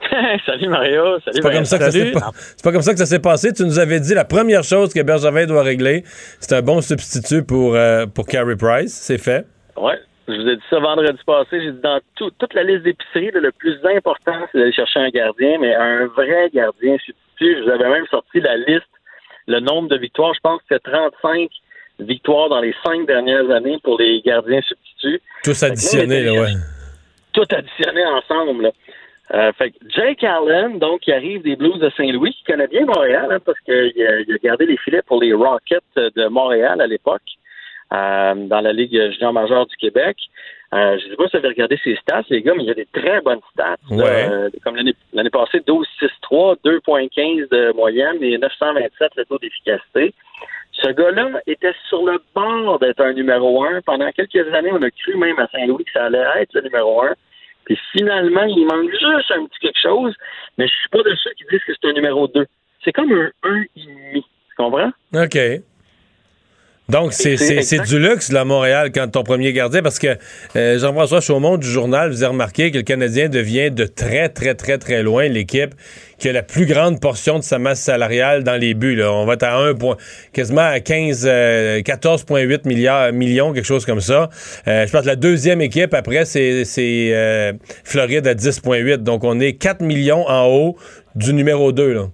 [0.46, 2.92] salut Mario, salut C'est pas, comme ça que ça s'est pas- c'est pas comme ça
[2.92, 3.52] que ça s'est passé.
[3.52, 6.02] Tu nous avais dit la première chose que Bergevin doit régler,
[6.40, 8.92] c'est un bon substitut pour, euh, pour Carey Price.
[8.92, 9.46] C'est fait.
[9.76, 9.96] Ouais,
[10.26, 11.60] je vous ai dit ça vendredi passé.
[11.60, 15.08] J'ai dit dans tout- toute la liste d'épicerie, le plus important, c'est d'aller chercher un
[15.10, 17.58] gardien, mais un vrai gardien substitut.
[17.60, 18.90] Je vous avais même sorti la liste,
[19.46, 20.34] le nombre de victoires.
[20.34, 21.48] Je pense que c'est 35
[21.98, 25.20] victoires dans les cinq dernières années pour les gardiens substituts.
[25.42, 26.52] Tous additionnés, là, ouais.
[27.32, 28.64] tout additionné ensemble.
[28.64, 28.70] là.
[29.32, 32.84] Euh, fait que Jake Allen, donc, qui arrive des Blues de Saint-Louis, qui connaît bien
[32.84, 36.80] Montréal, hein, parce qu'il a, il a gardé les filets pour les Rockets de Montréal
[36.80, 37.22] à l'époque.
[37.92, 40.16] euh, dans la Ligue junior majeure du Québec.
[40.72, 42.66] Euh, je ne sais pas si vous avez regardé ses stats, les gars, mais il
[42.66, 43.76] y a des très bonnes stats.
[43.90, 44.28] Ouais.
[44.28, 50.12] Euh, comme l'année l'année passée, 12-6-3, 2,15 de moyenne et 927 le taux d'efficacité.
[50.82, 53.80] Ce gars-là était sur le bord d'être un numéro un.
[53.82, 57.02] Pendant quelques années, on a cru même à Saint-Louis que ça allait être le numéro
[57.02, 57.14] un.
[57.64, 60.14] Puis finalement, il manque juste un petit quelque chose,
[60.58, 62.46] mais je suis pas de ceux qui disent que c'est un numéro 2.
[62.84, 63.64] C'est comme un 1,5.
[64.14, 64.22] Tu
[64.56, 64.90] comprends?
[65.14, 65.38] OK.
[66.88, 70.18] Donc, c'est du luxe, là, à Montréal, quand ton premier gardien, parce que
[70.54, 74.54] euh, Jean-François Chaumont du journal, vous avez remarqué que le Canadien devient de très, très,
[74.54, 75.74] très, très loin l'équipe
[76.18, 78.96] qui a la plus grande portion de sa masse salariale dans les buts.
[78.96, 79.12] Là.
[79.12, 79.96] On va être à 1 point,
[80.32, 84.28] quasiment à 15, euh, 14,8 milliards, millions, quelque chose comme ça.
[84.68, 86.64] Euh, je pense que la deuxième équipe, après, c'est
[87.12, 87.52] euh,
[87.84, 88.98] Floride à 10,8.
[88.98, 90.76] Donc, on est 4 millions en haut
[91.14, 92.06] du numéro 2, là.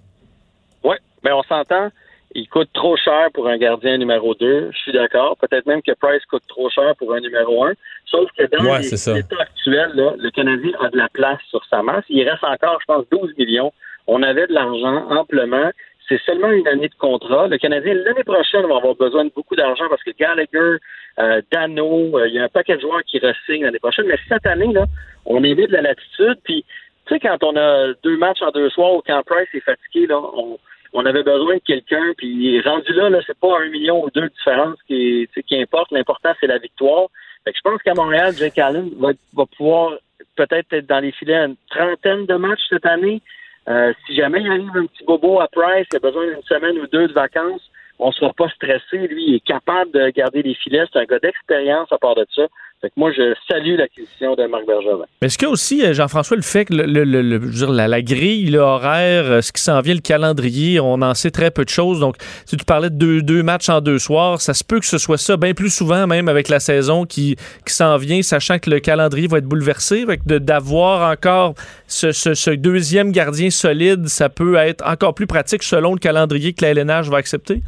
[0.83, 1.89] Oui, mais on s'entend.
[2.33, 4.71] Il coûte trop cher pour un gardien numéro 2.
[4.71, 5.35] Je suis d'accord.
[5.37, 7.73] Peut-être même que Price coûte trop cher pour un numéro 1.
[8.05, 11.83] Sauf que dans Ouais, l'état actuel, là, le Canadien a de la place sur sa
[11.83, 12.05] masse.
[12.09, 13.73] Il reste encore, je pense, 12 millions.
[14.07, 15.71] On avait de l'argent amplement.
[16.07, 17.47] C'est seulement une année de contrat.
[17.47, 20.77] Le Canadien, l'année prochaine, va avoir besoin de beaucoup d'argent parce que Gallagher,
[21.19, 24.07] euh, Dano, euh, il y a un paquet de joueurs qui re-signent l'année prochaine.
[24.07, 24.85] Mais cette année, là,
[25.25, 26.37] on mis de la latitude.
[26.43, 26.65] Puis,
[27.07, 30.07] tu sais, quand on a deux matchs en deux soirs ou quand Price est fatigué,
[30.07, 30.57] là, on,
[30.93, 34.21] on avait besoin de quelqu'un, puis rendu là, là c'est pas un million ou deux
[34.21, 35.91] de différence qui, qui importe.
[35.91, 37.07] L'important, c'est la victoire.
[37.43, 39.93] Fait que je pense qu'à Montréal, Jake Allen va, va pouvoir
[40.35, 43.21] peut-être être dans les filets une trentaine de matchs cette année.
[43.67, 46.77] Euh, si jamais il arrive un petit bobo à Price, il a besoin d'une semaine
[46.79, 47.61] ou deux de vacances,
[47.99, 49.07] on sera pas stressé.
[49.07, 50.85] Lui, il est capable de garder les filets.
[50.91, 52.47] C'est un gars d'expérience à part de ça.
[52.81, 55.05] Fait que moi, je salue l'acquisition de Marc Bergevin.
[55.21, 59.61] Mais est-ce que aussi, euh, Jean-François, le fait que la, grille, l'horaire, euh, ce qui
[59.61, 61.99] s'en vient, le calendrier, on en sait très peu de choses.
[61.99, 62.15] Donc,
[62.45, 65.19] si tu parlais de deux, matchs en deux soirs, ça se peut que ce soit
[65.19, 67.35] ça bien plus souvent, même avec la saison qui,
[67.67, 70.03] s'en vient, sachant que le calendrier va être bouleversé.
[70.07, 71.53] Fait que d'avoir encore
[71.87, 76.53] ce, ce- ce deuxième gardien solide, ça peut être encore plus pratique selon le calendrier
[76.53, 77.61] que la LNH va accepter?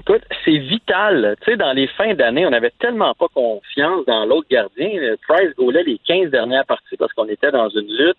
[0.00, 1.36] Écoute, c'est vital.
[1.42, 4.88] Tu sais, dans les fins d'année, on n'avait tellement pas confiance dans l'autre gardien.
[4.94, 8.16] Euh, Price goulait les 15 dernières parties parce qu'on était dans une lutte.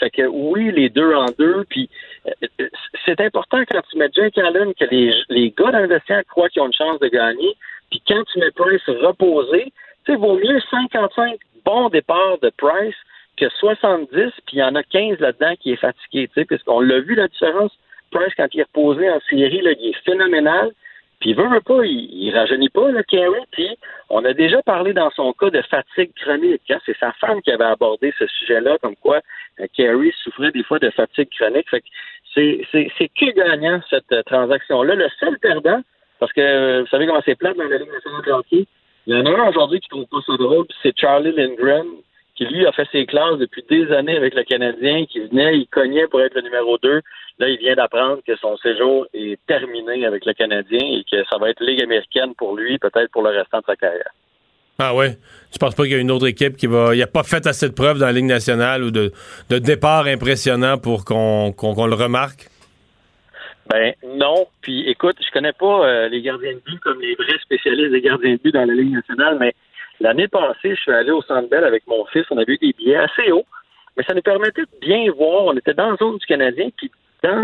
[0.00, 1.64] Fait que oui, les deux en deux.
[1.68, 1.88] Puis
[2.26, 2.68] euh, euh,
[3.06, 6.48] c'est important quand tu mets Jake Allen que les, les gars dans le vestiaire croient
[6.48, 7.54] qu'ils ont une chance de gagner.
[7.90, 9.72] Puis quand tu mets Price reposé,
[10.04, 12.96] tu sais, vaut mieux 55 bons départs de Price
[13.36, 14.10] que 70,
[14.46, 17.14] puis il y en a 15 là-dedans qui est fatigué, tu sais, puisqu'on l'a vu
[17.14, 17.70] la différence.
[18.10, 20.72] Price, quand il est reposé en série, il est phénoménal.
[21.20, 23.42] Puis veut, veut pas, il, il rajeunit pas, le Carey.
[23.52, 23.68] Puis
[24.08, 26.62] on a déjà parlé dans son cas de fatigue chronique.
[26.70, 26.78] hein.
[26.86, 29.20] C'est sa femme qui avait abordé ce sujet-là, comme quoi
[29.60, 31.68] euh, souffrait des fois de fatigue chronique.
[31.70, 31.86] Fait que
[32.34, 34.94] c'est, que gagnant, cette euh, transaction-là?
[34.94, 35.82] Le seul perdant,
[36.18, 38.42] parce que euh, vous savez comment c'est plate dans la Ligue nationale
[39.06, 41.86] il y en a un aujourd'hui qui trouve pas ça drôle, c'est Charlie Lindgren,
[42.36, 45.66] qui lui a fait ses classes depuis des années avec le Canadien, qui venait, il
[45.66, 47.00] cognait pour être le numéro 2.
[47.40, 51.38] Là, il vient d'apprendre que son séjour est terminé avec le Canadien et que ça
[51.38, 54.12] va être Ligue américaine pour lui, peut-être pour le restant de sa carrière.
[54.78, 55.16] Ah ouais?
[55.50, 56.94] Tu penses pas qu'il y a une autre équipe qui va.
[56.94, 59.10] Il a pas fait assez de preuves dans la Ligue nationale ou de,
[59.48, 61.54] de départ impressionnant pour qu'on
[61.86, 62.48] le remarque?
[63.70, 64.46] Ben non.
[64.60, 68.02] Puis écoute, je connais pas euh, les gardiens de but comme les vrais spécialistes des
[68.02, 69.54] gardiens de but dans la Ligue nationale, mais
[69.98, 72.26] l'année passée, je suis allé au Centre Bell avec mon fils.
[72.30, 73.46] On avait eu des billets assez hauts,
[73.96, 75.44] mais ça nous permettait de bien voir.
[75.44, 76.90] On était dans la zone du Canadien, puis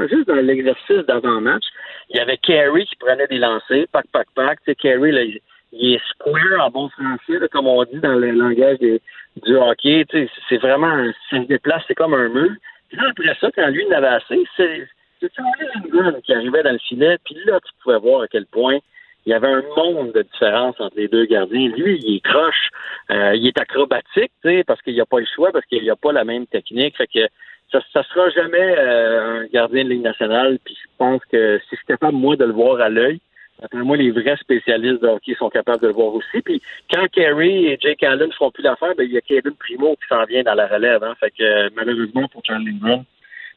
[0.08, 1.64] juste dans l'exercice d'avant-match,
[2.10, 4.58] il y avait Carey qui prenait des lancers, pac, pac, pac.
[4.64, 5.40] Tu sais, Carey,
[5.72, 10.04] il, est square en bon français, comme on dit dans le langage du hockey.
[10.08, 12.50] Tu sais, c'est vraiment, ça se déplace, c'est comme un mur.
[12.88, 14.88] Puis là, après ça, quand lui, il en avait assez, c'est
[15.20, 18.78] Charlie qui arrivait dans le filet, puis là, tu pouvais voir à quel point
[19.24, 21.68] il y avait un monde de différence entre les deux gardiens.
[21.68, 22.70] Lui, il est croche,
[23.10, 24.30] euh, il est acrobatique,
[24.66, 26.96] parce qu'il n'y a pas le choix, parce qu'il n'y a pas la même technique.
[26.96, 27.26] Fait que
[27.72, 30.58] ça, ça sera jamais euh, un gardien de Ligue nationale.
[30.64, 33.20] Puis je pense que si je suis capable, moi, de le voir à l'œil,
[33.62, 36.42] après moi, les vrais spécialistes de hockey sont capables de le voir aussi.
[36.44, 36.60] Puis
[36.92, 39.96] quand Carey et Jake Allen ne feront plus l'affaire, ben, il y a Kevin Primo
[39.96, 41.02] qui s'en vient dans la relève.
[41.02, 41.14] Hein.
[41.18, 43.04] Fait que euh, malheureusement pour Charlie Lindgren,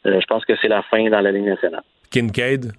[0.05, 1.83] euh, je pense que c'est la fin dans la Ligue nationale.
[2.11, 2.71] Kincaid?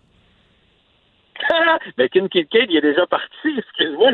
[1.98, 3.28] mais Ken Kincaid, il est déjà parti.
[3.58, 4.10] Excuse-moi,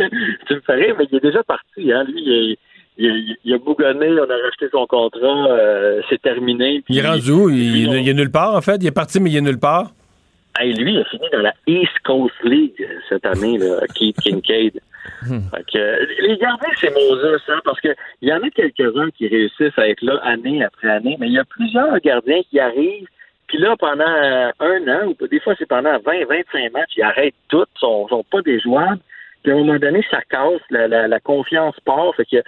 [0.46, 1.92] tu me rire, mais il est déjà parti.
[1.92, 2.04] Hein.
[2.04, 2.56] Lui, il,
[2.98, 6.82] il, il a bougonné, on a racheté son contrat, euh, c'est terminé.
[6.88, 7.50] Il est rendu où?
[7.50, 8.76] Il, il est nulle part, en fait?
[8.80, 9.92] Il est parti, mais il est nulle part?
[10.58, 14.16] Hey, lui, il a fini dans la East Coast League euh, cette année, là, Keith
[14.20, 14.80] Kincaid.
[15.20, 17.88] Fait que, euh, les gardiens, c'est Moses, hein, parce que
[18.22, 21.34] il y en a quelques-uns qui réussissent à être là année après année, mais il
[21.34, 23.06] y a plusieurs gardiens qui arrivent,
[23.46, 27.02] puis là, pendant euh, un an, ou des fois c'est pendant 20, 25 matchs, ils
[27.02, 29.00] arrêtent tous, sont, sont pas déjouables.
[29.42, 32.14] Puis à un moment donné, ça casse, la, la, la confiance part.
[32.16, 32.42] Fait que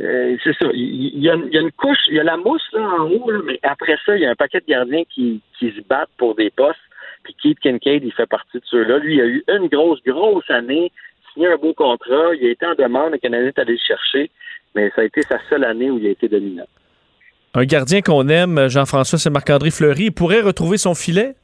[0.00, 0.66] euh, c'est ça.
[0.72, 3.96] Il y, a, une couche, il y a la mousse là en haut, mais après
[4.04, 6.78] ça, il y a un paquet de gardiens qui, qui se battent pour des postes.
[7.22, 8.98] Puis Keith Kincaid, il fait partie de ceux-là.
[8.98, 10.90] Lui, il a eu une grosse, grosse année,
[11.32, 14.30] signé un beau contrat, il a été en demande, le Canadien est allé le chercher,
[14.74, 16.66] mais ça a été sa seule année où il a été dominant.
[17.54, 20.06] Un gardien qu'on aime, Jean-François, c'est Marc-André Fleury.
[20.06, 21.36] Il pourrait retrouver son filet?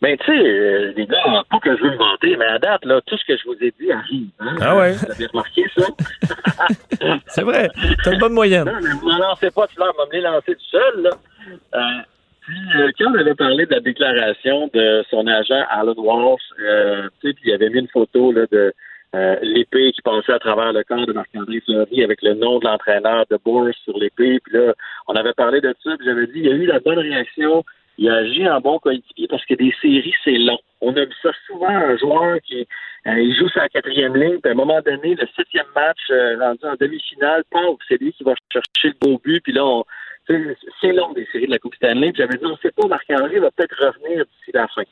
[0.00, 2.84] Ben, tu sais, euh, les gars, pas que je veux me vanter, mais à date,
[2.84, 4.28] là, tout ce que je vous ai dit arrive.
[4.40, 4.56] Hein?
[4.60, 4.92] Ah ouais?
[4.92, 5.86] Vous avez remarqué ça?
[7.26, 7.68] c'est vrai.
[8.02, 8.64] T'as une bonne moyenne.
[8.64, 11.10] Non, mais vous m'en lancez pas, tu l'as me les lancer tout seul, là.
[11.74, 12.02] Euh,
[12.42, 17.08] puis, euh, quand on avait parlé de la déclaration de son agent Alan Walsh, euh,
[17.20, 18.74] tu sais, puis il avait mis une photo là, de
[19.14, 22.64] euh, l'épée qui passait à travers le corps de Marc-André Fleury avec le nom de
[22.64, 24.40] l'entraîneur de Bourse sur l'épée.
[24.42, 24.74] Puis là,
[25.06, 27.64] on avait parlé de ça, puis j'avais dit, il y a eu la bonne réaction
[28.02, 30.58] il a agi en bon coéquipier parce que des séries, c'est long.
[30.80, 32.66] On a vu ça souvent, un joueur qui
[33.06, 36.64] euh, joue sa quatrième ligne, puis à un moment donné, le septième match, euh, rendu
[36.64, 37.44] en demi-finale,
[37.86, 39.84] c'est lui qui va chercher le beau but, puis là, on,
[40.26, 42.12] c'est long des séries de la Coupe Stanley.
[42.16, 44.82] J'avais dit, on ne sait pas, Marc-Henri va peut-être revenir d'ici la fin.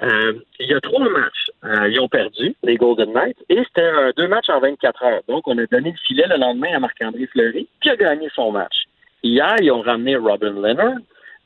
[0.00, 1.50] Euh, il y a trois matchs.
[1.90, 5.22] Ils ont perdu, les Golden Knights, et c'était deux matchs en 24 heures.
[5.28, 8.52] Donc, on a donné le filet le lendemain à Marc-André Fleury, qui a gagné son
[8.52, 8.84] match.
[9.22, 10.98] Hier, ils ont ramené Robin Leonard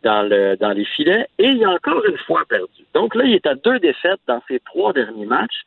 [0.03, 2.83] dans, le, dans les filets, et il a encore une fois perdu.
[2.95, 5.63] Donc là, il est à deux défaites dans ses trois derniers matchs.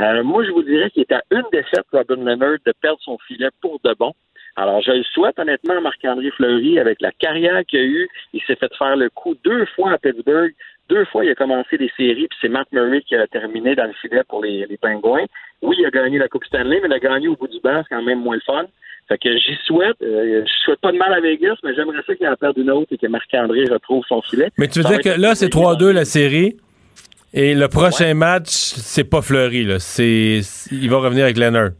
[0.00, 3.18] Euh, moi, je vous dirais qu'il est à une défaite, Robin Leonard, de perdre son
[3.26, 4.12] filet pour de bon.
[4.56, 8.08] Alors, je le souhaite honnêtement Marc-André Fleury, avec la carrière qu'il a eue.
[8.32, 10.52] Il s'est fait faire le coup deux fois à Pittsburgh.
[10.88, 13.86] Deux fois, il a commencé des séries, puis c'est Matt Murray qui a terminé dans
[13.86, 15.26] le filet pour les, les Pingouins.
[15.62, 17.82] Oui, il a gagné la Coupe Stanley, mais il a gagné au bout du banc,
[17.82, 18.64] c'est quand même moins le fun.
[19.10, 19.96] Fait que j'y souhaite.
[20.02, 22.70] Euh, je souhaite pas de mal à Vegas, mais j'aimerais ça qu'il en perde une
[22.70, 24.50] autre et que Marc-André retrouve son filet.
[24.56, 26.56] Mais tu veux dire que là, c'est 3-2 la série,
[27.34, 29.80] et le prochain match, c'est pas Fleury, là.
[29.80, 30.40] C'est,
[30.70, 31.70] il va revenir avec Leonard.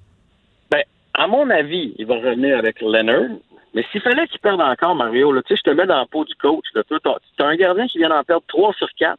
[0.73, 0.83] Ben,
[1.15, 3.37] à mon avis, il va revenir avec Leonard.
[3.75, 6.07] Mais s'il fallait qu'il perde encore, Mario, là, tu sais, je te mets dans le
[6.07, 6.65] pot du coach.
[6.73, 9.17] Tu as un gardien qui vient d'en perdre 3 sur 4.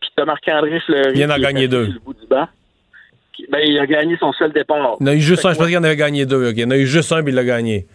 [0.00, 1.10] Puis tu as Marc-André Fleury.
[1.12, 1.86] Il vient d'en gagner deux.
[1.86, 2.46] Le bout du banc.
[3.50, 4.96] Ben, il a gagné son seul départ.
[5.00, 5.52] Il en a eu juste un.
[5.52, 6.52] Je pensais qu'il en avait gagné deux.
[6.54, 7.86] Il en a eu juste un, puis il l'a gagné.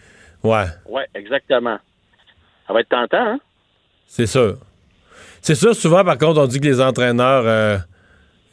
[0.43, 0.65] Ouais.
[0.87, 1.77] Ouais, exactement.
[2.67, 3.39] Ça va être tentant, hein?
[4.07, 4.57] C'est sûr.
[5.41, 7.77] C'est sûr, souvent, par contre, on dit que les entraîneurs euh,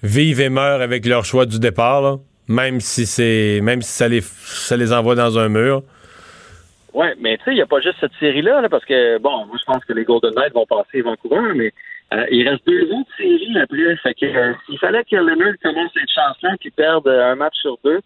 [0.02, 2.16] vivent et meurent avec leur choix du départ, là,
[2.48, 5.82] même si c'est même si ça les, ça les envoie dans un mur.
[6.92, 9.46] Oui, mais tu sais, il n'y a pas juste cette série-là, là, parce que, bon,
[9.46, 11.72] moi, je pense que les Golden Knights vont passer Vancouver, mais
[12.14, 13.96] euh, il reste deux autres séries après.
[14.02, 17.54] Fait que euh, s'il fallait que Leonard commence cette chance-là qu'il perde euh, un match
[17.60, 18.00] sur deux,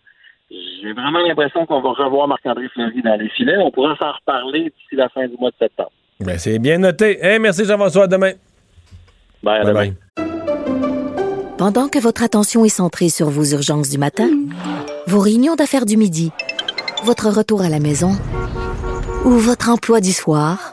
[0.50, 3.58] j'ai vraiment l'impression qu'on va revoir Marc-André Fleury dans les filets.
[3.58, 5.92] On pourra s'en reparler d'ici la fin du mois de septembre.
[6.20, 7.18] Ben, c'est bien noté.
[7.22, 8.04] Hey, merci Jean-François.
[8.04, 8.32] À demain.
[9.42, 9.92] Bye, à demain.
[11.58, 14.28] Pendant que votre attention est centrée sur vos urgences du matin,
[15.06, 16.30] vos réunions d'affaires du midi,
[17.04, 18.12] votre retour à la maison
[19.24, 20.72] ou votre emploi du soir,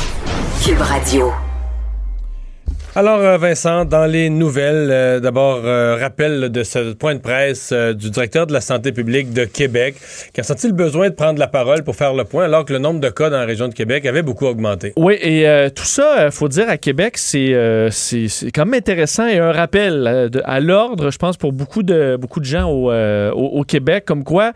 [0.61, 1.50] Cube Radio.
[2.93, 7.71] Alors, euh, Vincent, dans les nouvelles, euh, d'abord, euh, rappel de ce point de presse
[7.71, 9.95] du directeur de la santé publique de Québec,
[10.33, 12.73] qui a senti le besoin de prendre la parole pour faire le point, alors que
[12.73, 14.91] le nombre de cas dans la région de Québec avait beaucoup augmenté.
[14.97, 17.53] Oui, et tout ça, il faut dire, à Québec, c'est
[18.53, 22.45] quand même intéressant et un rappel à l'ordre, je pense, pour beaucoup de, beaucoup de
[22.45, 24.51] gens au, au, Québec, comme quoi,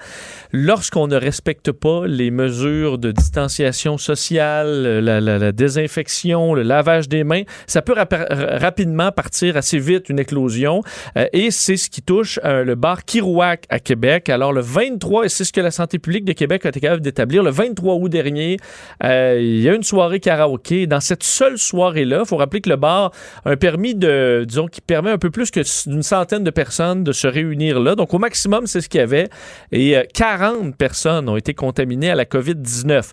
[0.51, 7.23] lorsqu'on ne respecte pas les mesures de distanciation sociale, la, la, désinfection, le lavage des
[7.23, 7.93] mains, ça peut
[8.29, 10.81] rapidement partir assez vite une éclosion.
[11.17, 14.29] Euh, et c'est ce qui touche euh, le bar Kirouac à Québec.
[14.29, 17.01] Alors le 23, et c'est ce que la santé publique de Québec a été capable
[17.01, 18.57] d'établir, le 23 août dernier,
[19.03, 20.87] euh, il y a une soirée karaoké.
[20.87, 23.11] Dans cette seule soirée-là, il faut rappeler que le bar
[23.45, 27.03] a un permis de, disons, qui permet un peu plus que d'une centaine de personnes
[27.03, 27.95] de se réunir là.
[27.95, 29.29] Donc au maximum, c'est ce qu'il y avait.
[29.71, 33.03] Et 40 personnes ont été contaminées à la COVID-19.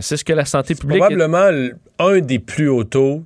[0.00, 1.00] c'est ce que la santé publique...
[1.00, 1.50] Probablement
[1.98, 3.24] un des plus hauts taux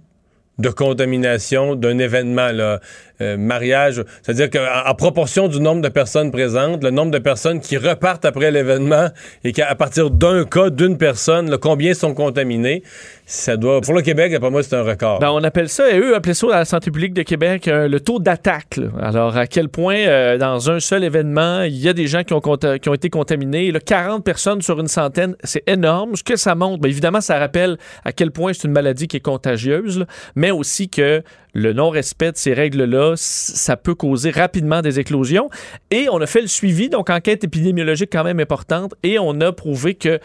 [0.61, 2.81] de contamination d'un événement, là,
[3.21, 4.03] euh, mariage.
[4.23, 8.51] C'est-à-dire qu'en proportion du nombre de personnes présentes, le nombre de personnes qui repartent après
[8.51, 9.09] l'événement
[9.45, 12.83] et qu'à partir d'un cas, d'une personne, là, combien sont contaminés,
[13.27, 13.81] ça doit.
[13.81, 15.21] Pour le Québec, pour moi, c'est un record.
[15.21, 17.89] Ben, on appelle ça, et eux appellent ça à la santé publique de Québec euh,
[17.89, 18.81] le taux d'attaque.
[19.01, 22.35] Alors, à quel point, euh, dans un seul événement, il y a des gens qui
[22.35, 23.71] ont, été contaminés.
[23.71, 26.17] Là, 40 personnes sur une centaine, c'est énorme.
[26.17, 29.19] Ce que ça montre, ben, évidemment, ça rappelle à quel point c'est une maladie qui
[29.19, 31.23] est contagieuse, mais aussi que
[31.55, 35.51] le non-respect de ces règles-là, ça peut causer rapidement des éclosions.
[35.91, 39.53] Et on a fait le suivi, donc enquête épidémiologique quand même importante, et on a
[39.53, 40.21] prouvé que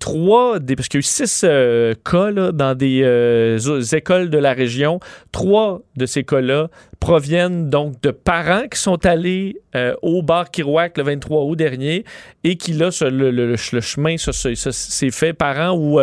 [0.00, 3.58] trois, des, parce qu'il y a eu six euh, cas là, dans des euh,
[3.92, 5.00] écoles de la région,
[5.32, 6.68] trois de ces cas-là
[6.98, 12.04] proviennent donc de parents qui sont allés euh, au bar Kirouac le 23 août dernier
[12.42, 16.00] et qui là, ce- le, le- le chemin s'est fait parents ou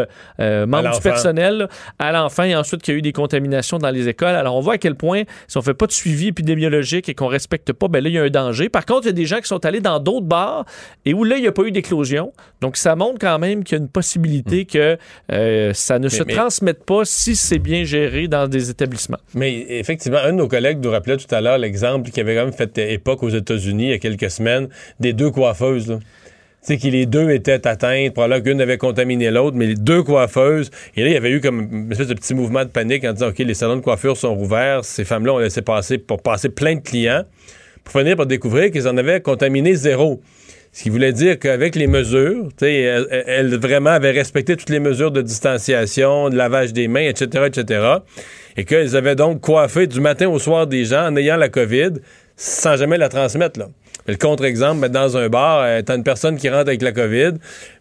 [0.67, 1.67] membres du personnel là,
[1.99, 4.35] à l'enfant et ensuite qu'il y a eu des contaminations dans les écoles.
[4.35, 7.27] Alors on voit à quel point si on fait pas de suivi épidémiologique et qu'on
[7.27, 8.69] respecte pas, ben là il y a un danger.
[8.69, 10.65] Par contre, il y a des gens qui sont allés dans d'autres bars
[11.05, 12.31] et où là il n'y a pas eu d'éclosion.
[12.61, 14.97] Donc ça montre quand même qu'il y a une possibilité que
[15.31, 19.19] euh, ça ne se mais- transmette pas si c'est bien géré dans des établissements.
[19.33, 22.45] Mais effectivement, un de nos collègues nous rappelait tout à l'heure l'exemple qui avait quand
[22.45, 24.69] même fait époque aux États-Unis il y a quelques semaines
[24.99, 25.87] des deux coiffeuses.
[25.87, 25.99] Là.
[26.65, 30.01] Tu sais, que les deux étaient atteintes, probablement qu'une avait contaminé l'autre, mais les deux
[30.01, 30.71] coiffeuses.
[30.95, 33.11] Et là, il y avait eu comme une espèce de petit mouvement de panique en
[33.11, 36.47] disant OK, les salons de coiffure sont rouverts, ces femmes-là ont laissé passer pour passer
[36.47, 37.23] plein de clients,
[37.83, 40.21] pour finir par découvrir qu'ils en avaient contaminé zéro.
[40.75, 44.71] Ce qui voulait dire qu'avec les mesures, tu sais, elles, elles vraiment avaient respecté toutes
[44.71, 47.81] les mesures de distanciation, de lavage des mains, etc., etc.
[48.57, 51.91] Et qu'elles avaient donc coiffé du matin au soir des gens en ayant la COVID
[52.35, 53.59] sans jamais la transmettre.
[53.59, 53.67] Là.
[54.07, 57.33] Le contre-exemple, ben, dans un bar, euh, t'as une personne qui rentre avec la COVID,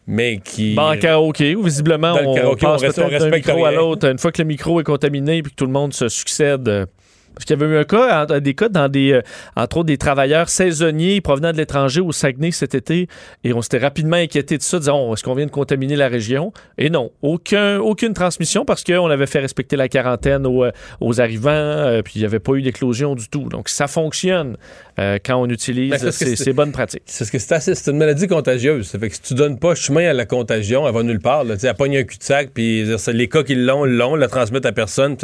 [0.07, 0.75] mais qui...
[0.75, 4.07] Bon, en karaoké, où visiblement, on karaoké, passe on reste- on respecte micro à l'autre.
[4.07, 6.87] Une fois que le micro est contaminé puis que tout le monde se succède.
[7.33, 9.23] Euh, Parce qu'il y avait eu un cas, en- des cas dans des, euh,
[9.57, 13.09] entre autres, des travailleurs saisonniers provenant de l'étranger au Saguenay cet été,
[13.45, 16.09] et on s'était rapidement inquiété de ça, disant, Oh, est-ce qu'on vient de contaminer la
[16.09, 16.53] région?
[16.79, 20.71] Et non, aucun, aucune transmission parce qu'on avait fait respecter la quarantaine aux, euh,
[21.01, 23.49] aux arrivants, euh, puis il n'y avait pas eu d'éclosion du tout.
[23.49, 24.57] Donc, ça fonctionne
[24.99, 27.03] euh, quand on utilise Ben, ces, bonnes pratiques.
[27.07, 28.89] C'est ce que c'est assez- c'est une maladie contagieuse.
[28.89, 31.45] Ça fait que si tu donnes pas chemin à la contagion, elle va nulle part.
[31.45, 31.55] Là.
[31.63, 35.17] Elle pogne un cul-de-sac, puis les cas qui l'ont, l'ont, la transmettent à personne.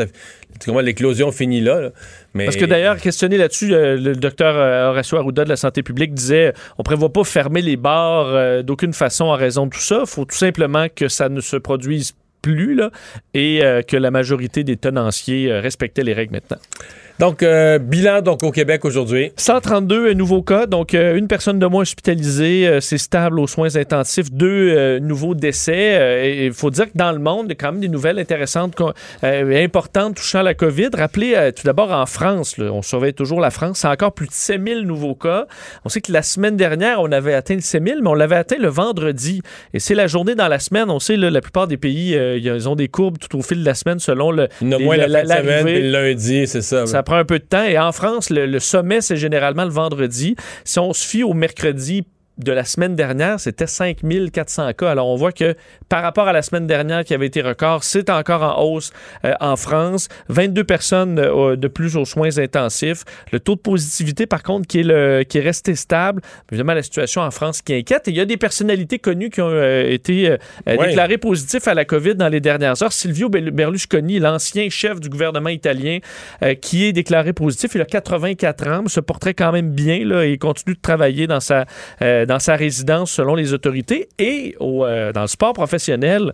[0.83, 1.81] l'éclosion finit là.
[1.81, 1.91] là.
[2.35, 6.15] Parce que d'ailleurs, questionné là-dessus, euh, le docteur euh, Horacio Arruda de la santé publique
[6.15, 10.01] disait on prévoit pas fermer les bars euh, d'aucune façon en raison de tout ça.
[10.03, 12.81] Il faut tout simplement que ça ne se produise plus
[13.35, 16.59] et que la majorité des tenanciers respectaient les règles maintenant.
[17.19, 19.33] Donc, euh, bilan donc au Québec aujourd'hui.
[19.37, 23.75] 132 nouveaux cas, donc euh, une personne de moins hospitalisée, euh, c'est stable aux soins
[23.75, 26.45] intensifs, deux euh, nouveaux décès.
[26.47, 28.81] Il faut dire que dans le monde, il y a quand même des nouvelles intéressantes,
[29.23, 30.91] importantes touchant la COVID.
[30.97, 34.33] Rappelez tout d'abord en France, là, on surveille toujours la France, c'est encore plus de
[34.33, 35.47] 7000 nouveaux cas.
[35.85, 38.59] On sait que la semaine dernière, on avait atteint le 7000, mais on l'avait atteint
[38.61, 39.43] le vendredi.
[39.75, 40.89] Et c'est la journée dans la semaine.
[40.89, 43.65] On sait, là, la plupart des pays, ils ont des courbes tout au fil de
[43.65, 44.49] la semaine selon le.
[44.61, 46.87] Il y en a les- moins la, semaine, puis le lundi, c'est ça.
[46.87, 47.65] Ça prend un peu de temps.
[47.65, 50.37] Et en France, le, le sommet, c'est généralement le vendredi.
[50.65, 52.05] Si on se fie au mercredi
[52.39, 54.91] de la semaine dernière, c'était 5400 cas.
[54.91, 55.57] Alors, on voit que
[55.89, 58.93] par rapport à la semaine dernière qui avait été record, c'est encore en hausse
[59.25, 60.09] euh, en France.
[60.29, 63.05] 22 personnes euh, de plus aux soins intensifs.
[63.33, 66.23] Le taux de positivité, par contre, qui est, le, qui est resté stable.
[66.51, 68.09] Évidemment, la situation en France qui inquiète.
[68.09, 70.37] Et il y a des personnalités connues qui ont euh, été
[70.67, 70.77] Ouais.
[70.89, 72.93] déclarées positives à la COVID dans les dernières heures.
[72.93, 75.99] Silvio Berlusconi, l'ancien chef du gouvernement italien,
[76.61, 77.75] qui est déclaré positif.
[77.75, 80.81] Il a 84 ans, mais se porterait quand même bien là, et il continue de
[80.81, 81.65] travailler dans sa,
[82.29, 84.09] dans sa résidence selon les autorités.
[84.19, 86.33] Et au, euh, dans le sport professionnel,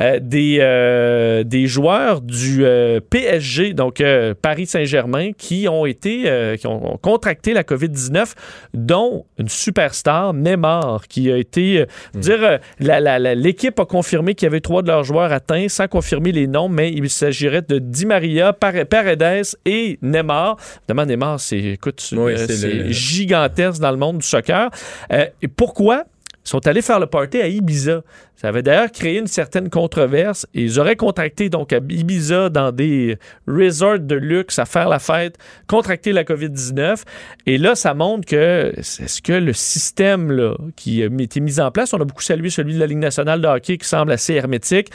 [0.00, 2.62] euh, des, euh, des joueurs du
[3.10, 4.02] PSG, donc
[4.42, 8.34] Paris Saint-Germain, qui ont été, qui ont contracté la COVID-19,
[8.74, 14.60] dont une superstar, Neymar, qui a été, dire, la- l'équipe a confirmé qu'il y avait
[14.60, 18.52] trois de leurs joueurs atteints, sans confirmer les noms, mais il s'agirait de Di Maria,
[18.52, 20.56] Par- Paredes et Neymar.
[20.88, 24.70] Évidemment, Neymar, c'est, écoute, Oui, c'est gigantesque dans le monde du soccer.
[25.12, 26.04] Euh, et pourquoi?
[26.44, 28.02] Ils sont allés faire le party à Ibiza.
[28.34, 30.46] Ça avait d'ailleurs créé une certaine controverse.
[30.54, 34.98] Et ils auraient contracté donc à Ibiza dans des resorts de luxe à faire la
[34.98, 35.36] fête,
[35.66, 37.02] contracté la COVID-19.
[37.46, 41.70] Et là, ça montre que est-ce que le système là, qui a été mis en
[41.70, 44.32] place, on a beaucoup salué celui de la Ligue nationale de hockey qui semble assez
[44.32, 44.88] hermétique.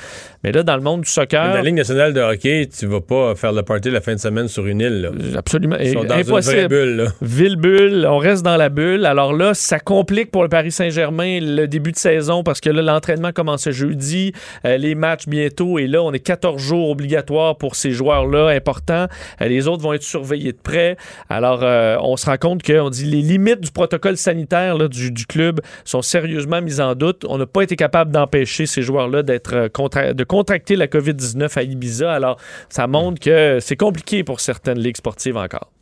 [0.44, 1.48] Mais là, dans le monde du soccer.
[1.48, 4.20] Dans la Ligue nationale de hockey, tu vas pas faire le party la fin de
[4.20, 5.02] semaine sur une île.
[5.02, 5.12] Là.
[5.38, 5.78] Absolument.
[5.80, 6.56] Ils sont dans Impossible.
[6.56, 6.96] une vraie bulle.
[6.96, 7.06] Là.
[7.22, 9.06] Ville bulle, on reste dans la bulle.
[9.06, 12.82] Alors là, ça complique pour le Paris Saint-Germain le début de saison parce que là,
[12.82, 14.34] l'entraînement commence jeudi,
[14.66, 19.08] euh, les matchs bientôt, et là, on est 14 jours obligatoires pour ces joueurs-là importants.
[19.42, 20.98] Euh, les autres vont être surveillés de près.
[21.30, 25.62] Alors, euh, on se rend compte qu'on dit les limites du protocole sanitaire du, club
[25.84, 27.26] sont sérieusement mises en doute.
[27.28, 29.70] On n'a pas été capable d'empêcher ces joueurs-là d'être
[30.14, 32.12] de contracter la COVID-19 à Ibiza.
[32.12, 32.38] Alors,
[32.70, 35.75] ça montre que c'est compliqué pour certaines ligues sportives encore.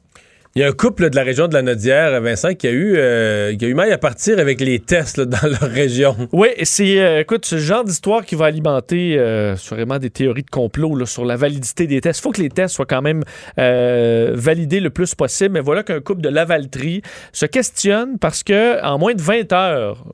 [0.56, 2.93] Il y a un couple de la région de la Nodière, Vincent, qui a eu,
[2.95, 6.16] euh, qui a eu mal à partir avec les tests dans leur région.
[6.32, 10.51] Oui, c'est euh, écoute, ce genre d'histoire qui va alimenter euh, sûrement des théories de
[10.51, 12.20] complot sur la validité des tests.
[12.20, 13.24] Il faut que les tests soient quand même
[13.58, 15.54] validés le plus possible.
[15.54, 17.01] Mais voilà qu'un couple de Lavaltrie
[17.32, 20.06] se questionne parce que en moins de 20 heures,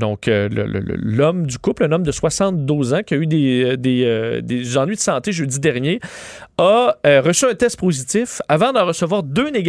[0.00, 4.78] donc l'homme du couple, un homme de 72 ans qui a eu des, des, des
[4.78, 6.00] ennuis de santé jeudi dernier,
[6.58, 9.59] a reçu un test positif avant d'en recevoir deux négatifs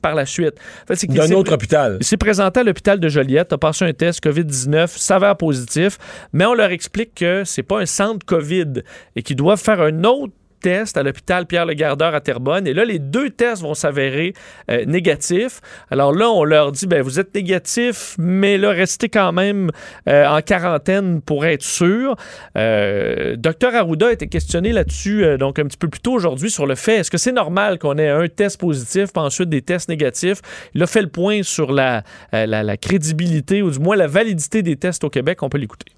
[0.00, 0.54] par la suite.
[0.90, 1.98] En fait, D'un autre hôpital.
[2.00, 5.98] il s'est présenté à l'hôpital de Joliette, a passé un test COVID-19, s'avère positif,
[6.32, 8.82] mais on leur explique que c'est pas un centre COVID
[9.16, 12.66] et qu'ils doivent faire un autre test à l'hôpital Pierre-le-Gardeur à Terrebonne.
[12.66, 14.34] Et là, les deux tests vont s'avérer
[14.70, 15.60] euh, négatifs.
[15.90, 19.70] Alors là, on leur dit, ben, vous êtes négatif, mais là, restez quand même
[20.08, 22.16] euh, en quarantaine pour être sûr.
[22.56, 26.66] Euh, Docteur Arruda a été questionné là-dessus, donc un petit peu plus tôt aujourd'hui, sur
[26.66, 29.88] le fait, est-ce que c'est normal qu'on ait un test positif, puis ensuite des tests
[29.88, 30.40] négatifs?
[30.74, 32.02] Il a fait le point sur la,
[32.32, 35.42] la crédibilité, ou du moins la validité des tests au Québec.
[35.42, 35.92] On peut l'écouter.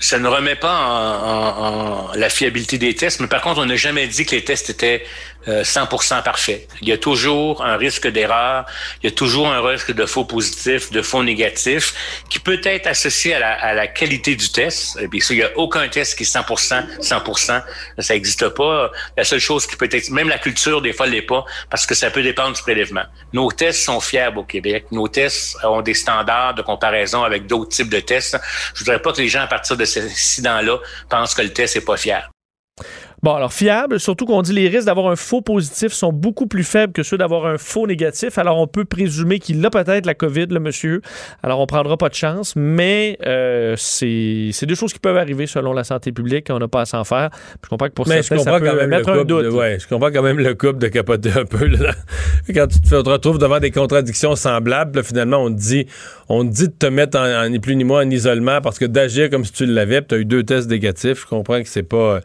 [0.00, 3.76] Ça ne remet pas en, en- la fiabilité des tests, mais par contre, on n'a
[3.76, 5.08] jamais dit que les tests étaient euh,
[5.46, 6.68] 100% parfaits.
[6.80, 8.66] Il y a toujours un risque d'erreur,
[9.02, 11.94] il y a toujours un risque de faux positif, de faux négatif,
[12.30, 14.98] qui peut être associé à la, à la qualité du test.
[15.00, 17.62] Et puis, il n'y a aucun test qui est 100%, 100%,
[17.98, 18.90] ça n'existe pas.
[19.16, 21.94] La seule chose qui peut être, même la culture, des fois, l'est pas, parce que
[21.94, 23.04] ça peut dépendre du prélèvement.
[23.32, 24.86] Nos tests sont fiables au Québec.
[24.90, 28.38] Nos tests ont des standards de comparaison avec d'autres types de tests.
[28.74, 30.78] Je voudrais pas que les gens, à partir de cet incident-là,
[31.08, 32.33] pensent que le test n'est pas fiable.
[33.24, 36.62] Bon, alors fiable, surtout qu'on dit les risques d'avoir un faux positif sont beaucoup plus
[36.62, 38.36] faibles que ceux d'avoir un faux négatif.
[38.36, 41.00] Alors on peut présumer qu'il a peut-être la COVID, le monsieur.
[41.42, 45.46] Alors on prendra pas de chance, mais euh, c'est c'est des choses qui peuvent arriver
[45.46, 46.48] selon la santé publique.
[46.50, 47.30] On n'a pas à s'en faire.
[47.62, 49.26] Je comprends que pour Mais je ça peut quand même mettre le un couple.
[49.26, 49.44] doute.
[49.44, 51.64] de- ouais, je comprends quand même le couple de capoter un peu.
[51.64, 51.94] là.
[52.54, 55.86] Quand tu te retrouves devant des contradictions semblables, là, finalement, on te dit,
[56.28, 58.78] on te dit de te mettre en, en- ni plus ni moins en isolement parce
[58.78, 61.22] que d'agir comme si tu l'avais, tu as eu deux tests négatifs.
[61.22, 62.20] Je comprends que c'est pas,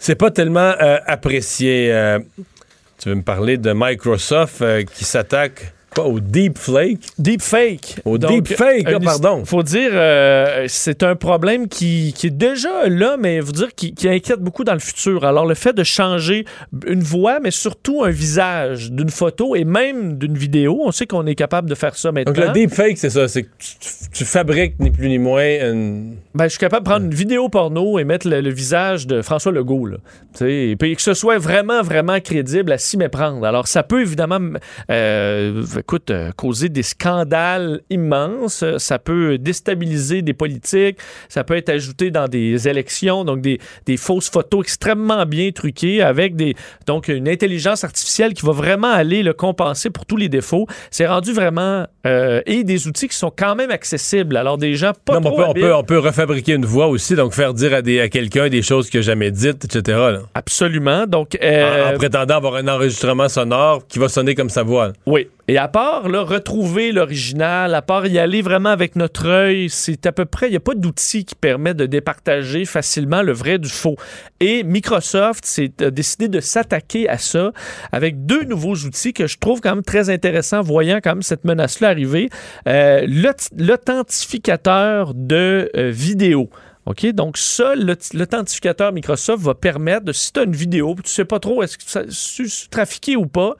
[0.00, 1.92] c'est pas tellement euh, apprécié.
[1.92, 2.18] Euh,
[2.98, 6.98] tu veux me parler de Microsoft euh, qui s'attaque quoi, au deepfake?
[7.18, 7.96] Deepfake.
[8.04, 9.44] Au Donc, deepfake, un ah, pardon.
[9.44, 13.94] faut dire, euh, c'est un problème qui, qui est déjà là, mais vous dire qui,
[13.94, 15.24] qui inquiète beaucoup dans le futur.
[15.24, 16.44] Alors, le fait de changer
[16.86, 21.26] une voix, mais surtout un visage d'une photo et même d'une vidéo, on sait qu'on
[21.26, 22.32] est capable de faire ça maintenant.
[22.34, 26.16] Donc le deepfake, c'est ça, c'est que tu- tu fabriques ni plus ni moins une...
[26.32, 29.20] Ben, je suis capable de prendre une vidéo porno et mettre le, le visage de
[29.20, 29.86] François Legault.
[29.86, 29.96] Là.
[30.46, 33.44] Et puis que ce soit vraiment, vraiment crédible à s'y méprendre.
[33.44, 34.38] Alors, ça peut évidemment
[34.92, 38.64] euh, écoute, euh, causer des scandales immenses.
[38.78, 40.98] Ça peut déstabiliser des politiques.
[41.28, 43.24] Ça peut être ajouté dans des élections.
[43.24, 46.54] Donc, des, des fausses photos extrêmement bien truquées avec des,
[46.86, 50.68] donc une intelligence artificielle qui va vraiment aller le compenser pour tous les défauts.
[50.92, 51.86] C'est rendu vraiment...
[52.06, 54.36] euh, et des outils qui sont quand même accessibles.
[54.36, 56.64] Alors, des gens pas Non, mais on trop peut, on, peut, on peut refabriquer une
[56.64, 59.64] voix aussi, donc faire dire à, des, à quelqu'un des choses qu'il n'a jamais dites,
[59.64, 59.98] etc.
[59.98, 60.20] là.
[60.34, 61.06] Absolument.
[61.06, 64.88] Donc, En, euh, en prétendant avoir un enregistrement sonore qui va sonner comme sa voix.
[64.88, 64.92] là.
[65.06, 65.28] oui.
[65.50, 70.12] Et à part retrouver l'original, à part y aller vraiment avec notre œil, c'est à
[70.12, 73.68] peu près, il n'y a pas d'outil qui permet de départager facilement le vrai du
[73.68, 73.96] faux.
[74.38, 77.50] Et Microsoft s'est a décidé de s'attaquer à ça
[77.90, 81.42] avec deux nouveaux outils que je trouve quand même très intéressants, voyant quand même cette
[81.44, 82.30] menace-là arriver.
[82.68, 86.48] Euh, l'aut- L'authentificateur de euh, vidéo.
[86.86, 87.06] OK?
[87.12, 91.24] Donc, ça, l'aut- l'authentificateur Microsoft va permettre de, si tu as une vidéo, tu sais
[91.24, 93.54] pas trop est-ce que ça c'est trafiqué ou pas,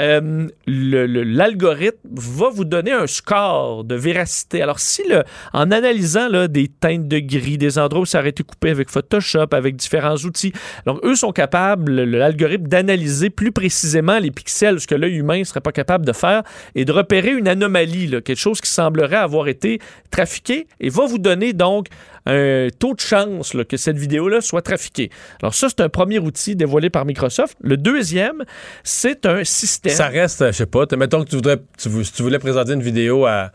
[0.00, 4.62] euh, l'algorithme va vous donner un score de véracité.
[4.62, 8.30] Alors, si le, en analysant là, des teintes de gris, des endroits où ça aurait
[8.30, 10.52] été coupé avec Photoshop, avec différents outils,
[10.86, 15.40] donc eux sont capables, le- l'algorithme, d'analyser plus précisément les pixels, ce que l'œil humain
[15.40, 16.42] ne serait pas capable de faire,
[16.74, 19.80] et de repérer une anomalie, quelque chose qui semblerait avoir été
[20.10, 21.86] trafiqué, et va vous donner donc
[22.26, 25.08] un taux de chance que cette vidéo-là soit trafiquée.
[25.40, 27.56] Alors ça, c'est un premier outil dévoilé par Microsoft.
[27.62, 28.44] Le deuxième,
[28.84, 29.87] c'est un système.
[29.90, 32.72] Ça reste, euh, je sais pas, mettons que tu voudrais, tu, si tu voulais présenter
[32.72, 33.52] une vidéo à,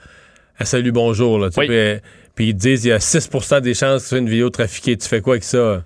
[0.57, 1.67] à Salut Bonjour, là, tu Oui.
[1.67, 1.99] puis,
[2.35, 4.49] puis ils te disent il y a 6% des chances que ce soit une vidéo
[4.49, 4.97] trafiquée.
[4.97, 5.83] Tu fais quoi avec ça?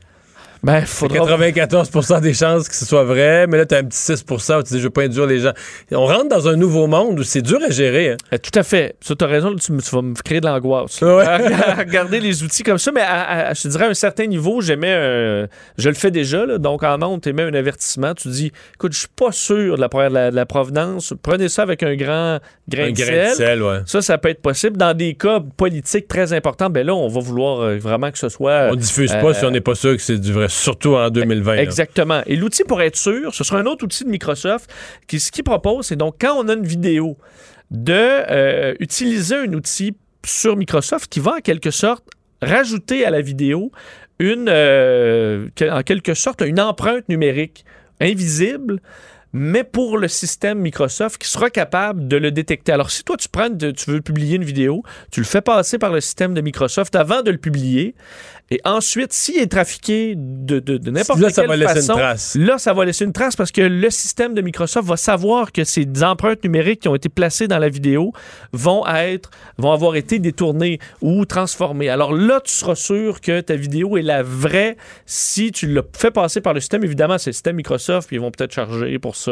[0.67, 3.97] Ben, C'est 94% des chances que ce soit vrai, mais là, tu as un petit
[3.97, 5.53] 6% où tu dis, je veux pas induire les gens.
[5.91, 8.11] On rentre dans un nouveau monde où c'est dur à gérer.
[8.11, 8.17] hein.
[8.33, 8.95] Euh, Tout à fait.
[9.01, 11.01] Ça, tu as raison, tu, vas me créer de l'angoisse.
[11.01, 11.23] Ouais.
[11.77, 14.61] Regarder les outils comme ça, mais à- à- je te dirais à un certain niveau,
[14.61, 15.47] j'aimais un-
[15.77, 18.13] Je le fais déjà, là, donc en ondes, tu émets un avertissement.
[18.13, 21.13] Tu dis, écoute, je suis pas sûr de la, de la- de la provenance.
[21.23, 22.39] Prenez ça avec un grand
[22.69, 23.29] grain, Un de, grain sel.
[23.29, 23.77] de sel, ouais.
[23.85, 24.75] Ça, ça peut être possible.
[24.77, 28.27] Dans des cas politiques très importants, ben là, on va vouloir euh, vraiment que ce
[28.29, 28.67] soit.
[28.71, 31.09] On diffuse euh, pas si on n'est pas sûr que c'est du vrai, surtout en
[31.09, 31.55] 2020.
[31.55, 31.61] là.
[31.61, 32.21] Exactement.
[32.25, 34.71] Et l'outil pour être sûr, ce sera un autre outil de Microsoft
[35.07, 37.17] qui ce qu'il propose, c'est donc quand on a une vidéo,
[37.71, 39.95] de euh, utiliser un outil
[40.25, 42.03] sur Microsoft qui va en quelque sorte
[42.41, 43.71] rajouter à la vidéo
[44.19, 47.65] une, euh, en quelque sorte, une empreinte numérique
[47.99, 48.79] invisible
[49.37, 52.71] mais pour le système Microsoft qui sera capable de le détecter.
[52.71, 55.77] Alors, si toi, tu prends, de- tu veux publier une vidéo, tu le fais passer
[55.77, 57.95] par le système de Microsoft avant de le publier,
[58.49, 61.93] et ensuite, s'il est trafiqué de, de, de n'importe quelle ça va laisser une façon,
[61.95, 62.35] trace.
[62.39, 65.65] là, ça va laisser une trace parce que le système de Microsoft va savoir que
[65.65, 68.13] ces empreintes numériques qui ont été placées dans la vidéo
[68.53, 71.89] vont être, vont avoir été détournées ou transformées.
[71.89, 76.11] Alors là, tu seras sûr que ta vidéo est la vraie si tu l'as fait
[76.11, 76.85] passer par le système.
[76.85, 79.26] Évidemment, c'est le système Microsoft, puis ils vont peut-être charger pour ça.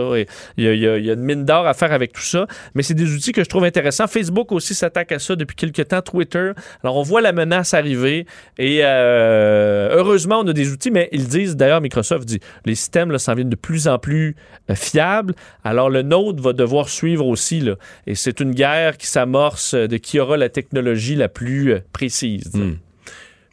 [0.58, 2.48] Il y a, une mine d'or à faire avec tout ça.
[2.74, 4.08] Mais c'est des outils que je trouve intéressants.
[4.08, 6.02] Facebook aussi s'attaque à ça depuis quelques temps.
[6.02, 6.52] Twitter.
[6.84, 8.26] Alors, on voit la menace arriver.
[8.58, 13.18] Et euh, heureusement, on a des outils, mais ils disent, d'ailleurs, Microsoft dit, les systèmes
[13.18, 14.36] s'en viennent de plus en plus
[14.70, 15.34] euh, fiables.
[15.64, 17.60] Alors, le nôtre va devoir suivre aussi.
[17.60, 17.76] Là.
[18.08, 22.52] Et c'est une guerre qui s'amorce euh, de qui aura la technologie la plus précise.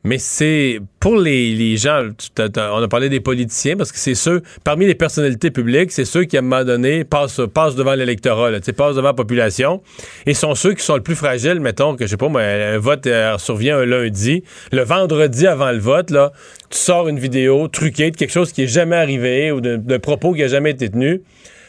[0.04, 4.42] Mais c'est pour les, les gens, on a parlé des politiciens parce que c'est ceux,
[4.64, 8.50] parmi les personnalités publiques, c'est ceux qui à un moment donné passent, passent devant l'électorat,
[8.50, 9.80] là, tu sais, passent devant la population
[10.26, 12.78] et sont ceux qui sont le plus fragiles, mettons que je sais pas, moi, un
[12.78, 14.42] vote euh, survient un lundi,
[14.72, 16.32] le vendredi avant le vote, là,
[16.68, 20.32] tu sors une vidéo truquée de quelque chose qui est jamais arrivé ou d'un propos
[20.32, 21.22] qui a jamais été tenu.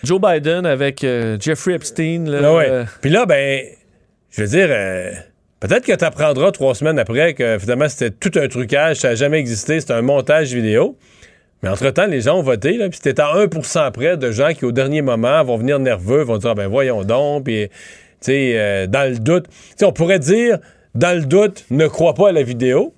[0.03, 2.25] Joe Biden avec euh, Jeffrey Epstein.
[2.27, 2.67] là, Ah ouais.
[2.69, 3.63] euh, Puis là, ben,
[4.31, 5.11] je veux dire, euh,
[5.67, 9.15] peut-être que tu apprendras trois semaines après que finalement c'était tout un trucage, ça n'a
[9.15, 10.97] jamais existé, c'était un montage vidéo.
[11.61, 14.73] Mais entre-temps, les gens ont voté, puis c'était à 1% près de gens qui, au
[14.73, 17.75] dernier moment, vont venir nerveux, vont dire, Ah ben voyons donc, puis, tu
[18.19, 19.47] sais, euh, dans le doute.
[19.47, 20.57] Tu sais, on pourrait dire,
[20.93, 22.93] dans le doute, ne crois pas à la vidéo.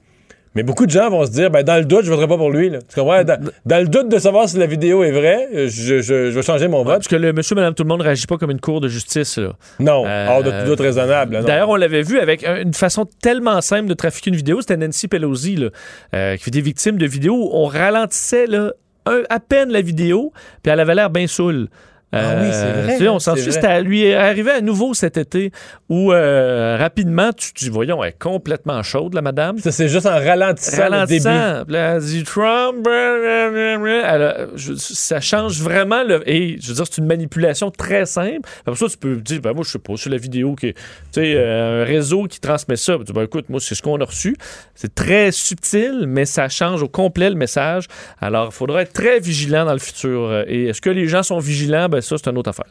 [0.56, 2.50] Mais beaucoup de gens vont se dire, ben, dans le doute, je voterai pas pour
[2.50, 2.70] lui.
[2.70, 2.80] Là.
[2.88, 3.24] Tu comprends?
[3.24, 6.42] Dans, dans le doute de savoir si la vidéo est vraie, je, je- je vais
[6.42, 6.96] changer mon vote.
[6.96, 8.88] parce que le monsieur, madame, tout le monde ne réagit pas comme une cour de
[8.88, 9.38] justice.
[9.38, 9.54] Là.
[9.80, 11.44] Non, Euh, hors de tout doute raisonnable.
[11.44, 14.62] D'ailleurs, on l'avait vu avec un- une façon tellement simple de trafiquer une vidéo.
[14.62, 15.68] C'était Nancy Pelosi, là,
[16.14, 18.72] euh, qui était victime de vidéos où on ralentissait là,
[19.08, 20.32] un- à peine la vidéo,
[20.64, 21.68] puis elle avait l'air bien saoule.
[22.12, 23.52] Ah oui, c'est vrai, tu sais, on s'en vrai.
[23.52, 25.52] c'était à lui arrivé à nouveau cet été
[25.90, 29.58] où euh, rapidement, tu te dis, voyons, elle est complètement chaude, la madame.
[29.60, 30.82] Ça, c'est juste en ralentissant, le.
[30.92, 31.64] Ralentissant.
[31.66, 32.84] Puis là, elle dit Trump.
[32.84, 34.14] blablabla.
[34.16, 36.04] Elle a- je- ça change vraiment.
[36.04, 38.48] Le, et je veux dire, c'est une manipulation très simple.
[38.66, 40.74] Après ça, tu peux dire ben, moi, je sais pas, c'est la vidéo qui est.
[40.74, 40.82] Tu
[41.22, 42.98] sais, euh, un réseau qui transmet ça.
[43.00, 44.36] Tu dis, ben, écoute, moi, c'est ce qu'on a reçu.
[44.74, 47.88] C'est très subtil, mais ça change au complet le message.
[48.22, 50.44] Alors, il faudra être très vigilant dans le futur.
[50.48, 51.90] Et est-ce que les gens sont vigilants?
[51.96, 52.66] Ben, ça, c'est une autre affaire.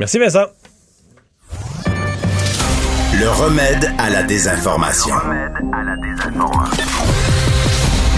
[0.00, 0.46] Merci, Vincent.
[3.20, 5.14] Le remède à la désinformation.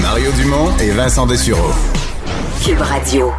[0.00, 1.72] Mario Dumont et Vincent Dessureau.
[2.64, 3.32] Cube Radio.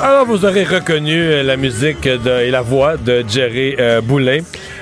[0.00, 4.38] Alors, vous aurez reconnu euh, la musique de- et la voix de Jerry euh, Boulin.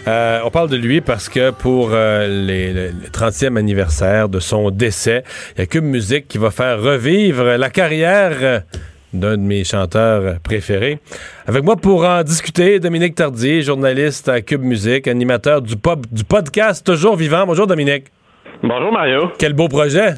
[0.06, 4.40] Euh, on parle de lui parce que pour euh, les- le, le 30e anniversaire de
[4.40, 5.22] son décès,
[5.56, 8.62] il y a Cube Musique qui va faire revivre la carrière
[9.14, 10.98] d'un de mes chanteurs préférés.
[11.46, 16.24] Avec moi pour en discuter, Dominique Tardier, journaliste à Cube Musique, animateur du, pop, du
[16.24, 17.46] podcast Toujours Vivant.
[17.46, 18.04] Bonjour Dominique.
[18.62, 19.30] Bonjour Mario.
[19.38, 20.10] Quel beau projet.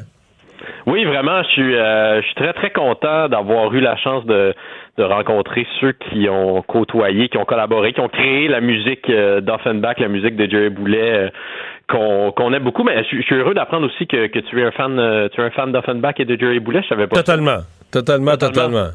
[0.85, 4.53] Oui, vraiment, je suis, euh, je suis très très content d'avoir eu la chance de,
[4.99, 9.39] de rencontrer ceux qui ont côtoyé, qui ont collaboré, qui ont créé la musique euh,
[9.39, 11.29] d'Offenbach, la musique de Jerry Boulet,
[11.87, 12.83] euh, qu'on aime beaucoup.
[12.83, 15.29] Mais je, suis- je suis heureux d'apprendre aussi que, que tu es un fan, euh,
[15.33, 16.81] tu es un fan d'Offenbach et de Jerry Boulet.
[16.83, 17.15] Je savais pas.
[17.15, 17.59] Totalement.
[17.91, 18.89] Totalement, totalement.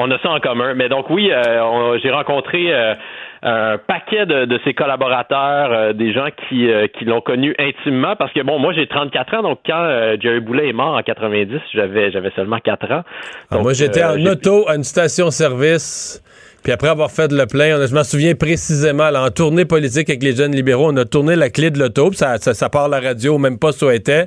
[0.00, 0.74] On a ça en commun.
[0.74, 2.94] Mais donc oui, euh, j'ai rencontré euh,
[3.42, 8.14] un paquet de, de ses collaborateurs, euh, des gens qui, euh, qui l'ont connu intimement,
[8.16, 11.02] parce que bon, moi j'ai 34 ans, donc quand euh, Jerry Boulet est mort en
[11.02, 13.02] 90, j'avais j'avais seulement 4 ans.
[13.50, 16.22] Ah, Donc, moi, j'étais en auto à une station-service.
[16.62, 19.64] Puis après avoir fait le plein, on a- je m'en souviens précisément, là, en tournée
[19.64, 22.68] politique avec les jeunes libéraux, on a tourné la clé de l'auto, ça, ça, ça
[22.68, 24.26] part la radio, même pas où était.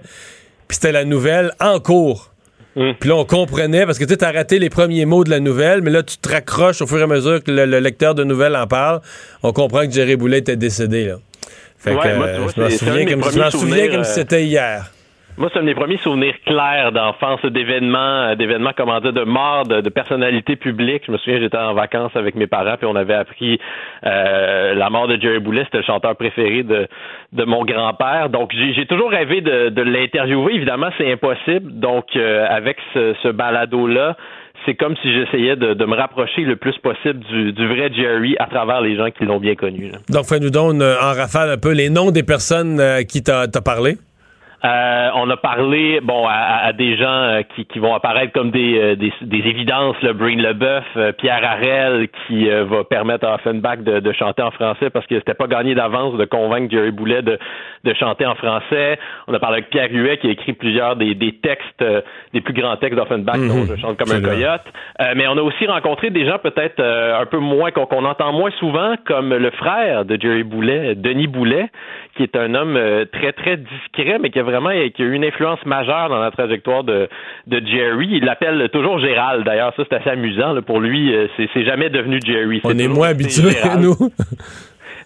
[0.67, 2.30] Puis c'était la nouvelle en cours.
[2.73, 5.81] Puis là, on comprenait, parce que tu as raté les premiers mots de la nouvelle,
[5.81, 8.23] mais là, tu te raccroches au fur et à mesure que le, le lecteur de
[8.23, 9.01] nouvelles en parle.
[9.43, 11.05] On comprend que Jerry Boulet était décédé.
[11.07, 11.15] Là.
[11.77, 14.91] Fait Ouais, que, euh, je m'en souviens comme, je souviens comme si euh, c'était hier.
[15.37, 19.65] Moi, c'est un des premiers souvenirs clairs d'enfance, d'événements, euh, d'événements, comment dire, de mort,
[19.65, 21.03] de, personnalités publiques.
[21.07, 23.59] Je me souviens, j'étais en vacances avec mes parents, puis on avait appris
[24.05, 26.87] euh, la mort de Jerry Boulet, c'était le chanteur préféré de,
[27.31, 28.29] de mon grand-père.
[28.29, 30.53] Donc, j'ai toujours rêvé de, l'interviewer.
[30.53, 31.79] Évidemment, c'est impossible.
[31.79, 34.17] Donc, euh, avec ce, ce balado-là,
[34.65, 38.45] c'est comme si j'essayais de, me rapprocher le plus possible du, du vrai Jerry à
[38.45, 39.91] travers les gens qui l'ont bien connu.
[40.09, 43.95] Donc, fais-nous donc en rafale un peu les noms des personnes qui t'a parlé.
[44.63, 46.33] Euh, on a parlé bon à,
[46.67, 50.13] à- des gens euh, qui, qui vont apparaître comme des, euh, des, des évidences, le
[50.13, 54.51] Breen Leboeuf, euh, Pierre Harel, qui euh, va permettre à Offenbach de, de chanter en
[54.51, 57.39] français parce que c'était pas gagné d'avance de convaincre Jerry Boulet de,
[57.83, 58.99] de chanter en français.
[59.27, 62.01] On a parlé avec Pierre Huet qui a écrit plusieurs des, des textes, euh,
[62.33, 63.47] des plus grands textes d'Offenbach, Mhm.
[63.47, 64.61] dont je chante comme un coyote.
[65.01, 68.05] Euh, mais on a aussi rencontré des gens peut-être euh, un peu moins qu'on qu'on
[68.05, 71.69] entend moins souvent, comme le frère de Jerry Boulet, Denis Boulet,
[72.15, 75.13] qui est un homme euh, très très discret, mais qui a vraiment qui a eu
[75.13, 77.09] une influence majeure dans la trajectoire de,
[77.47, 78.09] de Jerry.
[78.11, 79.45] Il l'appelle toujours Gérald.
[79.45, 80.53] D'ailleurs, ça c'est assez amusant.
[80.53, 80.61] là.
[80.61, 82.61] Pour lui, euh, c'est jamais devenu Jerry.
[82.63, 83.81] On est moins habitués, Gérald.
[83.81, 83.95] nous.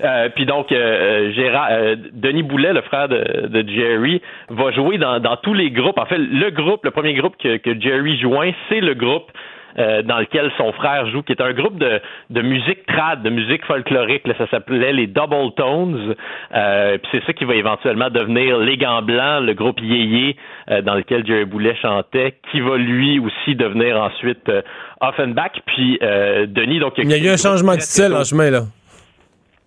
[0.03, 4.72] Euh, puis donc, euh, euh, Gérard, euh, Denis Boulet, le frère de, de Jerry, va
[4.72, 5.97] jouer dans, dans tous les groupes.
[5.97, 9.31] En fait, le groupe, le premier groupe que, que Jerry joint, c'est le groupe
[9.77, 13.30] euh, dans lequel son frère joue, qui est un groupe de, de musique trad, de
[13.30, 14.27] musique folklorique.
[14.27, 16.15] Là, ça s'appelait les Double Tones.
[16.53, 20.35] Euh, puis c'est ça qui va éventuellement devenir Les Gants Blancs, le groupe Yéyé,
[20.69, 24.61] euh, dans lequel Jerry Boulet chantait, qui va lui aussi devenir ensuite euh,
[25.02, 25.52] Offenbach.
[25.65, 26.93] Puis euh, Denis, donc...
[26.97, 28.61] Il y a eu un changement de style en chemin, là.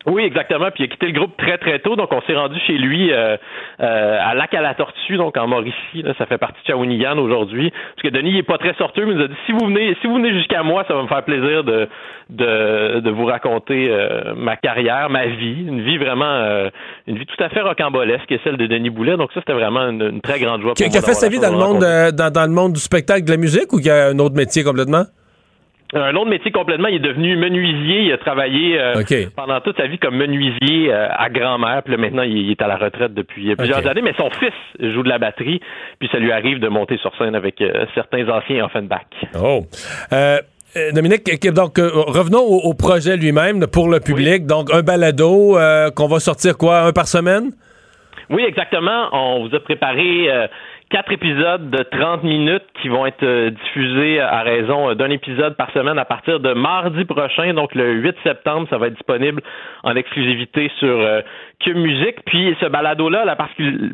[0.09, 0.71] Oui, exactement.
[0.71, 3.13] Puis il a quitté le groupe très très tôt, donc on s'est rendu chez lui
[3.13, 3.37] euh,
[3.81, 6.03] euh, à Lac à la Tortue, donc en Mauricie.
[6.03, 7.71] Là, ça fait partie de Shawinigan aujourd'hui.
[7.71, 9.67] Parce que Denis il est pas très sorteux, mais il nous a dit si vous
[9.67, 11.89] venez, si vous venez jusqu'à moi, ça va me faire plaisir de
[12.31, 16.69] de, de vous raconter euh, ma carrière, ma vie, une vie vraiment, euh,
[17.07, 19.17] une vie tout à fait rocambolesque, celle de Denis Boulet.
[19.17, 20.75] Donc ça, c'était vraiment une, une très grande joie.
[20.75, 22.75] Qui, pour qui a fait sa vie dans le, monde, euh, dans, dans le monde
[22.75, 25.05] du spectacle, de la musique ou qui a un autre métier complètement?
[25.95, 28.03] Un autre métier complètement, il est devenu menuisier.
[28.03, 29.03] Il a travaillé euh,
[29.35, 31.83] pendant toute sa vie comme menuisier euh, à grand-mère.
[31.83, 34.03] Puis là, maintenant, il, est à la retraite depuis euh, plusieurs années.
[34.03, 34.53] Mais son fils
[34.93, 35.61] joue de la batterie.
[35.99, 39.01] Puis ça lui arrive de monter sur scène avec euh, certains anciens Offenbach.
[39.35, 39.65] Oh.
[40.93, 44.45] Dominique, que- donc revenons au, au projet lui-même pour le public.
[44.45, 45.57] Donc un balado
[45.97, 47.51] qu'on va sortir quoi, un par semaine?
[48.31, 49.09] Oui, exactement.
[49.13, 50.47] On vous a préparé euh,
[50.91, 55.55] quatre épisodes de 30 minutes qui vont être euh, diffusés à raison euh, d'un épisode
[55.57, 58.67] par semaine à partir de mardi prochain, donc le 8 septembre.
[58.71, 59.43] Ça va être disponible
[59.83, 61.21] en exclusivité sur euh,
[61.61, 62.25] Que Musique.
[62.25, 63.37] Puis ce balado-là, la,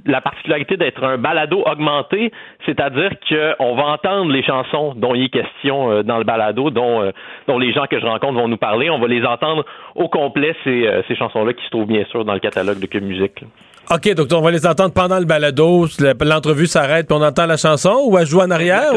[0.06, 2.32] la particularité d'être un balado augmenté,
[2.64, 7.10] c'est-à-dire qu'on va entendre les chansons dont il est question euh, dans le balado, dont,
[7.58, 8.88] les gens que je rencontre vont nous parler.
[8.90, 9.64] On va les entendre
[9.94, 12.98] au complet, ces, ces chansons-là qui se trouvent bien sûr dans le catalogue de Que
[12.98, 13.44] Musique.
[13.90, 15.86] OK, donc on va les entendre pendant le balado.
[15.98, 18.92] Le- L'entrevue s'arrête puis on entend la chanson ou elle joue en arrière?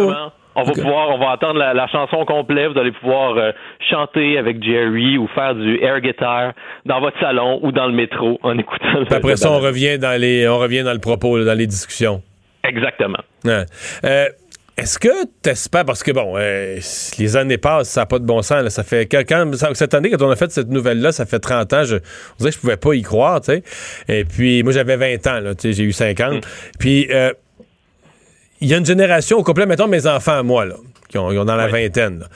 [0.59, 2.71] On va pouvoir, on va entendre la, la chanson complète.
[2.71, 3.51] Vous allez pouvoir euh,
[3.91, 6.53] chanter avec Jerry ou faire du air guitar
[6.85, 8.85] dans votre salon ou dans le métro en écoutant.
[9.07, 11.67] le- après ça, on revient dans les, on revient dans le propos, là, dans les
[11.67, 12.23] discussions.
[12.67, 13.19] Exactement.
[13.45, 13.65] Ouais.
[14.03, 14.25] Euh,
[14.77, 16.79] Est-ce que tu espères, parce que bon, euh,
[17.17, 18.61] les années passent, ça n'a pas de bon sens.
[18.61, 18.69] là.
[18.69, 21.83] ça fait quand, cette année, quand on a fait cette nouvelle-là, ça fait 30 ans,
[21.83, 23.63] je, on dirait que je pouvais pas y croire, tu sais.
[24.07, 26.45] Et puis, moi, j'avais 20 ans, j'ai eu 50.
[26.77, 27.33] Puis, euh,
[28.61, 30.75] il y a une génération au complet, mettons mes enfants à moi, là,
[31.09, 32.27] qui ont, dans la vingtaine, là.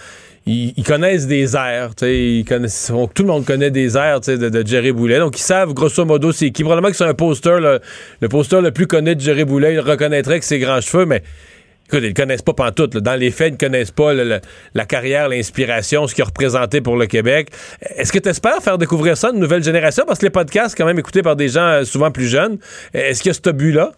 [0.48, 4.68] Ils, ils connaissent des airs, ils connaissent, tout le monde connaît des airs, de, de
[4.68, 5.20] Jerry Boulet.
[5.20, 6.64] Donc, ils savent, grosso modo, c'est qui.
[6.64, 7.78] Probablement que c'est un poster, là,
[8.20, 11.22] le poster le plus connu de Jerry Boulet, ils reconnaîtraient que ses grands cheveux, mais
[11.92, 12.94] Écoute, ils le connaissent pas pantoute.
[12.94, 13.02] là.
[13.02, 16.96] Dans les faits, ils ne connaissent pas la carrière, l'inspiration, ce qu'il a représenté pour
[16.96, 17.50] le Québec.
[17.98, 20.06] Est-ce que tu espères faire découvrir ça à une nouvelle génération?
[20.08, 22.60] Parce que les podcasts, quand même écoutés par des gens euh, souvent plus jeunes,
[22.94, 23.92] est-ce qu'il y a ce but-là?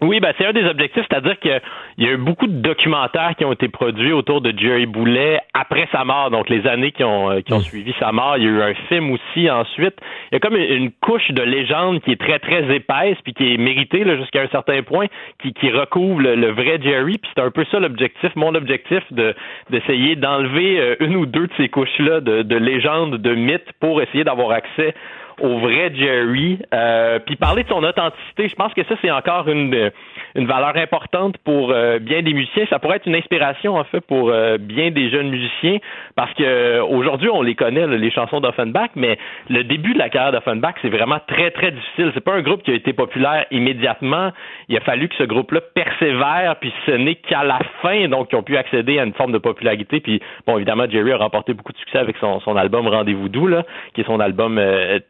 [0.00, 1.60] Oui, ben c'est un des objectifs, c'est-à-dire qu'il
[1.98, 5.88] y a eu beaucoup de documentaires qui ont été produits autour de Jerry Boulet après
[5.90, 8.36] sa mort, donc les années qui ont, euh, qui ont suivi sa mort.
[8.36, 9.96] Il y a eu un film aussi ensuite.
[10.30, 13.54] Il y a comme une, couche de légende qui est très, très épaisse, puis qui
[13.54, 15.06] est méritée là, jusqu'à un certain point,
[15.42, 17.18] qui, qui recouvre le, le vrai Jerry.
[17.18, 19.34] Puis c'est un peu ça l'objectif, mon objectif, de
[19.70, 24.00] d'essayer d'enlever euh, une ou deux de ces couches-là de, de légende, de mythes, pour
[24.00, 24.94] essayer d'avoir accès
[25.40, 29.48] au vrai Jerry, euh, puis parler de son authenticité, je pense que ça c'est encore
[29.48, 29.90] une,
[30.38, 32.64] une valeur importante pour euh, bien des musiciens.
[32.70, 35.78] Ça pourrait être une inspiration en fait pour euh, bien des jeunes musiciens
[36.14, 39.18] parce que aujourd'hui on les connaît les chansons d'Offenbach, mais
[39.50, 42.12] le début de la carrière d'Offenbach c'est vraiment très très difficile.
[42.14, 44.30] C'est pas un groupe qui a été populaire immédiatement.
[44.68, 48.38] Il a fallu que ce groupe-là persévère, puis ce n'est qu'à la fin donc qu'ils
[48.38, 49.98] ont pu accéder à une forme de popularité.
[49.98, 53.48] Puis bon évidemment Jerry a remporté beaucoup de succès avec son, son album Rendez-vous doux
[53.48, 54.60] là, qui est son album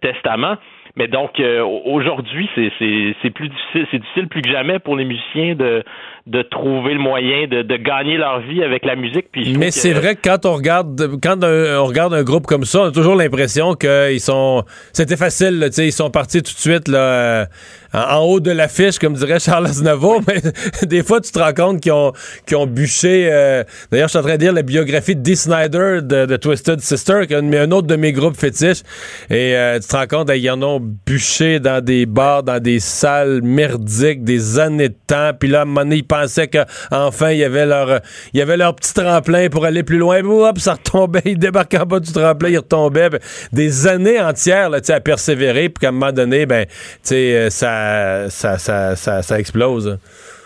[0.00, 0.56] Testament.
[0.96, 4.96] Mais donc euh, aujourd'hui, c'est, c'est, c'est plus difficile, c'est difficile plus que jamais pour
[4.96, 5.84] les musiciens de,
[6.28, 9.26] de trouver le moyen de, de gagner leur vie avec la musique.
[9.32, 12.82] Puis Mais c'est vrai que quand on regarde quand on regarde un groupe comme ça,
[12.82, 16.88] on a toujours l'impression qu'ils sont c'était facile, là, ils sont partis tout de suite
[16.88, 17.46] là,
[17.92, 20.40] en, haut de l'affiche, comme dirait Charles Aznavour, mais
[20.86, 22.12] des fois tu te rends compte qu'ils ont,
[22.54, 23.28] ont bûché.
[23.30, 26.36] Euh, d'ailleurs, je suis en train de lire la biographie de Dee Snyder de, de
[26.36, 28.82] Twisted Sister, qui est un, autre de mes groupes fétiches,
[29.30, 32.80] et euh, tu te rends compte qu'ils en ont bûché dans des bars, dans des
[32.80, 37.30] salles merdiques, des années de temps, puis là, à un moment donné, ils pensaient qu'enfin,
[37.30, 38.00] il y avait leur
[38.32, 41.80] il y avait leur petit tremplin pour aller plus loin, hop, ça retombait, ils débarquaient
[41.80, 43.10] en bas du tremplin, ils retombaient,
[43.52, 46.64] des années entières là, à persévérer, puis qu'à un moment donné, ben,
[47.12, 49.98] euh, ça ça, ça, ça, ça, explose.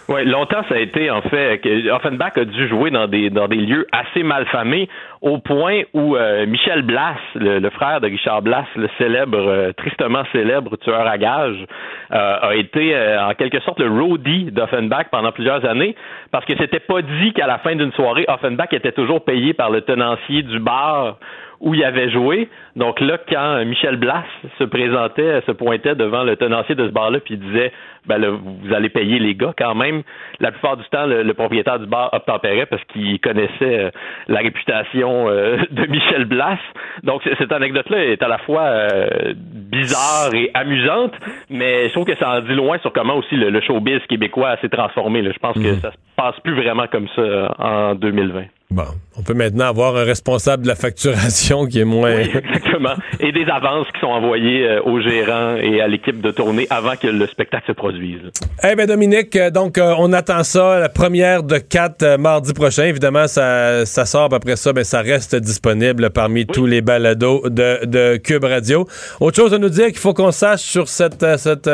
[0.08, 3.56] Oui, longtemps, ça a été, en fait, Offenbach a dû jouer dans des, dans des
[3.56, 4.88] lieux assez malfamés,
[5.22, 10.24] au point où euh, Michel Blas, le, frère de Richard Blas, le célèbre, euh, tristement
[10.32, 11.64] célèbre tueur à gages,
[12.12, 15.94] euh, a été en quelque sorte le roadie d'Offenbach pendant plusieurs années,
[16.32, 19.70] parce que c'était pas dit qu'à la fin d'une soirée, Offenbach était toujours payé par
[19.70, 21.18] le tenancier du bar
[21.60, 22.48] où il avait joué.
[22.74, 24.24] Donc là, quand Michel Blas
[24.58, 27.72] se présentait, se pointait devant le tenancier de ce bar-là, puis il disait
[28.06, 30.02] ben là, vous allez payer les gars quand même.
[30.40, 33.90] La plupart du temps, le, propriétaire du bar obtempérait parce qu'il connaissait euh,
[34.28, 36.58] la réputation euh, de Michel Blas.
[37.02, 41.14] Donc cette anecdote-là est à la fois euh, bizarre et amusante,
[41.50, 44.68] mais je trouve que ça en dit loin sur comment aussi le, showbiz québécois s'est
[44.68, 45.22] transformé.
[45.24, 45.80] Je pense que mhm.
[45.80, 48.44] ça se passe plus vraiment comme ça en 2020.
[48.72, 48.86] Bon,
[49.18, 52.14] on peut maintenant avoir un responsable de la facturation qui est moins.
[52.14, 52.94] Oui, exactement.
[53.20, 56.96] Et des avances qui sont envoyées euh, aux gérants et à l'équipe de tournée avant
[56.96, 58.30] que le spectacle se produise.
[58.64, 62.84] Eh bien, Dominique, euh, donc, euh, on attend ça, la première de quatre mardi prochain.
[62.84, 67.84] Évidemment, ça, ça sort, après ça, mais ça reste disponible parmi tous les balados de,
[67.84, 68.86] de, Cube Radio.
[69.20, 71.68] Autre chose à nous dire qu'il faut qu'on sache sur cette, cette,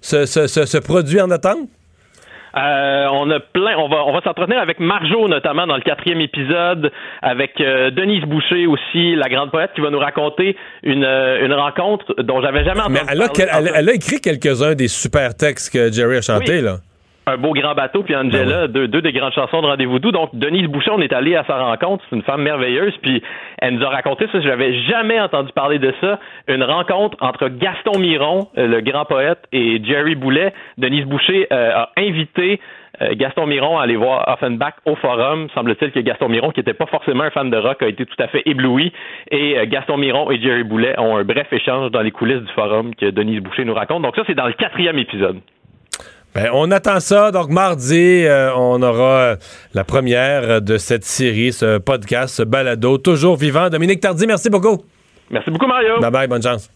[0.00, 1.68] ce, ce, ce produit en attente?
[2.56, 3.76] Euh, on a plein.
[3.78, 6.90] On va, on va s'entretenir avec Marjo notamment dans le quatrième épisode,
[7.22, 11.52] avec euh, Denise Boucher aussi, la grande poète, qui va nous raconter une, euh, une
[11.52, 12.94] rencontre dont j'avais jamais entendu.
[12.94, 16.78] Mais elle a, elle, a écrit quelques-uns des super textes que Jerry a chantés là
[17.28, 20.12] un beau grand bateau, puis Angela, ben deux, deux, des grandes chansons de Rendez-vous doux.
[20.12, 22.04] Donc, Denise Boucher, on est allé à sa rencontre.
[22.08, 23.22] C'est une femme merveilleuse, puis
[23.58, 24.40] elle nous a raconté ça.
[24.40, 26.18] Je n'avais jamais entendu parler de ça.
[26.48, 30.52] Une rencontre entre Gaston Miron, euh, le grand poète, et Jerry Boulet.
[30.78, 32.60] Denise Boucher euh, a invité
[33.02, 35.48] euh, Gaston Miron à aller voir Offenbach au forum.
[35.54, 38.22] Semble-t-il que Gaston Miron, qui n'était pas forcément un fan de rock, a été tout
[38.22, 38.92] à fait ébloui.
[39.30, 42.94] Et Gaston Miron et Jerry Boulet ont un bref échange dans les coulisses du forum
[42.94, 44.02] que Denise Boucher nous raconte.
[44.02, 45.40] Donc ça, c'est dans le quatrième épisode.
[46.34, 47.30] Ben, on attend ça.
[47.30, 49.36] Donc, mardi, euh, on aura euh,
[49.74, 53.70] la première de cette série, ce podcast, ce balado, toujours vivant.
[53.70, 54.78] Dominique Tardy, merci beaucoup.
[55.30, 56.00] Merci beaucoup, Mario.
[56.00, 56.70] Bye bye, bonne chance.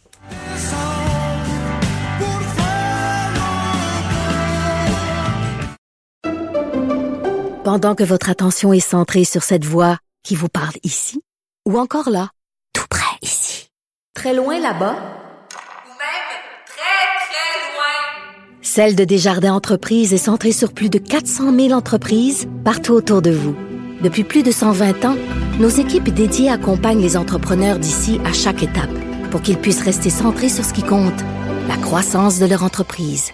[7.65, 11.23] Pendant que votre attention est centrée sur cette voix qui vous parle ici,
[11.65, 12.29] ou encore là,
[12.75, 13.69] tout près ici,
[14.15, 14.97] très loin là-bas,
[18.75, 23.31] Celle de Desjardins Entreprises est centrée sur plus de 400 000 entreprises partout autour de
[23.31, 23.55] vous.
[24.01, 25.17] Depuis plus de 120 ans,
[25.61, 28.89] nos équipes dédiées accompagnent les entrepreneurs d'ici à chaque étape
[29.31, 31.21] pour qu'ils puissent rester centrés sur ce qui compte,
[31.69, 33.33] la croissance de leur entreprise.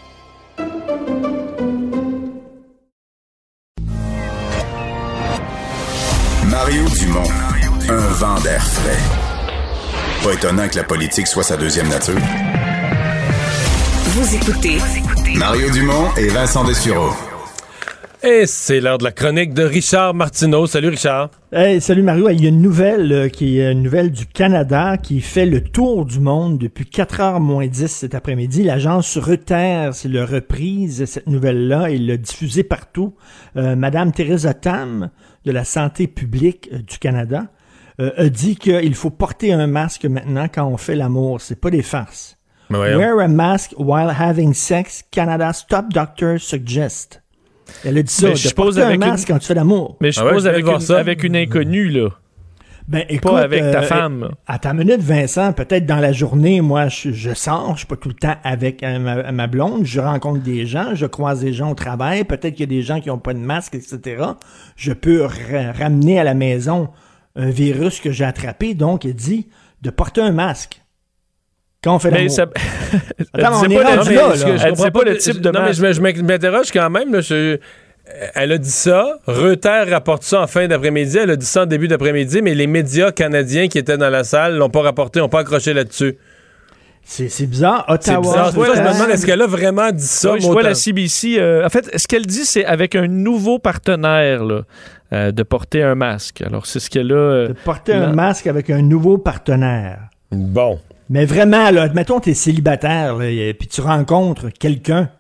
[6.48, 7.30] Mario Dumont,
[7.88, 8.98] un vent d'air frais.
[10.24, 12.18] Pas étonnant que la politique soit sa deuxième nature.
[14.18, 14.78] Vous écoutez
[15.38, 17.10] Mario Dumont et Vincent Dessureau.
[18.24, 20.66] Et c'est l'heure de la chronique de Richard Martineau.
[20.66, 21.30] Salut Richard.
[21.52, 22.28] Hey, salut Mario.
[22.30, 25.62] Il y a une nouvelle euh, qui est une nouvelle du Canada qui fait le
[25.62, 28.64] tour du monde depuis 4h moins 10 cet après-midi.
[28.64, 33.14] L'agence Reuters l'a reprise, cette nouvelle-là, et l'a diffusée partout.
[33.56, 35.10] Euh, Madame Theresa Tam
[35.44, 37.44] de la santé publique euh, du Canada
[38.00, 41.40] a dit qu'il faut porter un masque maintenant quand on fait l'amour.
[41.40, 42.37] C'est pas des farces.
[42.70, 45.02] Wear a mask while having sex.
[45.10, 47.22] Canada Stop Doctor Suggest.
[47.84, 48.30] Elle a dit ça.
[48.34, 49.96] je suppose avec un masque quand tu fais l'amour.
[50.00, 52.08] Mais je ah suppose avec, une, avec une inconnue, là.
[52.88, 54.30] Ben, écoute, pas avec ta euh, femme.
[54.46, 57.96] À ta minute, Vincent, peut-être dans la journée, moi, je, je sors, je suis pas
[57.96, 61.52] tout le temps avec euh, ma, ma blonde, je rencontre des gens, je croise des
[61.52, 64.24] gens au travail, peut-être qu'il y a des gens qui ont pas de masque, etc.
[64.76, 66.88] Je peux ra- ramener à la maison
[67.36, 69.48] un virus que j'ai attrapé, donc il dit
[69.82, 70.80] de porter un masque.
[71.82, 72.46] Quand on fait Mais ça-
[73.34, 74.50] Attends, on est pas le- rendu mais là, est-ce là.
[74.52, 77.12] que je Elle disait pas le type de Non, mais je m'interroge quand même.
[77.12, 77.58] là, je-
[78.34, 79.18] elle a dit ça.
[79.26, 81.18] Reuters rapporte ça en fin d'après-midi.
[81.18, 84.24] Elle a dit ça en début d'après-midi, mais les médias canadiens qui étaient dans la
[84.24, 86.16] salle l'ont pas rapporté, n'ont pas accroché là-dessus.
[87.04, 87.84] C'est bizarre.
[88.00, 88.20] C'est Ottawa.
[88.20, 88.52] bizarre.
[88.52, 90.32] Je me demande, est-ce qu'elle a vraiment dit ça?
[90.32, 91.36] Oui, je vois en- la CBC.
[91.38, 94.62] euh, en fait, ce qu'elle dit, c'est avec un nouveau partenaire là,
[95.14, 96.42] euh, de porter un masque.
[96.42, 97.14] Alors, c'est ce qu'elle a.
[97.14, 100.00] euh, de porter un masque avec un nouveau partenaire.
[100.30, 100.78] Bon.
[101.10, 105.10] Mais vraiment, là, admettons, tu es célibataire, là, et puis tu rencontres quelqu'un.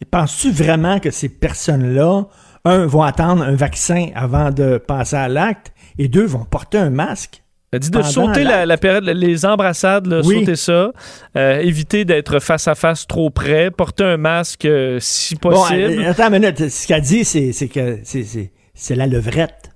[0.00, 2.24] Et Penses-tu vraiment que ces personnes-là,
[2.64, 6.90] un, vont attendre un vaccin avant de passer à l'acte, et deux, vont porter un
[6.90, 7.42] masque?
[7.74, 10.40] Elle dit de sauter la, période, les embrassades, là, Oui.
[10.40, 10.92] sauter ça,
[11.38, 15.80] euh, éviter d'être face à face trop près, porter un masque euh, si possible.
[16.02, 16.68] euh, attends une minute.
[16.68, 19.70] Ce qu'elle dit, c'est que c'est- la levrette.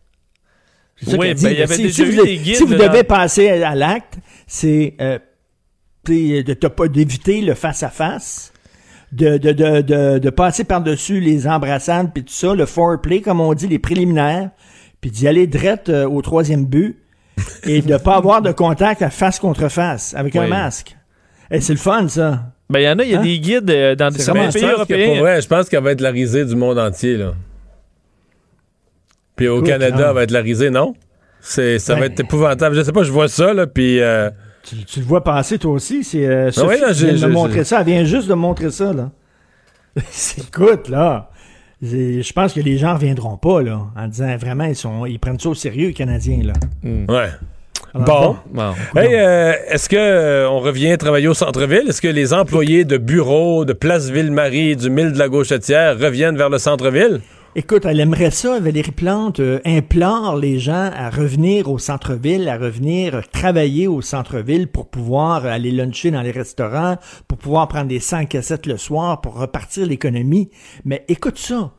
[1.07, 2.87] Oui, ben, il y avait si, déjà si eu vous, des guides si vous dans-
[2.87, 5.19] devez passer à l'acte, c'est euh,
[6.05, 8.53] d'éviter le face-à-face,
[9.13, 13.41] de, de, de, de, de passer par-dessus les embrassades, puis tout ça, le foreplay, comme
[13.41, 14.51] on dit, les préliminaires,
[15.01, 16.99] puis d'y aller direct euh, au troisième but,
[17.65, 20.97] et de pas avoir de contact à face contre face avec un masque.
[21.51, 22.53] Et c'est le fun, ça.
[22.69, 23.23] Ben, il y en a, il y a Hein?
[23.23, 25.07] des guides euh, dans certains pays européens.
[25.09, 27.17] pour vrai, je pense qu'elle va être la risée du monde entier.
[27.17, 27.35] Là.
[29.37, 30.07] Puis au Écoute, Canada, hein.
[30.09, 30.95] elle va être la risée, non?
[31.49, 32.07] C'est, ça va Ouais.
[32.09, 32.75] être épouvantable.
[32.75, 34.01] Je sais pas, je vois ça, là, puis...
[34.01, 34.31] euh,
[34.65, 37.13] Tu, tu le vois passer toi aussi, c'est euh, Sophie ouais, là, qui j'ai- vient
[37.15, 39.11] de j'ai- me montrer j'ai- ça, elle vient juste de me montrer ça là.
[40.39, 41.31] Écoute là,
[41.81, 45.39] je pense que les gens reviendront pas là en disant vraiment ils sont ils prennent
[45.39, 46.53] ça au sérieux les Canadiens là.
[46.85, 47.29] Ouais.
[47.95, 48.75] Alors, Bon.
[48.95, 51.85] Hey, euh, est-ce que euh, on revient travailler au centre-ville?
[51.89, 56.37] Est-ce que les employés de bureaux, de Place Ville-Marie, du Mille de la Gauchetière reviennent
[56.37, 57.21] vers le centre-ville?
[57.59, 62.59] Écoute, elle aimerait ça, Valérie Plante euh, implore les gens à revenir au centre-ville, à
[62.59, 67.99] revenir travailler au centre-ville pour pouvoir aller luncher dans les restaurants, pour pouvoir prendre des
[67.99, 70.51] 100 cassettes le soir, pour repartir l'économie.
[70.85, 71.73] Mais écoute ça,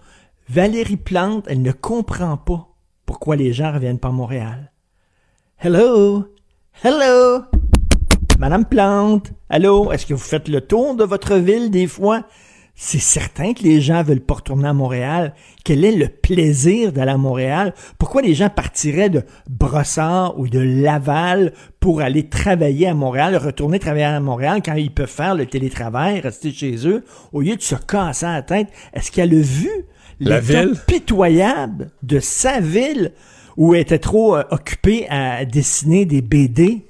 [0.49, 2.69] Valérie Plante, elle ne comprend pas
[3.05, 4.71] pourquoi les gens reviennent pas à Montréal.
[5.59, 6.25] Hello?
[6.83, 7.43] Hello?
[8.39, 12.23] Madame Plante, allô, est-ce que vous faites le tour de votre ville des fois?
[12.79, 15.33] C'est certain que les gens veulent pas retourner à Montréal.
[15.65, 17.73] Quel est le plaisir d'aller à Montréal?
[17.97, 23.79] Pourquoi les gens partiraient de Brossard ou de Laval pour aller travailler à Montréal, retourner
[23.79, 27.63] travailler à Montréal quand ils peuvent faire le télétravail, rester chez eux, au lieu de
[27.63, 28.67] se casser la tête?
[28.93, 29.71] Est-ce qu'elle a vu
[30.19, 30.75] La ville?
[30.85, 33.11] pitoyable de sa ville
[33.57, 36.86] où elle était trop euh, occupée à dessiner des BD?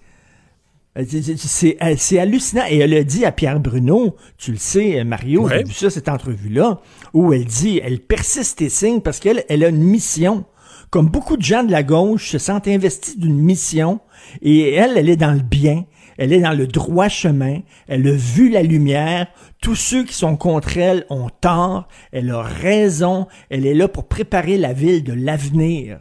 [0.98, 2.64] Euh, c'est- euh, c'est hallucinant.
[2.70, 5.60] Et elle a dit à Pierre Bruno, tu le sais, euh, Mario, Ouais.
[5.60, 6.82] j'ai vu ça, cette entrevue-là,
[7.14, 10.46] où elle dit, elle persiste et signe parce qu'elle elle a une mission.
[10.90, 14.00] Comme beaucoup de gens de la gauche se sentent investis d'une mission,
[14.42, 15.84] et elle, elle est dans le bien,
[16.18, 17.60] elle est dans le droit chemin,
[17.90, 19.28] elle a vu la lumière,
[19.62, 24.08] tous ceux qui sont contre elle ont tort, elle a raison, elle est là pour
[24.08, 26.00] préparer la ville de l'avenir.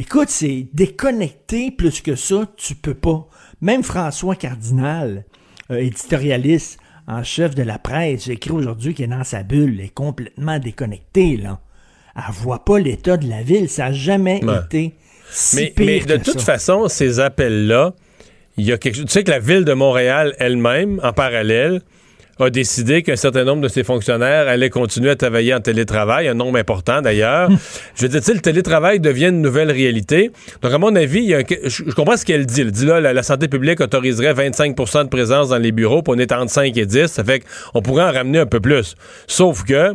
[0.00, 3.26] Écoute, c'est déconnecté plus que ça, tu peux pas.
[3.60, 5.24] Même François Cardinal,
[5.72, 9.74] euh, éditorialiste en chef de la presse, j'ai écrit aujourd'hui qu'il est dans sa bulle,
[9.74, 11.60] il est complètement déconnecté, là.
[12.16, 14.58] Elle voit pas l'état de la ville, ça a jamais Ouais.
[14.66, 14.94] été
[15.30, 16.44] si Mais, pire mais de que toute ça.
[16.54, 17.94] façon, ces appels-là,
[18.56, 19.06] il y a quelque chose.
[19.06, 21.80] Tu sais que la ville de Montréal elle-même, en parallèle,
[22.44, 26.34] a décidé qu'un certain nombre de ses fonctionnaires allaient continuer à travailler en télétravail, un
[26.34, 27.48] nombre important d'ailleurs.
[27.96, 30.30] je veux dire, le télétravail devient une nouvelle réalité.
[30.62, 32.60] Donc, à mon avis, il y a un- je, je comprends ce qu'elle dit.
[32.60, 36.12] Elle dit là, la, la santé publique autoriserait 25% de présence dans les bureaux, puis
[36.16, 37.06] on est entre 5 et 10.
[37.06, 37.42] Ça fait
[37.72, 38.94] qu'on pourrait en ramener un peu plus.
[39.26, 39.94] Sauf que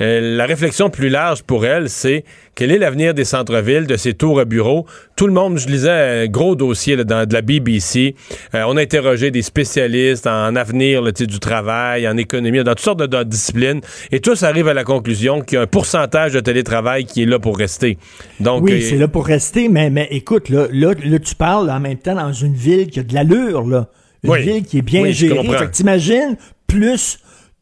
[0.00, 4.14] euh, la réflexion plus large pour elle, c'est quel est l'avenir des centres-villes, de ces
[4.14, 4.86] tours à bureaux?
[5.16, 8.14] Tout le monde, je lisais un gros dossier là, dans, de la BBC.
[8.54, 12.80] Euh, on a interrogé des spécialistes en avenir là, du travail, en économie, dans toutes
[12.80, 13.80] sortes de, de disciplines.
[14.12, 17.26] Et tous arrivent à la conclusion qu'il y a un pourcentage de télétravail qui est
[17.26, 17.98] là pour rester.
[18.40, 21.70] Donc, oui, euh, c'est là pour rester, mais, mais écoute, là, là, là, tu parles
[21.70, 23.88] en même temps dans une ville qui a de l'allure, là.
[24.24, 24.42] Une Oui.
[24.42, 25.46] ville qui est bien Oui, gérée.
[25.46, 27.18] Fait que t'imagines, plus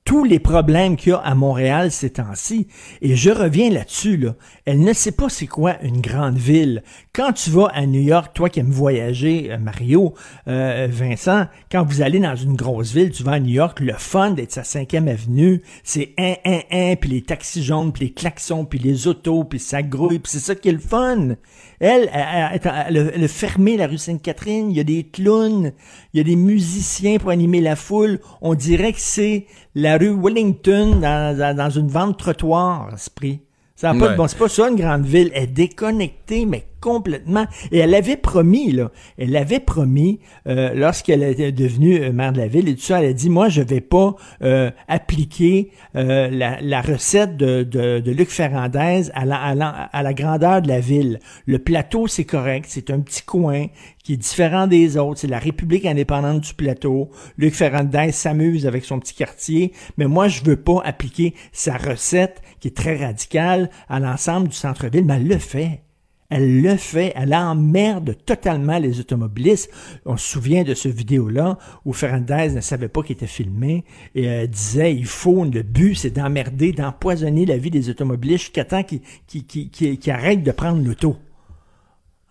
[0.06, 2.68] tous les problèmes qu'il y a à Montréal ces temps-ci.
[3.02, 4.36] Et je reviens là-dessus, là.
[4.64, 6.84] Elle ne sait pas c'est quoi une grande ville.
[7.12, 10.14] Quand tu vas à New York, toi qui aimes voyager, euh, Mario,
[10.46, 13.94] euh, Vincent, quand vous allez dans une grosse ville, tu vas à New York, le
[13.94, 18.12] fun d'être sa cinquième avenue, c'est un, un, un, puis les taxis jaunes, puis les
[18.12, 21.34] klaxons, puis les autos, puis ça grouille, puis c'est ça qui est le fun.
[21.80, 25.72] Elle, elle, elle, elle a fermé la rue Sainte-Catherine, il y a des clowns,
[26.12, 28.20] il y a des musiciens pour animer la foule.
[28.40, 33.45] On dirait que c'est la rue Wellington dans, dans, dans une vente trottoir, esprit.
[33.76, 34.26] Ça n'a pas de bon.
[34.26, 35.30] C'est pas ça une grande ville.
[35.34, 37.46] Elle est déconnectée, mais complètement.
[37.72, 42.38] Et elle avait promis, là, elle avait promis, euh, lorsqu'elle était devenue euh, maire de
[42.38, 46.30] la ville et tout ça, elle a dit, moi, je vais pas euh, appliquer euh,
[46.30, 50.62] la, la, recette de, de, de Luc Ferrandez à la, à, la, à la grandeur
[50.62, 51.18] de la ville.
[51.46, 53.66] Le plateau, c'est correct, c'est un petit coin
[54.06, 55.18] qui est différent des autres.
[55.18, 57.10] C'est la République indépendante du plateau.
[57.38, 62.40] Luc Ferrandez s'amuse avec son petit quartier, mais moi, je veux pas appliquer sa recette
[62.60, 65.80] qui est très radicale à l'ensemble du centre-ville, mais elle le fait.
[66.28, 69.72] Elle le fait, elle emmerde totalement les automobilistes.
[70.04, 73.84] On se souvient de ce vidéo-là où Fernandez ne savait pas qu'il était filmé
[74.14, 78.64] et euh, disait il faut, le but c'est d'emmerder, d'empoisonner la vie des automobilistes jusqu'à
[78.64, 81.16] temps qu'ils qu qu qu arrêtent de prendre l'auto.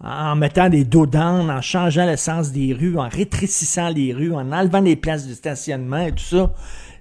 [0.04, 4.34] En mettant des dos d'âne, en changeant le sens des rues, en rétrécissant les rues,
[4.34, 6.54] en enlevant les places de stationnement et tout ça.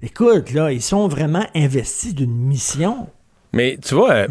[0.02, 3.08] Écoute, là, ils sont vraiment investis d'une mission.
[3.52, 4.26] Mais tu vois, euh,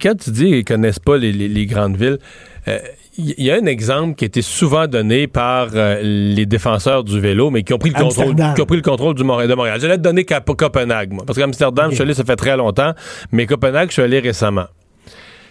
[0.00, 2.18] quand tu dis qu'ils connaissent pas les, les, les grandes villes,
[2.66, 7.02] il euh, y a un exemple qui a été souvent donné par euh, les défenseurs
[7.02, 9.48] du vélo, mais qui ont pris le contrôle, qui ont pris le contrôle du Montréal,
[9.50, 9.80] de Montréal.
[9.80, 11.92] Je l'ai donné qu'à Copenhague, moi, parce qu'Amsterdam, okay.
[11.92, 12.92] je suis allé, ça fait très longtemps,
[13.32, 14.66] mais Copenhague, je suis allé récemment.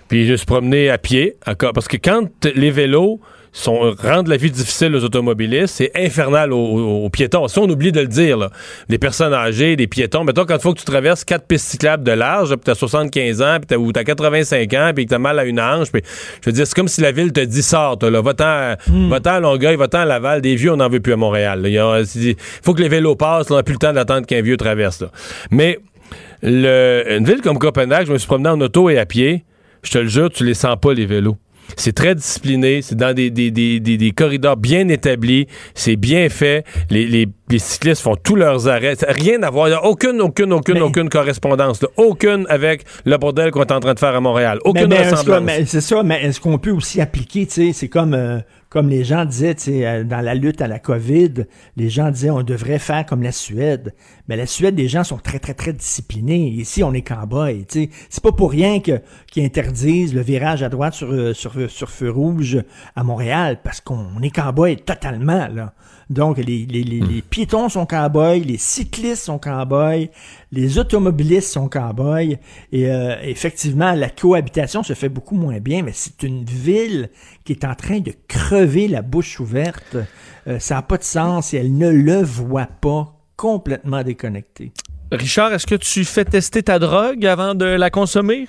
[0.09, 1.35] Puis je me suis promené à pied,
[1.73, 3.19] parce que quand les vélos
[3.57, 7.47] sont, rendent la vie difficile aux automobilistes, c'est infernal aux, aux, aux, piétons.
[7.47, 8.49] Si on oublie de le dire, là,
[8.87, 12.03] les personnes âgées, les piétons, mettons quand il faut que tu traverses quatre pistes cyclables
[12.03, 15.17] de large, puis t'as 75 ans, puis t'as, ou t'as 85 ans, puis que t'as
[15.17, 16.01] mal à une hanche, puis
[16.41, 19.09] je veux dire, c'est comme si la ville te dit sort, là, va-t'en, mm.
[19.09, 21.63] va à Longueuil, va-t'en à Laval, des vieux, on n'en veut plus à Montréal.
[21.65, 24.57] Il, faut que les vélos passent, là, on n'a plus le temps d'attendre qu'un vieux
[24.57, 25.01] traverse.
[25.01, 25.11] Là.
[25.51, 25.79] Mais
[26.43, 29.43] le, une ville comme Copenhague, je me suis promené en auto et à pied,
[29.83, 31.37] je te le jure, tu les sens pas, les vélos.
[31.75, 36.63] C'est très discipliné, c'est dans des, des, des, des, corridors bien établis, c'est bien fait.
[36.89, 38.95] Les, les, les, cyclistes font tous leurs arrêts.
[39.05, 39.67] Rien à voir.
[39.67, 41.81] Il n'y a aucune, aucune, aucune, mais, aucune correspondance.
[41.81, 41.89] Là.
[41.97, 44.59] Aucune avec le bordel qu'on est en train de faire à Montréal.
[44.63, 45.51] Aucune mais, mais ressemblance.
[45.65, 48.13] C'est ça, mais est-ce qu'on peut aussi appliquer, tu sais, c'est comme...
[48.13, 51.45] Euh comme les gens disaient, euh, dans la lutte à la COVID,
[51.77, 53.93] les gens disaient on devrait faire comme la Suède.
[54.27, 56.49] Mais la Suède, les gens sont très, très, très disciplinés.
[56.49, 57.65] Ici, on est cowboy.
[57.69, 62.09] C'est pas pour rien que qu'ils interdisent le virage à droite sur, euh, sur, feu
[62.09, 62.63] rouge
[62.95, 65.73] à Montréal, parce qu'on est cowboy totalement, là.
[66.09, 70.07] Donc, les, les, les, les piétons sont cow-boys, les cyclistes sont cow-boys,
[70.51, 72.37] les automobilistes sont cow-boys.
[72.71, 77.09] Et euh, effectivement, la cohabitation se fait beaucoup moins bien, mais c'est une ville
[77.43, 79.97] qui est en train de crever la bouche ouverte.
[80.47, 84.71] Euh, ça n'a pas de sens et elle ne le voit pas complètement déconnectée.
[85.11, 88.47] Richard, est-ce que tu fais tester ta drogue avant de la consommer?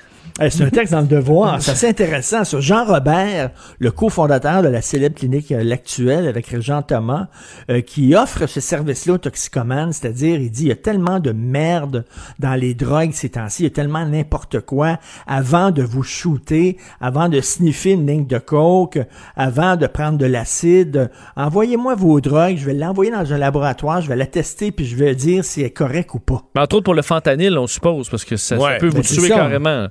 [0.51, 1.61] C'est un texte dans le Devoir.
[1.61, 6.61] C'est assez intéressant sur Jean Robert, le cofondateur de la célèbre clinique euh, L'Actuelle avec
[6.61, 7.27] Jean Thomas,
[7.71, 11.33] euh, qui offre ce service-là aux toxicomanes, c'est-à-dire, il dit, il y a tellement de
[11.33, 12.05] merde
[12.39, 16.77] dans les drogues ces temps-ci, il y a tellement n'importe quoi, avant de vous shooter,
[17.01, 18.99] avant de sniffer une ligne de coke,
[19.37, 24.09] avant de prendre de l'acide, envoyez-moi vos drogues, je vais l'envoyer dans un laboratoire, je
[24.09, 26.45] vais la tester, puis je vais dire si elle est correcte ou pas.
[26.55, 29.03] Mais entre autres pour le fentanyl, on suppose, parce que ça, ouais, ça peut vous
[29.03, 29.89] tuer carrément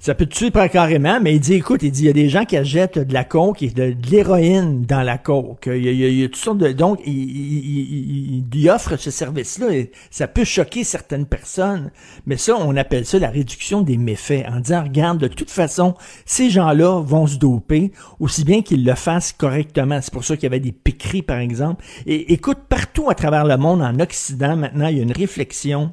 [0.00, 2.30] ça peut te tuer carrément, mais il dit, écoute, il dit, il y a des
[2.30, 5.66] gens qui achètent de la coke et de, l'héroïne dans la coke.
[5.66, 6.72] Il y, a, il, y a, toutes sortes de...
[6.72, 9.66] Donc, il, il, il offre ce service-là.
[10.10, 11.90] Ça peut choquer certaines personnes,
[12.24, 15.94] mais ça, on appelle ça la réduction des méfaits, en disant, regarde, de toute façon,
[16.24, 20.00] ces gens-là vont se doper, aussi bien qu'ils le fassent correctement.
[20.00, 21.84] C'est pour ça qu'il y avait des piqueries, par exemple.
[22.06, 25.92] Et écoute, partout à travers le monde, en Occident, maintenant, il y a une réflexion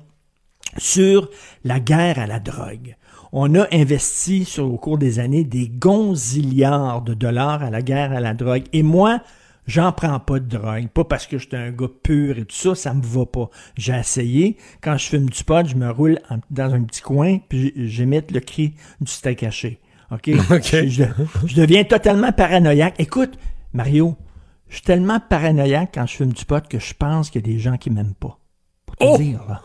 [0.77, 1.29] sur
[1.65, 2.95] la guerre à la drogue
[3.39, 8.11] on a investi sur, au cours des années des gonzillards de dollars à la guerre
[8.11, 8.63] à la drogue.
[8.73, 9.21] Et moi,
[9.67, 10.87] j'en prends pas de drogue.
[10.87, 13.51] Pas parce que j'étais un gars pur et tout ça, ça me va pas.
[13.77, 14.57] J'ai essayé.
[14.81, 18.31] Quand je fume du pot, je me roule en, dans un petit coin, puis j'émette
[18.31, 19.79] le cri du steak haché.
[20.09, 20.31] OK?
[20.51, 20.89] okay.
[20.89, 21.03] Je,
[21.45, 22.95] je, deviens totalement paranoïaque.
[22.97, 23.37] Écoute,
[23.71, 24.15] Mario,
[24.67, 27.53] je suis tellement paranoïaque quand je fume du pot que je pense qu'il y a
[27.53, 28.39] des gens qui m'aiment pas.
[28.87, 29.17] Pour te oh!
[29.19, 29.61] dire, là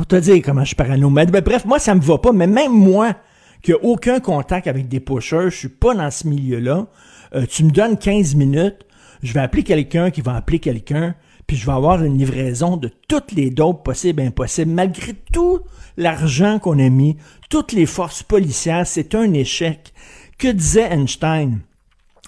[0.00, 1.10] pour te dire comment je suis parano.
[1.10, 2.32] Mais, bref, moi, ça me va pas.
[2.32, 3.16] Mais même moi,
[3.62, 6.86] qui n'ai aucun contact avec des pushers, je suis pas dans ce milieu-là,
[7.34, 8.86] euh, tu me donnes 15 minutes,
[9.22, 11.14] je vais appeler quelqu'un qui va appeler quelqu'un,
[11.46, 15.60] puis je vais avoir une livraison de toutes les dopes possibles et impossibles, malgré tout
[15.98, 17.18] l'argent qu'on a mis,
[17.50, 19.92] toutes les forces policières, c'est un échec.
[20.38, 21.58] Que disait Einstein?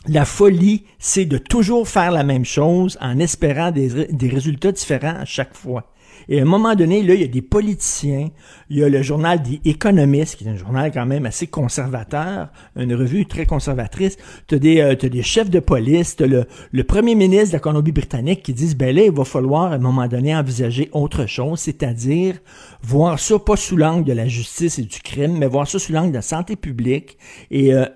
[0.09, 5.24] La folie, c'est de toujours faire la même chose en espérant des résultats différents à
[5.24, 5.86] chaque fois.
[6.28, 8.31] Et à un moment donné, là, il y a des politiciens,
[8.70, 12.49] il y a le journal des économistes, qui est un journal quand même assez conservateur,
[12.77, 14.16] une revue très conservatrice.
[14.47, 17.61] Tu as, des, euh, des chefs de police, t'as le, le premier ministre de la
[17.61, 21.61] Colombie-Britannique qui disent, ben là, il va falloir à un moment donné envisager autre chose,
[21.61, 22.39] c'est-à-dire
[22.82, 25.93] voir ça pas sous l'angle de la justice et du crime, mais voir ça sous
[25.93, 27.19] l'angle de la santé publique
[27.51, 27.86] et euh,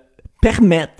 [0.40, 0.94] permettre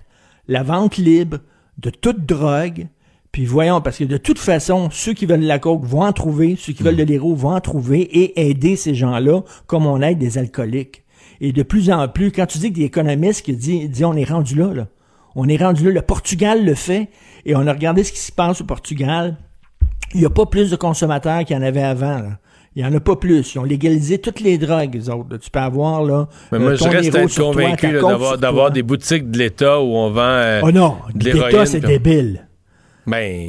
[0.48, 1.38] la vente libre
[1.78, 2.88] de toute drogue,
[3.36, 6.12] puis voyons, parce que de toute façon, ceux qui veulent de la coke vont en
[6.14, 10.00] trouver, ceux qui veulent de l'héros vont en trouver et aider ces gens-là comme on
[10.00, 11.04] aide des alcooliques.
[11.42, 14.14] Et de plus en plus, quand tu dis que des économistes qui disent, disent on
[14.14, 14.86] est rendu là, là,
[15.34, 17.10] on est rendu là, le Portugal le fait,
[17.44, 19.36] et on a regardé ce qui se passe au Portugal,
[20.14, 22.20] il n'y a pas plus de consommateurs qu'il y en avait avant.
[22.20, 22.38] Là.
[22.74, 23.54] Il n'y en a pas plus.
[23.54, 25.36] Ils ont légalisé toutes les drogues, les autres.
[25.36, 26.26] Tu peux avoir, là.
[26.52, 27.92] Mais euh, moi, je reste à être convaincu
[28.38, 32.45] d'avoir, des boutiques de l'État où on vend euh, Oh non, l'État, c'est débile.
[33.06, 33.48] Ben,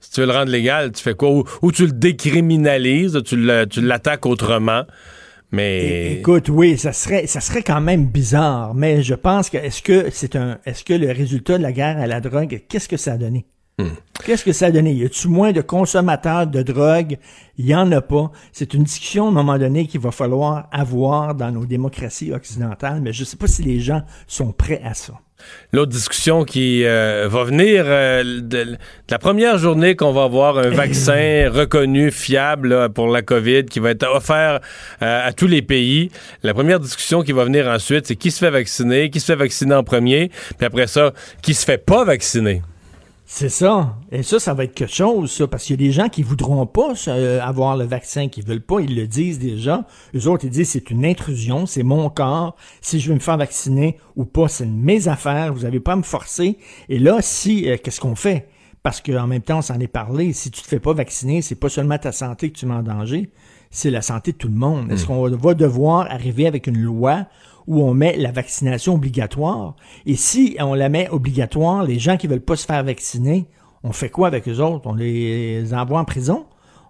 [0.00, 1.30] si tu veux le rendre légal, tu fais quoi?
[1.30, 4.82] Ou, ou tu le décriminalises, tu le- tu l'attaques autrement.
[5.52, 6.14] Mais.
[6.20, 10.06] Écoute, oui, ça serait, ça serait quand même bizarre, mais je pense que est-ce que
[10.10, 13.14] c'est un, est-ce que le résultat de la guerre à la drogue, qu'est-ce que ça
[13.14, 13.46] a donné?
[14.26, 14.92] Qu'est-ce que ça a donné?
[14.92, 17.16] Y a-tu moins de consommateurs de drogue?
[17.56, 18.30] Il y en a pas.
[18.52, 23.00] C'est une discussion à un moment donné qu'il va falloir avoir dans nos démocraties occidentales,
[23.00, 25.14] mais je sais pas si les gens sont prêts à ça.
[25.72, 28.76] L'autre discussion qui euh, va venir euh, de, de
[29.08, 33.78] la première journée qu'on va avoir un vaccin reconnu, fiable là, pour la COVID, qui
[33.78, 34.60] va être offert
[35.02, 36.10] euh, à tous les pays.
[36.42, 39.36] La première discussion qui va venir ensuite, c'est qui se fait vacciner, qui se fait
[39.36, 41.12] vacciner en premier, puis après ça,
[41.42, 42.62] qui se fait pas vacciner.
[43.32, 43.96] C'est ça.
[44.10, 46.24] Et ça, ça va être quelque chose, ça, parce qu'il y a des gens qui
[46.24, 49.86] voudront pas euh, avoir le vaccin, qui veulent pas, ils le disent déjà.
[50.12, 52.56] Les autres, ils disent c'est une intrusion, c'est mon corps.
[52.80, 55.54] Si je veux me faire vacciner ou pas, c'est mes affaires.
[55.54, 56.58] Vous avez pas à me forcer.
[56.88, 58.48] Et là, si, euh, qu'est-ce qu'on fait?
[58.82, 60.32] Parce qu'en même temps, on s'en est parlé.
[60.32, 62.82] Si tu te fais pas vacciner, c'est pas seulement ta santé que tu mets en
[62.82, 63.30] danger,
[63.70, 64.90] c'est la santé de tout le monde.
[64.90, 67.26] Est-ce qu'on va devoir arriver avec une loi
[67.66, 69.74] où on met la vaccination obligatoire.
[70.06, 73.46] Et si on la met obligatoire, les gens qui veulent pas se faire vacciner,
[73.84, 74.86] on fait quoi avec eux autres?
[74.86, 76.46] On les envoie en prison?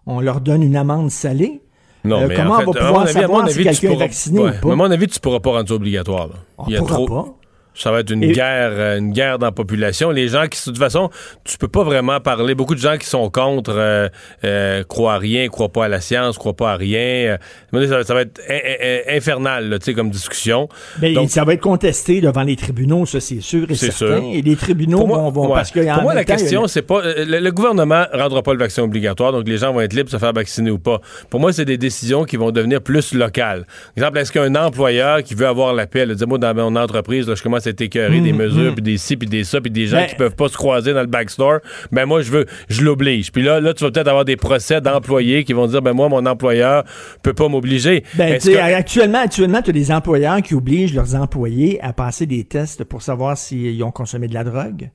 [0.07, 1.63] On leur donne une amende salée?
[2.03, 3.51] Non, Euh, mais comment en fait, on va à mon pouvoir avis- à mon savoir
[3.51, 4.59] si quelqu'un est vacciné ouais, ou pas?
[4.69, 6.29] mais À mon avis, tu pourras pas rendre ça obligatoire.
[6.29, 6.35] là.
[6.59, 7.35] On pourra pas.
[7.75, 10.11] Ça va être une Et- guerre, euh, une guerre dans la population.
[10.11, 11.09] Les gens qui, de toute façon,
[11.45, 12.55] tu peux pas vraiment parler.
[12.55, 14.09] Beaucoup de gens qui sont contre euh,
[14.45, 17.39] euh, croient à rien, croient pas à la science, croient pas à rien.
[17.73, 20.69] Ça, ça va être in- in- infernal, tu sais, comme discussion.
[20.99, 23.97] Ben, Donc, ça va être contesté devant les tribunaux, ça c'est sûr et certain.
[23.97, 24.23] sûr.
[24.33, 25.55] Et les tribunaux moi, vont, vont ouais.
[25.55, 27.01] parce que en Pour moi, la temps, a question, c'est pas.
[27.03, 30.11] Le, le gouvernement rendra pas le vaccin obligatoire, donc les gens vont être libres de
[30.11, 31.01] se faire vacciner ou pas.
[31.31, 33.65] Pour moi, c'est des décisions qui vont devenir plus locales.
[33.97, 37.29] Exemple, est-ce qu'un employeur qui veut avoir la paix, là, dis moi, dans mon entreprise,
[37.29, 38.75] là, je commence à être écœuré des Mm, mesures, mm.
[38.75, 40.93] puis des ci, puis des ça, puis des gens Ben- qui peuvent pas se croiser
[40.93, 41.61] dans le backstore,
[41.93, 43.33] ben moi, je veux, je l'oblige.
[43.33, 46.09] Puis là, là, tu vas peut-être avoir des procès d'employés qui vont dire, ben moi,
[46.09, 46.85] mon employeur
[47.23, 48.05] peut pas m'obliger.
[48.15, 51.81] Ben, Est-ce tu sais, que- actuellement, actuellement, tu as des employeurs qui obligent leurs employés
[51.83, 54.91] à passer des tests pour savoir s'ils ont consommé de la drogue.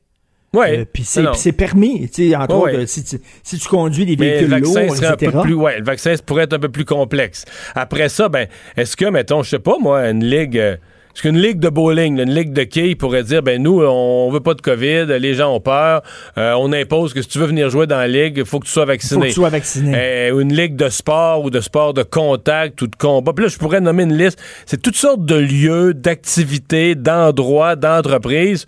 [0.54, 0.80] Ouais.
[0.80, 2.84] Euh, puis c'est permis, tu sais, entre Ouais, autres, ouais.
[2.84, 5.42] euh, si, tu, si tu conduis des Mais véhicules le vaccin lourds, serait un peu
[5.42, 7.44] plus, ouais, le vaccin pourrait être un peu plus complexe.
[7.76, 8.48] Après ça, ben,
[8.78, 10.78] est-ce que, mettons, je sais pas, moi, une ligue,
[11.16, 14.42] est-ce qu'une ligue de bowling, une ligue de quilles pourrait dire, ben, nous, on veut
[14.42, 16.02] pas de COVID, les gens ont peur,
[16.38, 18.66] euh, on impose que si tu veux venir jouer dans la ligue, il faut que
[18.66, 19.20] tu sois vacciné.
[19.20, 19.94] Faut que tu sois vacciné.
[19.96, 23.32] Euh, une ligue de sport ou de sport de contact ou de combat.
[23.32, 24.42] Puis là, je pourrais nommer une liste.
[24.66, 28.66] C'est toutes sortes de lieux, d'activités, d'endroits, d'entreprises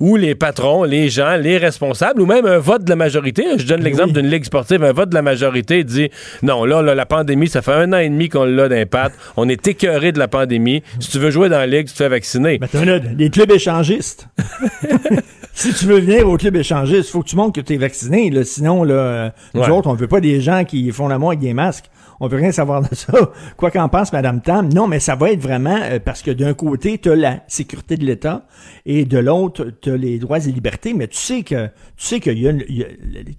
[0.00, 3.44] où les patrons, les gens, les responsables, ou même un vote de la majorité.
[3.56, 4.84] Je donne l'exemple d'une ligue sportive.
[4.84, 6.08] Un vote de la majorité dit
[6.42, 9.16] non, là, là, la pandémie, ça fait un an et demi qu'on l'a d'impact.
[9.36, 10.82] On est écœuré de la pandémie.
[11.00, 12.58] Si tu veux jouer dans la ligue, tu te fais vacciner.
[12.58, 14.28] Ben, t'as là, des clubs échangistes.
[15.54, 18.30] si tu veux venir au club échangiste, faut que tu montres que tu es vacciné.
[18.30, 18.44] Là.
[18.44, 19.70] Sinon, là, euh, nous Ouais.
[19.70, 21.86] autres, on veut pas des gens qui font l'amour avec des masques.
[22.20, 23.12] On veut rien savoir de ça.
[23.56, 26.54] Quoi qu'en pense Madame Tam, non, mais ça va être vraiment euh, parce que d'un
[26.54, 28.46] côté, tu as la sécurité de l'État
[28.86, 30.94] et de l'autre, tu as les droits et libertés.
[30.94, 31.66] Mais tu sais que
[31.96, 32.86] tu sais qu'il y a, y a-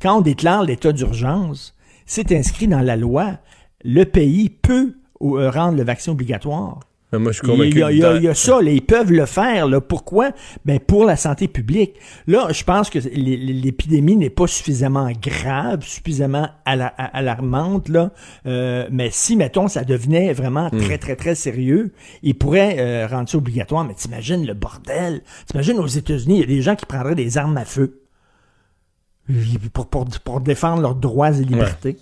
[0.02, 1.76] quand on déclare l'état d'urgence,
[2.06, 3.38] c'est inscrit dans la loi.
[3.84, 6.80] Le pays peut euh, rendre le vaccin obligatoire.
[7.12, 8.70] Mais moi, je suis Il y, a, il y a- il y a ça, là,
[8.70, 9.68] ils peuvent le faire.
[9.68, 9.82] Là.
[9.82, 10.30] Pourquoi?
[10.66, 11.96] Ben, pour la santé publique.
[12.28, 17.90] Là, je pense que l'é- l'épidémie n'est pas suffisamment grave, suffisamment alarmante.
[17.90, 18.12] Là.
[18.46, 20.78] Euh, mais si, mettons, ça devenait vraiment Hmm.
[20.82, 23.86] très, très, très sérieux, ils pourraient euh, rendre ça obligatoire.
[23.86, 25.22] Mais t'imagines le bordel.
[25.48, 28.02] T'imagines aux États-Unis, il y a des gens qui prendraient des armes à feu.
[29.74, 31.98] pour, pour, pour défendre leurs droits et libertés.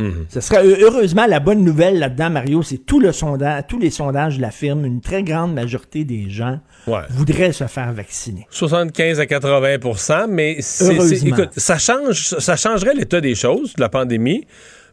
[0.00, 0.26] Mhm.
[0.28, 4.38] Ce serait heureusement la bonne nouvelle là-dedans, Mario, c'est tout le sondage, tous les sondages
[4.38, 7.00] l'affirment, une très grande majorité des gens Ouais.
[7.10, 8.46] voudraient se faire vacciner.
[8.50, 10.94] 75 à 80 mais c'est,
[11.26, 14.46] écoute, ça change, ça changerait l'état des choses de la pandémie.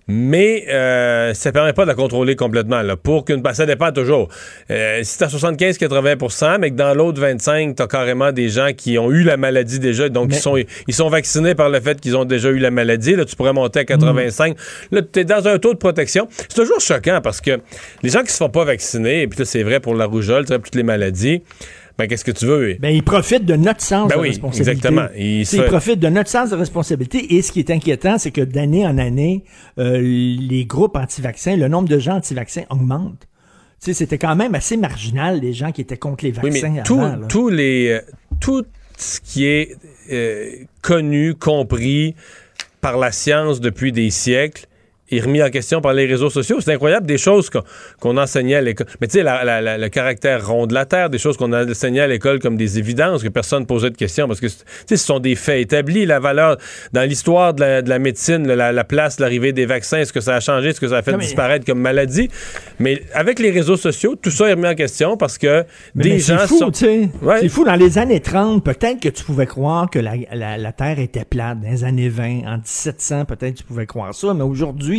[0.07, 2.83] Mais euh, ça permet pas de la contrôler complètement.
[2.83, 4.29] Là, pour qu'une, ça dépend toujours.
[4.69, 9.11] Euh, si t'as 75-80% mais que dans l'autre 25 t'as carrément des gens qui ont
[9.11, 10.57] eu la maladie déjà, donc Mais- ils sont
[10.87, 13.15] ils sont vaccinés par le fait qu'ils ont déjà eu la maladie.
[13.15, 14.55] Là, tu pourrais monter à 85.
[14.91, 16.27] Là, t'es dans un taux de protection.
[16.37, 17.59] C'est toujours choquant parce que
[18.03, 20.43] les gens qui se font pas vacciner, et puis là, c'est vrai pour la rougeole,
[20.45, 21.41] c'est vrai pour toutes les maladies.
[21.97, 22.75] Ben, qu'est-ce que tu veux?
[22.79, 24.71] Ben, ils profitent de notre sens Ben de oui, responsabilité.
[24.71, 25.07] exactement.
[25.15, 27.35] Ils Ils, se fait- profitent de notre sens de responsabilité.
[27.35, 29.43] Et ce qui est inquiétant, c'est que d'année en année,
[29.79, 33.27] euh, les groupes anti-vaccins, le nombre de gens anti-vaccins augmente.
[33.81, 36.69] Tu sais, c'était quand même assez marginal, les gens qui étaient contre les Oui, vaccins
[36.69, 37.15] mais tout, avant.
[37.17, 37.27] là.
[37.27, 38.01] tous les, euh,
[38.41, 38.65] tout
[38.97, 39.75] ce qui est
[40.11, 40.49] euh,
[40.81, 42.15] connu, compris
[42.81, 44.65] par la science depuis des siècles
[45.11, 46.59] est remis en question par les réseaux sociaux.
[46.61, 47.49] C'est incroyable, des choses
[47.99, 48.87] qu'on enseignait à l'école.
[49.01, 52.39] Mais tu sais, le caractère rond de la Terre, des choses qu'on enseignait à l'école
[52.39, 54.53] comme des évidences, que personne ne posait de questions, parce que tu
[54.87, 56.05] sais, ce sont des faits établis.
[56.05, 56.57] La valeur,
[56.93, 60.21] dans l'histoire de la, de la médecine, la, la place, l'arrivée des vaccins, est-ce que
[60.21, 62.29] ça a changé, est-ce que ça a fait mais- disparaître comme maladie?
[62.79, 66.09] Mais avec les réseaux sociaux, tout ça est remis en question parce que Mais- des
[66.13, 66.71] mais gens c'est fou, sont...
[66.71, 67.09] tu sais.
[67.21, 67.41] Ouais.
[67.41, 67.63] C'est fou.
[67.63, 71.25] Dans les années 30, peut-être que tu pouvais croire que la, la- la Terre était
[71.25, 71.61] plate.
[71.61, 74.33] Dans les années 20, en 1700, peut-être tu pouvais croire ça.
[74.33, 74.94] Mais aujourd'hui,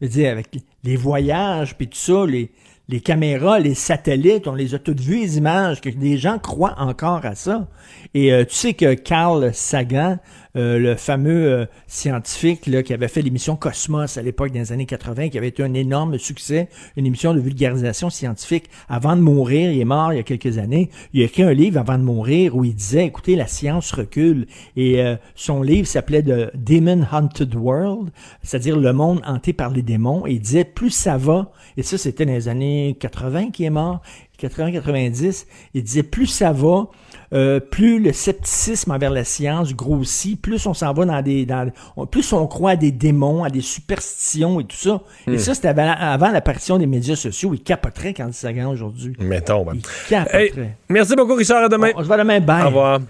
[0.00, 0.48] avec
[0.82, 2.50] les voyages, puis tout ça, les,
[2.88, 6.74] les caméras, les satellites, on les a toutes vues, les images, que des gens croient
[6.78, 7.68] encore à ça.
[8.12, 10.18] Et euh, tu sais que Carl Sagan,
[10.56, 15.30] euh, le fameux euh, scientifique qui avait fait l'émission Cosmos à l'époque les années 80,
[15.30, 18.70] qui avait été un énorme succès, une émission de vulgarisation scientifique.
[18.88, 21.52] Avant de mourir, il est mort il y a quelques années, il a écrit un
[21.52, 24.46] livre avant de mourir où il disait, écoutez, la science recule.
[24.76, 28.10] Et euh, son livre s'appelait The Demon Haunted World,
[28.42, 30.26] c'est-à-dire le monde hanté par les démons.
[30.26, 33.70] Et il disait, plus ça va, et ça c'était dans les années 80 qu'il est
[33.70, 34.02] mort,
[34.40, 36.86] 80-90, il disait, plus ça va,
[37.32, 41.70] euh, plus le scepticisme envers la science grossit, plus on s'en va dans des, dans,
[41.96, 45.00] on- plus on croit à des démons, à des superstitions et tout ça.
[45.26, 45.38] Et Hmm.
[45.38, 47.54] ça, c'était avant, avant l'apparition des médias sociaux.
[47.54, 49.14] Il capoterait quand il aujourd'hui.
[49.18, 49.74] Mettons, ben.
[49.76, 50.58] Il capoterait.
[50.58, 51.64] Hey, merci beaucoup, Richard.
[51.64, 51.90] À demain.
[51.96, 52.40] On se voit demain.
[52.40, 52.62] Bye.
[52.62, 53.00] Au revoir.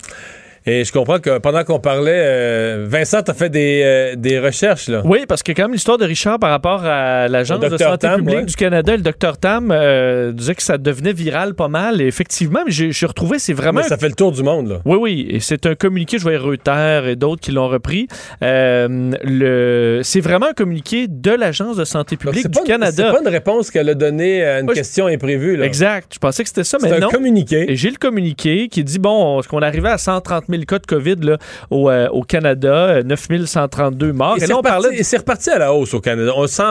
[0.66, 4.88] Et je comprends que pendant qu'on parlait, euh, Vincent, t'as fait des, euh, des recherches,
[4.88, 5.02] là.
[5.04, 8.16] Oui, parce que quand même l'histoire de Richard par rapport à l'Agence de santé Tam,
[8.20, 8.44] publique ouais.
[8.46, 12.00] du Canada, le Dr Tam euh, disait que ça devenait viral pas mal.
[12.00, 13.80] Et effectivement, mais j'ai j'ai retrouvé, c'est vraiment...
[13.82, 14.76] Mais ça fait le tour du monde, là.
[14.86, 18.08] Oui, oui, et c'est un communiqué, je voyais Reuters et d'autres qui l'ont repris.
[18.42, 20.00] Euh, le...
[20.02, 22.90] C'est vraiment un communiqué de l'Agence de santé publique du Canada.
[23.08, 25.66] C'est pas une réponse qu'elle a donnée à une je- question imprévue, là.
[25.66, 26.10] Exact.
[26.14, 27.08] Je pensais que c'était ça, mais C'est un non.
[27.10, 27.70] communiqué.
[27.70, 30.86] Et j'ai le communiqué qui dit, bon, est-ce qu'on arrivait à 130 000 cas de
[30.86, 31.38] COVID là,
[31.70, 34.36] au, euh, au Canada, euh, 9 132 morts.
[34.36, 34.98] Et, là, on reparti, parlait...
[34.98, 36.32] et c'est reparti à la hausse au Canada.
[36.36, 36.62] On sent,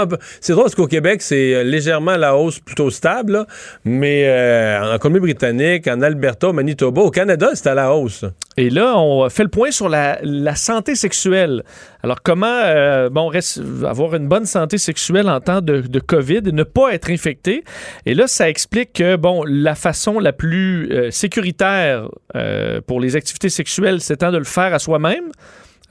[0.42, 3.48] c'est drôle parce qu'au Québec, c'est euh, légèrement à la hausse, plutôt stable, là.
[3.86, 8.26] mais euh, en Colombie-Britannique, en Alberta, au Manitoba, au Canada, c'est à la hausse.
[8.58, 11.64] Et là, on fait le point sur la, la santé sexuelle.
[12.04, 16.52] Alors, comment euh, bon, reste- avoir une bonne santé sexuelle en temps de, COVID et
[16.52, 17.64] ne pas être infecté?
[18.06, 23.16] Et là, ça explique que, bon, la façon la plus euh, sécuritaire euh, pour les
[23.16, 25.32] activités sexuelles, c'est de le faire à soi-même.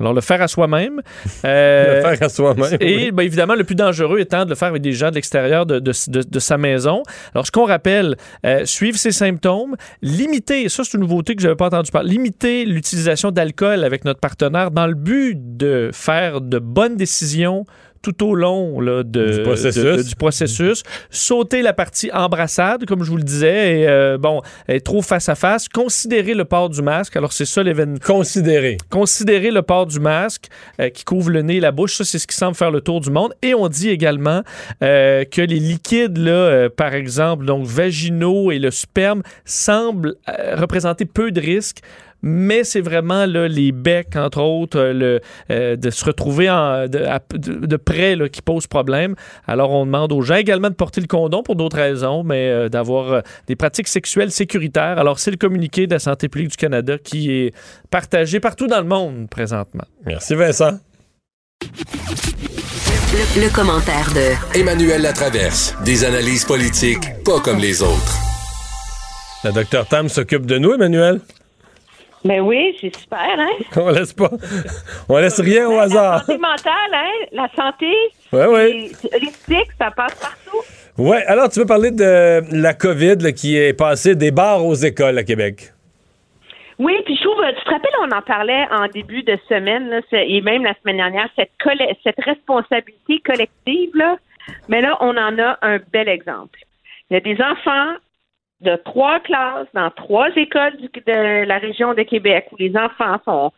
[0.00, 1.00] Alors, le faire à soi-même.
[1.44, 3.10] Euh, Le faire à soi-même, Et oui.
[3.12, 5.78] ben, évidemment, le plus dangereux étant de le faire avec des gens de l'extérieur de,
[5.80, 7.02] de- de- de sa maison.
[7.34, 8.16] Alors, ce qu'on rappelle,
[8.46, 12.10] euh, suivre ses symptômes, limiter, ça c'est une nouveauté que je n'avais pas entendu parler,
[12.10, 17.64] limiter l'utilisation d'alcool avec notre partenaire dans le but de faire de bonnes décisions
[18.02, 19.82] tout au long là, de, Du processus.
[19.82, 20.82] de- de- du processus.
[21.10, 25.28] Sauter la partie embrassade, comme je vous le disais, et euh, bon, être trop face
[25.28, 25.68] à face.
[25.68, 27.16] Considérer le port du masque.
[27.16, 27.98] Alors, c'est ça l'événement.
[28.04, 28.76] Considérer.
[28.90, 30.46] Considérer le port du masque
[30.80, 31.96] euh, qui couvre le nez et la bouche.
[31.96, 33.32] Ça, c'est ce qui semble faire le tour du monde.
[33.42, 34.42] Et on dit également
[34.82, 40.14] euh, que les liquides, là, euh, par exemple, donc vaginaux et le sperme, semblent
[40.54, 41.78] représenter peu de risques.
[42.22, 45.20] Mais c'est vraiment là, les becs, entre autres, euh, le,
[45.50, 49.16] euh, de se retrouver en- de, à- de- de près là, qui pose problème.
[49.46, 52.68] Alors, on demande aux gens également de porter le condom pour d'autres raisons, mais euh,
[52.68, 54.98] d'avoir euh, des pratiques sexuelles sécuritaires.
[54.98, 57.54] Alors, c'est le communiqué de la Santé publique du Canada qui est
[57.90, 59.84] partagé partout dans le monde présentement.
[60.06, 60.78] Merci, Vincent.
[63.12, 65.74] Le, le commentaire de Emmanuel Latraverse.
[65.84, 68.16] Des analyses politiques pas comme les autres.
[69.44, 71.20] Le docteur Tam s'occupe de nous, Emmanuel.
[72.24, 73.48] Ben oui, c'est super, hein?
[73.76, 74.30] On laisse pas.
[75.08, 76.20] On laisse rien au La hasard.
[76.24, 77.10] santé mentale, hein?
[77.32, 77.92] La santé,
[78.32, 80.58] et- l'éthique, ça passe partout.
[80.98, 84.74] Ouais, alors tu veux parler de la COVID là, qui est passée des bars aux
[84.74, 85.72] écoles à Québec?
[86.78, 90.00] Oui, puis je trouve, tu te rappelles, on en parlait en début de semaine, là,
[90.12, 91.50] et même la semaine dernière, cette,
[92.04, 94.16] cette responsabilité collective, là,
[94.68, 96.58] mais là, on en a un bel exemple.
[97.10, 97.94] Il y a des enfants
[98.62, 103.18] de trois classes dans trois écoles du- de la région de Québec où les enfants
[103.24, 103.52] sont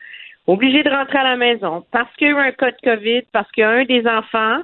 [0.47, 3.23] obligés de rentrer à la maison parce qu'il y a eu un cas de COVID,
[3.33, 4.61] parce qu'il y a un des enfants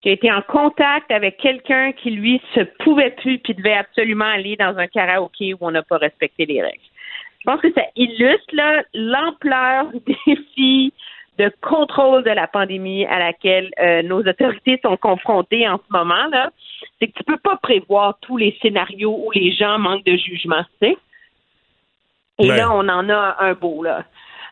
[0.00, 4.26] qui a été en contact avec quelqu'un qui, lui, se pouvait plus puis devait absolument
[4.26, 6.78] aller dans un karaoké où on n'a pas respecté les règles.
[7.40, 8.54] Je pense que ça illustre
[8.94, 10.93] l'ampleur du défi
[11.38, 16.26] de contrôle de la pandémie à laquelle euh, nos autorités sont confrontées en ce moment.
[16.30, 16.50] là.
[16.98, 20.64] C'est que tu peux pas prévoir tous les scénarios où les gens manquent de jugement,
[20.80, 20.96] tu sais.
[22.40, 24.04] Et là, on en a un beau, là.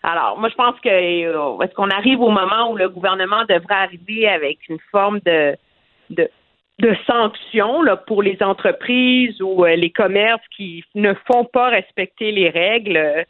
[0.04, 3.74] Alors, moi, je pense que euh, est-ce qu'on arrive au moment où le gouvernement devrait
[3.74, 5.56] arriver avec une forme de
[6.10, 6.28] de,
[6.80, 12.32] de sanctions là, pour les entreprises ou euh, les commerces qui ne font pas respecter
[12.32, 13.24] les règles.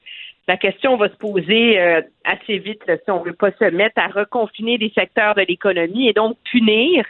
[0.48, 4.00] La question va se poser euh, assez vite si on ne veut pas se mettre
[4.00, 7.04] à reconfiner des secteurs de l'économie et donc punir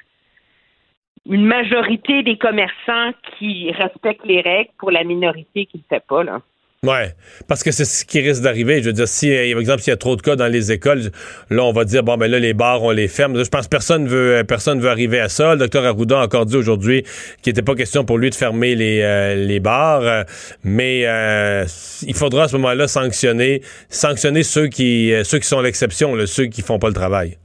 [1.26, 6.06] une majorité des commerçants qui respectent les règles pour la minorité qui ne le fait
[6.06, 6.24] pas.
[6.24, 6.42] Là.
[6.84, 7.10] Ouais,
[7.46, 8.82] parce que c'est ce qui risque d'arriver.
[8.82, 10.72] Je veux dire, si, euh, par exemple, s'il y a trop de cas dans les
[10.72, 11.12] écoles,
[11.48, 13.36] là, on va dire, bon, ben là, les bars, on les ferme.
[13.38, 15.52] Je pense que personne veut, euh, personne veut arriver à ça.
[15.52, 17.04] Le docteur Arruda a encore dit aujourd'hui
[17.40, 20.24] qu'il n'était pas question pour lui de fermer les, euh, les bars, euh,
[20.64, 21.64] mais euh,
[22.04, 26.46] il faudra à ce moment-là sanctionner, sanctionner ceux qui, euh, ceux qui sont l'exception, ceux
[26.46, 27.38] qui font pas le travail.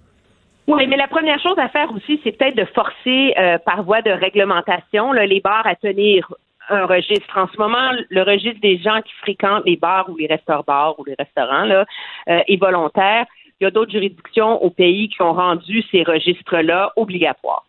[0.68, 4.02] Oui, mais la première chose à faire aussi, c'est peut-être de forcer euh, par voie
[4.02, 6.28] de réglementation là, les bars à tenir
[6.70, 7.38] un registre.
[7.38, 11.06] En ce moment, le registre des gens qui fréquentent les bars ou les restaurants ou
[11.06, 11.86] les restaurants là,
[12.30, 13.26] euh, est volontaire.
[13.60, 17.66] Il y a d'autres juridictions au pays qui ont rendu ces registres-là obligatoires.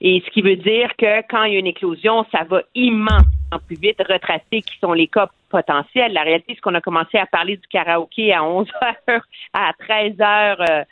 [0.00, 3.28] Et ce qui veut dire que quand il y a une éclosion, ça va immensément
[3.66, 6.12] plus vite retracer qui sont les cas potentiels.
[6.12, 8.66] La réalité, c'est qu'on a commencé à parler du karaoké à 11
[9.08, 9.22] heures,
[9.52, 10.84] à 13 heures euh,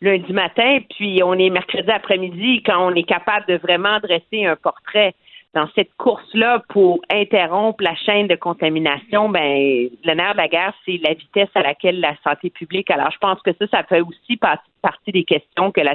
[0.00, 4.56] lundi matin, puis on est mercredi après-midi quand on est capable de vraiment dresser un
[4.56, 5.14] portrait
[5.54, 10.74] dans cette course-là pour interrompre la chaîne de contamination, ben le nerf de la guerre,
[10.84, 12.90] c'est la vitesse à laquelle la santé publique.
[12.90, 15.94] Alors, je pense que ça, ça fait aussi par- partie des questions que la,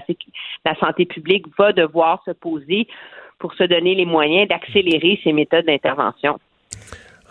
[0.80, 2.88] santé publique va devoir se poser
[3.38, 6.40] pour se donner les moyens d'accélérer ses méthodes d'intervention.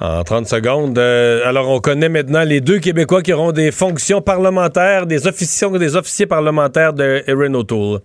[0.00, 0.98] En 30 secondes.
[0.98, 5.68] euh, alors, on connaît maintenant les deux Québécois qui auront des fonctions parlementaires, des officiers,
[5.78, 8.00] des officiers parlementaires de Erin O'Toole.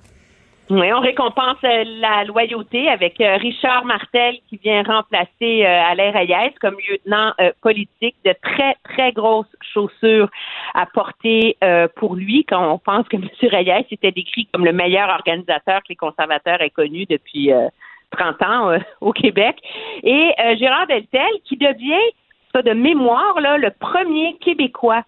[0.69, 6.11] Oui, on récompense euh, la loyauté avec euh, Richard Martel qui vient remplacer euh, Alain
[6.11, 10.29] Reyes comme lieutenant politique de très, très grosses chaussures
[10.73, 11.57] à porter
[11.95, 13.27] pour lui quand on pense que M.
[13.41, 17.67] Reyes était décrit comme le meilleur organisateur que les conservateurs aient connu depuis euh,
[18.11, 19.57] 30 ans au Québec.
[20.03, 22.11] Et Gérard Deltel qui devient,
[22.53, 25.03] ça de mémoire, là, le premier Québécois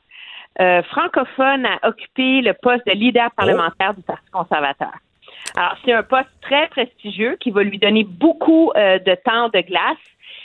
[0.61, 4.94] euh, francophone à occuper le poste de leader parlementaire du Parti conservateur.
[5.57, 9.61] Alors, c'est un poste très prestigieux qui va lui donner beaucoup euh, de temps de
[9.61, 9.98] glace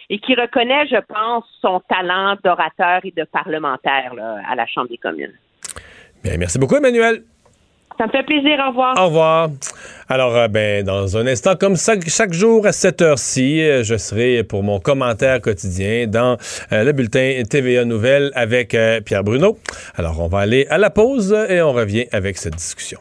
[0.08, 4.88] et qui reconnaît, je pense, son talent d'orateur et de parlementaire là, à la Chambre
[4.88, 5.32] des communes.
[6.22, 7.22] Bien, merci beaucoup, Emmanuel.
[8.00, 8.58] Ça me fait plaisir.
[8.64, 8.94] Au revoir.
[8.98, 9.50] Au revoir.
[10.08, 13.96] Alors, euh, ben, dans un instant, comme ça, chaque jour à cette heure-ci, euh, je
[13.96, 16.38] serai pour mon commentaire quotidien dans
[16.72, 18.74] euh, le bulletin TVA Nouvelles avec
[19.04, 19.58] Pierre Bruno.
[19.96, 23.00] Alors, on va aller à la pause et on revient avec cette discussion.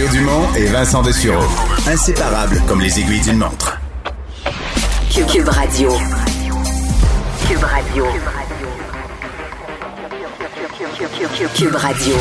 [0.00, 1.44] Mario Dumont et Vincent Dessureau.
[1.86, 3.78] Inséparables comme les aiguilles d'une montre.
[5.12, 5.90] Cube, Cube Radio.
[7.46, 8.06] Cube Radio.
[11.54, 12.14] Cube Radio.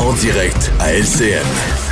[0.00, 1.91] En direct à LCN.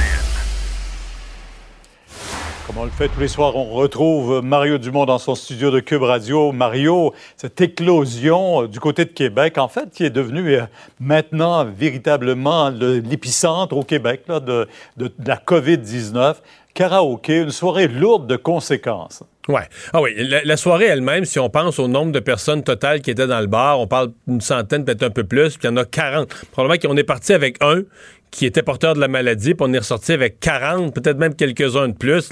[2.81, 6.01] On le fait tous les soirs, on retrouve Mario Dumont dans son studio de Cube
[6.01, 6.51] Radio.
[6.51, 10.63] Mario, cette éclosion euh, du côté de Québec, en fait, qui est devenue euh,
[10.99, 14.67] maintenant véritablement le- l'épicentre au Québec de,
[14.97, 16.37] la COVID-19.
[16.73, 19.25] Karaoké, une soirée lourde de conséquences.
[19.49, 19.69] Ouais.
[19.93, 23.11] Ah oui, la, la soirée elle-même, si on pense au nombre de personnes totales qui
[23.11, 25.73] étaient dans le bar, on parle d'une centaine, peut-être un peu plus, puis il y
[25.75, 26.29] en a 40.
[26.53, 27.83] Probablement qu'on est parti avec un
[28.31, 31.89] qui étaient porteurs de la maladie, puis on est ressorti avec 40, peut-être même quelques-uns
[31.89, 32.31] de plus.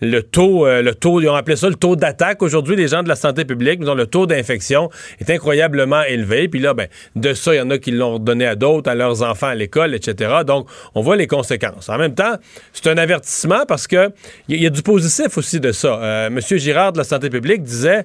[0.00, 2.42] Le taux, euh, le taux, ils ont appelé ça le taux d'attaque.
[2.42, 4.90] Aujourd'hui, les gens de la santé publique, disons, le taux d'infection
[5.20, 6.48] est incroyablement élevé.
[6.48, 8.94] Puis là, ben, de ça, il y en a qui l'ont donné à d'autres, à
[8.94, 10.42] leurs enfants à l'école, etc.
[10.46, 11.88] Donc, on voit les conséquences.
[11.88, 12.34] En même temps,
[12.72, 14.10] c'est un avertissement parce que
[14.48, 16.28] il y, a du positif aussi de ça.
[16.30, 18.04] Monsieur Girard de la santé publique disait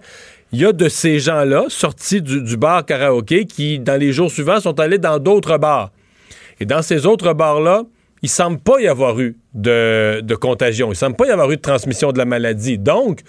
[0.51, 4.59] il y a de ces gens-là sortis du, bar karaoké qui, dans les jours suivants,
[4.59, 5.91] sont allés dans d'autres bars.
[6.59, 7.83] Et dans ces autres bars-là,
[8.21, 10.91] il semble pas y avoir eu de, contagion.
[10.91, 12.77] Il semble pas y avoir eu de transmission de la maladie.
[12.77, 13.21] Donc,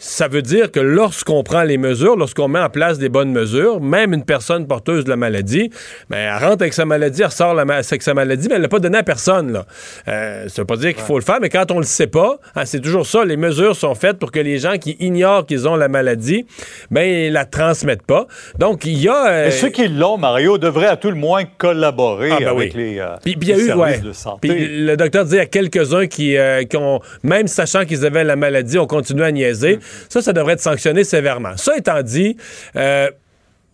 [0.00, 3.82] ça veut dire que lorsqu'on prend les mesures, lorsqu'on met en place des bonnes mesures,
[3.82, 5.70] même une personne porteuse de la maladie,
[6.08, 8.78] ben, elle rentre avec sa maladie, elle ressort avec sa maladie, mais elle l'a pas
[8.78, 9.52] donné à personne.
[9.52, 9.66] Là.
[10.08, 12.38] Euh, ça veut pas dire qu'il faut le faire, mais quand on le sait pas,
[12.56, 15.68] hein, c'est toujours ça, les mesures sont faites pour que les gens qui ignorent qu'ils
[15.68, 16.46] ont la maladie,
[16.90, 18.26] ben, ils la transmettent pas.
[18.58, 19.28] Donc, il y a...
[19.28, 19.48] Euh...
[19.48, 22.82] Et ceux qui l'ont, Mario, devraient à tout le moins collaborer ah, ben avec oui.
[22.82, 24.08] les, euh, puis, puis, les eu, services ouais.
[24.08, 24.48] de santé.
[24.48, 28.36] Puis le docteur dit à quelques-uns qui, euh, qui ont, même sachant qu'ils avaient la
[28.36, 29.78] maladie, ont continué à niaiser.
[30.08, 31.56] Ça, ça devrait être sanctionné sévèrement.
[31.56, 32.36] Ça étant dit,
[32.76, 33.10] euh,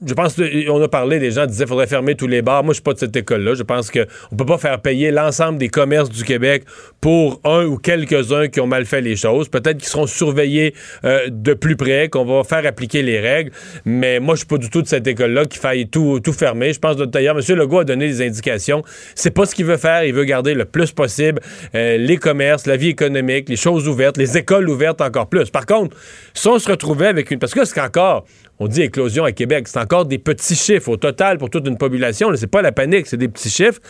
[0.04, 2.62] je pense qu'on a parlé, les gens disaient qu'il faudrait fermer tous les bars.
[2.62, 3.54] Moi, je suis pas de cette école-là.
[3.54, 6.64] Je pense qu'on ne peut pas faire payer l'ensemble des commerces du Québec
[7.00, 9.48] pour un ou quelques-uns qui ont mal fait les choses.
[9.48, 10.74] Peut-être qu'ils seront surveillés
[11.04, 13.52] euh, de plus près, qu'on va faire appliquer les règles.
[13.86, 16.74] Mais moi, je suis pas du tout de cette école-là qui faille tout, tout fermer.
[16.74, 17.56] Je pense d'ailleurs, M.
[17.56, 18.82] Legault a donné des indications.
[19.14, 20.04] C'est pas ce qu'il veut faire.
[20.04, 21.40] Il veut garder le plus possible
[21.74, 25.48] euh, les commerces, la vie économique, les choses ouvertes, les écoles ouvertes encore plus.
[25.48, 25.96] Par contre,
[26.34, 27.38] si on se retrouvait avec une...
[27.38, 28.26] Parce que c'est encore
[28.58, 31.76] on dit éclosion à Québec, c'est encore des petits chiffres au total pour toute une
[31.76, 32.30] population.
[32.36, 33.80] C'est pas la panique, c'est des petits chiffres.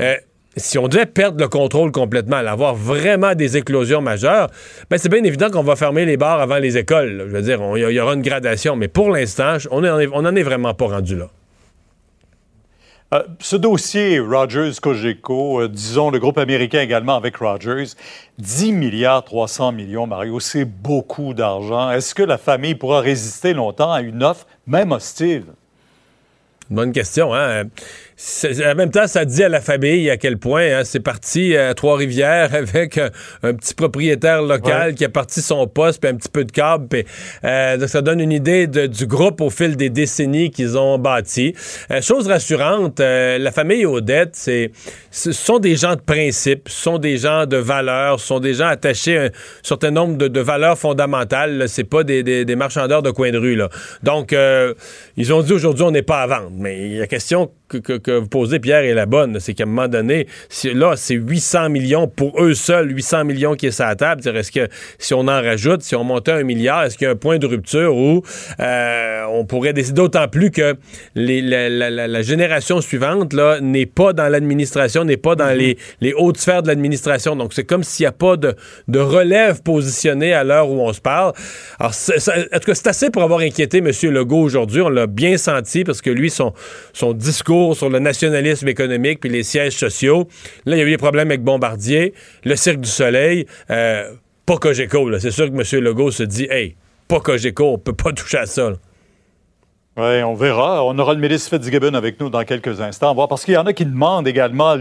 [0.00, 0.16] Euh,
[0.56, 4.50] si on devait perdre le contrôle complètement, avoir vraiment des éclosions majeures,
[4.90, 7.24] ben c'est bien évident qu'on va fermer les bars avant les écoles.
[7.28, 10.74] Je veux dire, il y, aura une gradation, mais pour l'instant, on n'en est vraiment
[10.74, 11.30] pas rendu là.
[13.12, 17.88] Euh, ce dossier Rogers-Cogeco, euh, disons le groupe américain également avec Rogers,
[18.38, 21.90] 10 milliards 300 millions, Mario, c'est beaucoup d'argent.
[21.90, 25.44] Est-ce que la famille pourra résister longtemps à une offre, même hostile?
[26.70, 27.64] Bonne question, hein?
[28.64, 31.74] En même temps, ça dit à la famille à quel point hein, c'est parti à
[31.74, 33.10] Trois-Rivières avec un,
[33.42, 36.86] un petit propriétaire local qui a parti son poste puis un petit peu de câble.
[36.88, 37.04] puis,
[37.44, 40.98] euh, donc ça donne une idée de- du groupe au fil des décennies qu'ils ont
[40.98, 41.54] bâti.
[41.90, 44.70] Euh, chose rassurante, euh, la famille Odette, c'est,
[45.10, 48.54] ce sont des gens de principe, ce sont des gens de valeurs, ce sont des
[48.54, 49.30] gens attachés à un
[49.62, 51.56] certain nombre de, de valeurs fondamentales.
[51.58, 51.68] là.
[51.68, 53.56] C'est pas des, des- des marchandeurs de coin de rue.
[53.56, 53.68] Là.
[54.02, 54.34] Donc,
[55.16, 56.50] ils ont dit aujourd'hui, on n'est pas à vendre.
[56.56, 59.38] Mais la question que, que- que vous posez, Pierre, est la bonne.
[59.40, 63.54] C'est qu'à un moment donné, si- là, c'est 800 millions pour eux seuls, 800 millions
[63.54, 64.22] qui est sur la table.
[64.36, 64.68] Est-ce que
[64.98, 67.38] si on en rajoute, si on montait un milliard, est-ce qu'il y a un point
[67.38, 68.22] de rupture où
[68.60, 70.74] euh, on pourrait décider d'autant plus que
[71.14, 75.56] les- la, la- la- la génération suivante là n'est pas dans l'administration, n'est pas dans
[75.56, 77.36] les, les hautes sphères de l'administration.
[77.36, 78.54] Donc, c'est comme s'il n'y a pas de,
[78.88, 81.32] de relève positionnée à l'heure où on se parle.
[81.78, 83.90] Alors, ça- en tout cas, c'est assez pour avoir inquiété M.
[84.10, 84.80] Legault aujourd'hui.
[84.82, 86.52] On l'a bien senti parce que lui, son,
[86.92, 90.28] son discours sur le nationalisme économique puis les sièges sociaux,
[90.66, 92.12] là, il y a eu des problèmes avec Bombardier,
[92.44, 94.12] le Cirque du Soleil, euh,
[94.46, 95.18] pas Cogeco.
[95.18, 95.84] C'est sûr que M.
[95.84, 96.76] Legault se dit, hey,
[97.08, 98.72] pas Cogeco, on peut pas toucher à ça.
[99.94, 100.82] Oui, on verra.
[100.84, 103.14] On aura le ministre Fitzgibbon avec nous dans quelques instants.
[103.14, 104.74] Voir, Parce qu'il y en a qui demandent également,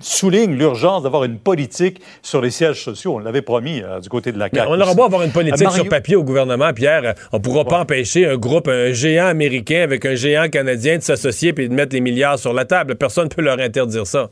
[0.00, 3.14] soulignent l'urgence d'avoir une politique sur les sièges sociaux.
[3.14, 4.72] On l'avait promis euh, du côté de la Mais CAQ.
[4.72, 7.02] on aura beau avoir une politique Euh, Mario- sur papier au gouvernement, Pierre.
[7.04, 11.02] euh, On pourra pas empêcher un groupe, un géant américain avec un géant canadien de
[11.04, 12.96] s'associer et de mettre les milliards sur la table.
[12.96, 14.30] Personne ne peut leur interdire ça.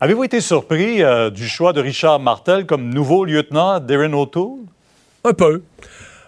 [0.00, 4.58] Avez-vous été surpris euh, du choix de Richard Martel comme nouveau lieutenant d'Erin O'Toole?
[5.24, 5.62] Un peu.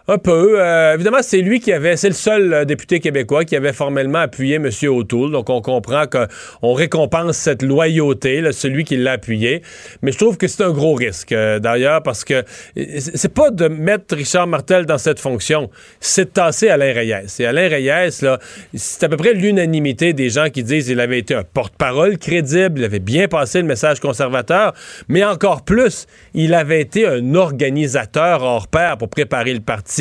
[0.09, 0.61] Un peu.
[0.61, 4.21] Euh, évidemment, c'est lui qui avait, c'est le seul euh, député québécois qui avait formellement
[4.21, 4.71] appuyé M.
[4.85, 5.33] O'Toole.
[5.33, 9.63] Donc, on comprend qu'on récompense cette loyauté, là, celui qui l'a appuyé.
[10.03, 12.45] Mais je trouve que c'est un gros risque, euh, d'ailleurs, parce que
[12.77, 17.27] c'est pas de mettre Richard Martel dans cette fonction, c'est de tasser Alain Reyes.
[17.41, 18.39] Et Alain Reyes, là,
[18.75, 22.79] c'est à peu près l'unanimité des gens qui disent qu'il avait été un porte-parole crédible,
[22.79, 24.73] il avait bien passé le message conservateur,
[25.09, 29.96] mais encore plus, il avait été un organisateur hors pair pour préparer le parti,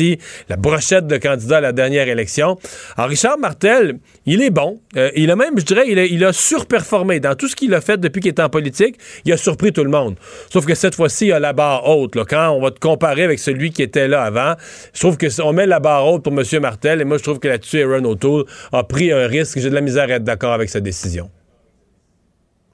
[0.48, 2.58] la brochette de candidats à la dernière élection.
[2.96, 4.80] Alors, Richard Martel, il est bon.
[4.96, 7.20] Euh, il a même, je dirais, il a, il a surperformé.
[7.20, 9.84] Dans tout ce qu'il a fait depuis qu'il est en politique, il a surpris tout
[9.84, 10.16] le monde.
[10.50, 12.14] Sauf que cette fois-ci, il a la barre haute.
[12.16, 12.24] là.
[12.28, 14.54] Quand on va te comparer avec celui qui était là avant,
[14.92, 16.44] je trouve que on met la barre haute pour M.
[16.60, 17.00] Martel.
[17.00, 19.58] Et moi, je trouve que là-dessus, Aaron O'Toole a pris un risque.
[19.58, 21.30] J'ai de la misère à être d'accord avec sa décision.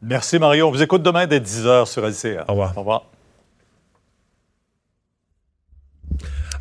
[0.03, 0.67] Merci Mario.
[0.67, 2.45] On vous écoute demain dès 10h sur LCA.
[2.49, 2.73] Au revoir.
[2.77, 3.05] Au revoir.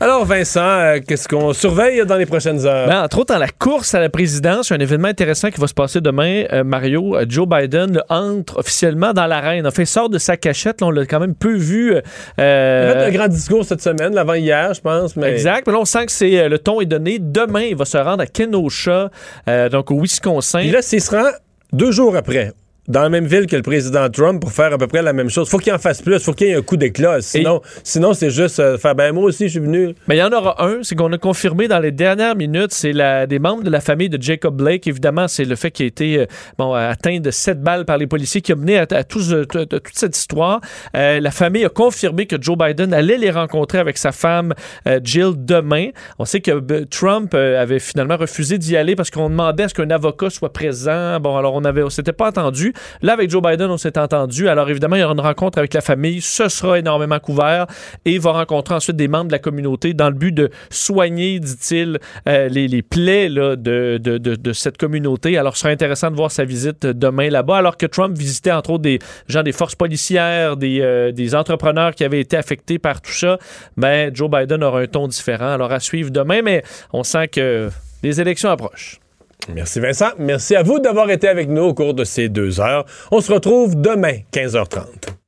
[0.02, 2.88] Alors, Vincent, euh, qu'est-ce qu'on surveille dans les prochaines heures?
[2.88, 5.76] Ben, entre autres, dans la course à la présidence, un événement intéressant qui va se
[5.76, 9.68] passer demain, euh, Mario, euh, Joe Biden là, entre officiellement dans l'arène.
[9.68, 10.82] Enfin, il sort de sa cachette.
[10.82, 11.92] là, on l'a quand même peu vu.
[11.92, 15.16] Il a fait un grand discours cette semaine, l'avant-hier, je pense.
[15.18, 15.34] Mais...
[15.34, 15.68] Exact.
[15.68, 17.20] Mais là, on sent que c'est, le ton est donné.
[17.20, 19.12] Demain, il va se rendre à Kenosha,
[19.72, 20.62] donc au Wisconsin.
[20.62, 21.30] Puis là, s'il se rend
[21.74, 22.54] deux jours après,
[22.88, 25.30] dans la même ville que le président Trump pour faire à peu près la même
[25.30, 25.48] chose.
[25.50, 27.22] Faut qu'il en fasse plus, faut qu'il y ait un coup d'éclat.
[27.22, 29.94] Sinon, sinon c'est juste euh, faire ben moi aussi je suis venu.
[30.08, 32.92] Mais il y en aura un, c'est qu'on a confirmé dans les dernières minutes, c'est
[32.92, 34.88] la, des membres de la famille de Jacob Blake.
[34.88, 36.26] Évidemment, c'est le fait qu'il a été euh,
[36.58, 39.24] bon, atteint de sept balles par les policiers qui a mené à, toute
[39.94, 40.60] cette histoire.
[40.96, 44.54] Euh, la famille a confirmé que Joe Biden allait les rencontrer avec sa femme
[45.04, 45.90] Jill demain.
[46.18, 49.90] On sait que Trump avait finalement refusé d'y aller parce qu'on demandait à ce qu'un
[49.90, 51.20] avocat soit présent.
[51.20, 52.71] Bon, alors on avait, s'était pas entendu.
[53.02, 54.48] Là, avec Joe Biden, on s'est entendu.
[54.48, 56.22] Alors évidemment, il y aura une rencontre avec la famille.
[56.22, 57.68] Ce sera énormément couvert
[58.06, 62.00] et va rencontrer ensuite des membres de la communauté dans le but de soigner, dit-il,
[62.28, 65.38] euh, les, plaies de cette communauté.
[65.38, 68.72] Alors, ce sera intéressant de voir sa visite demain là-bas, alors que Trump visitait entre
[68.72, 73.02] autres des gens des forces policières, des, euh, des entrepreneurs qui avaient été affectés par
[73.02, 73.38] tout ça.
[73.78, 75.54] Ben, Joe Biden aura un ton différent.
[75.54, 77.70] Alors, à suivre demain, mais on sent que
[78.04, 79.00] les élections approchent.
[79.50, 80.12] Merci Vincent.
[80.20, 82.86] Merci à vous d'avoir été avec nous au cours de ces deux heures.
[83.12, 85.21] On se retrouve demain, 15h30.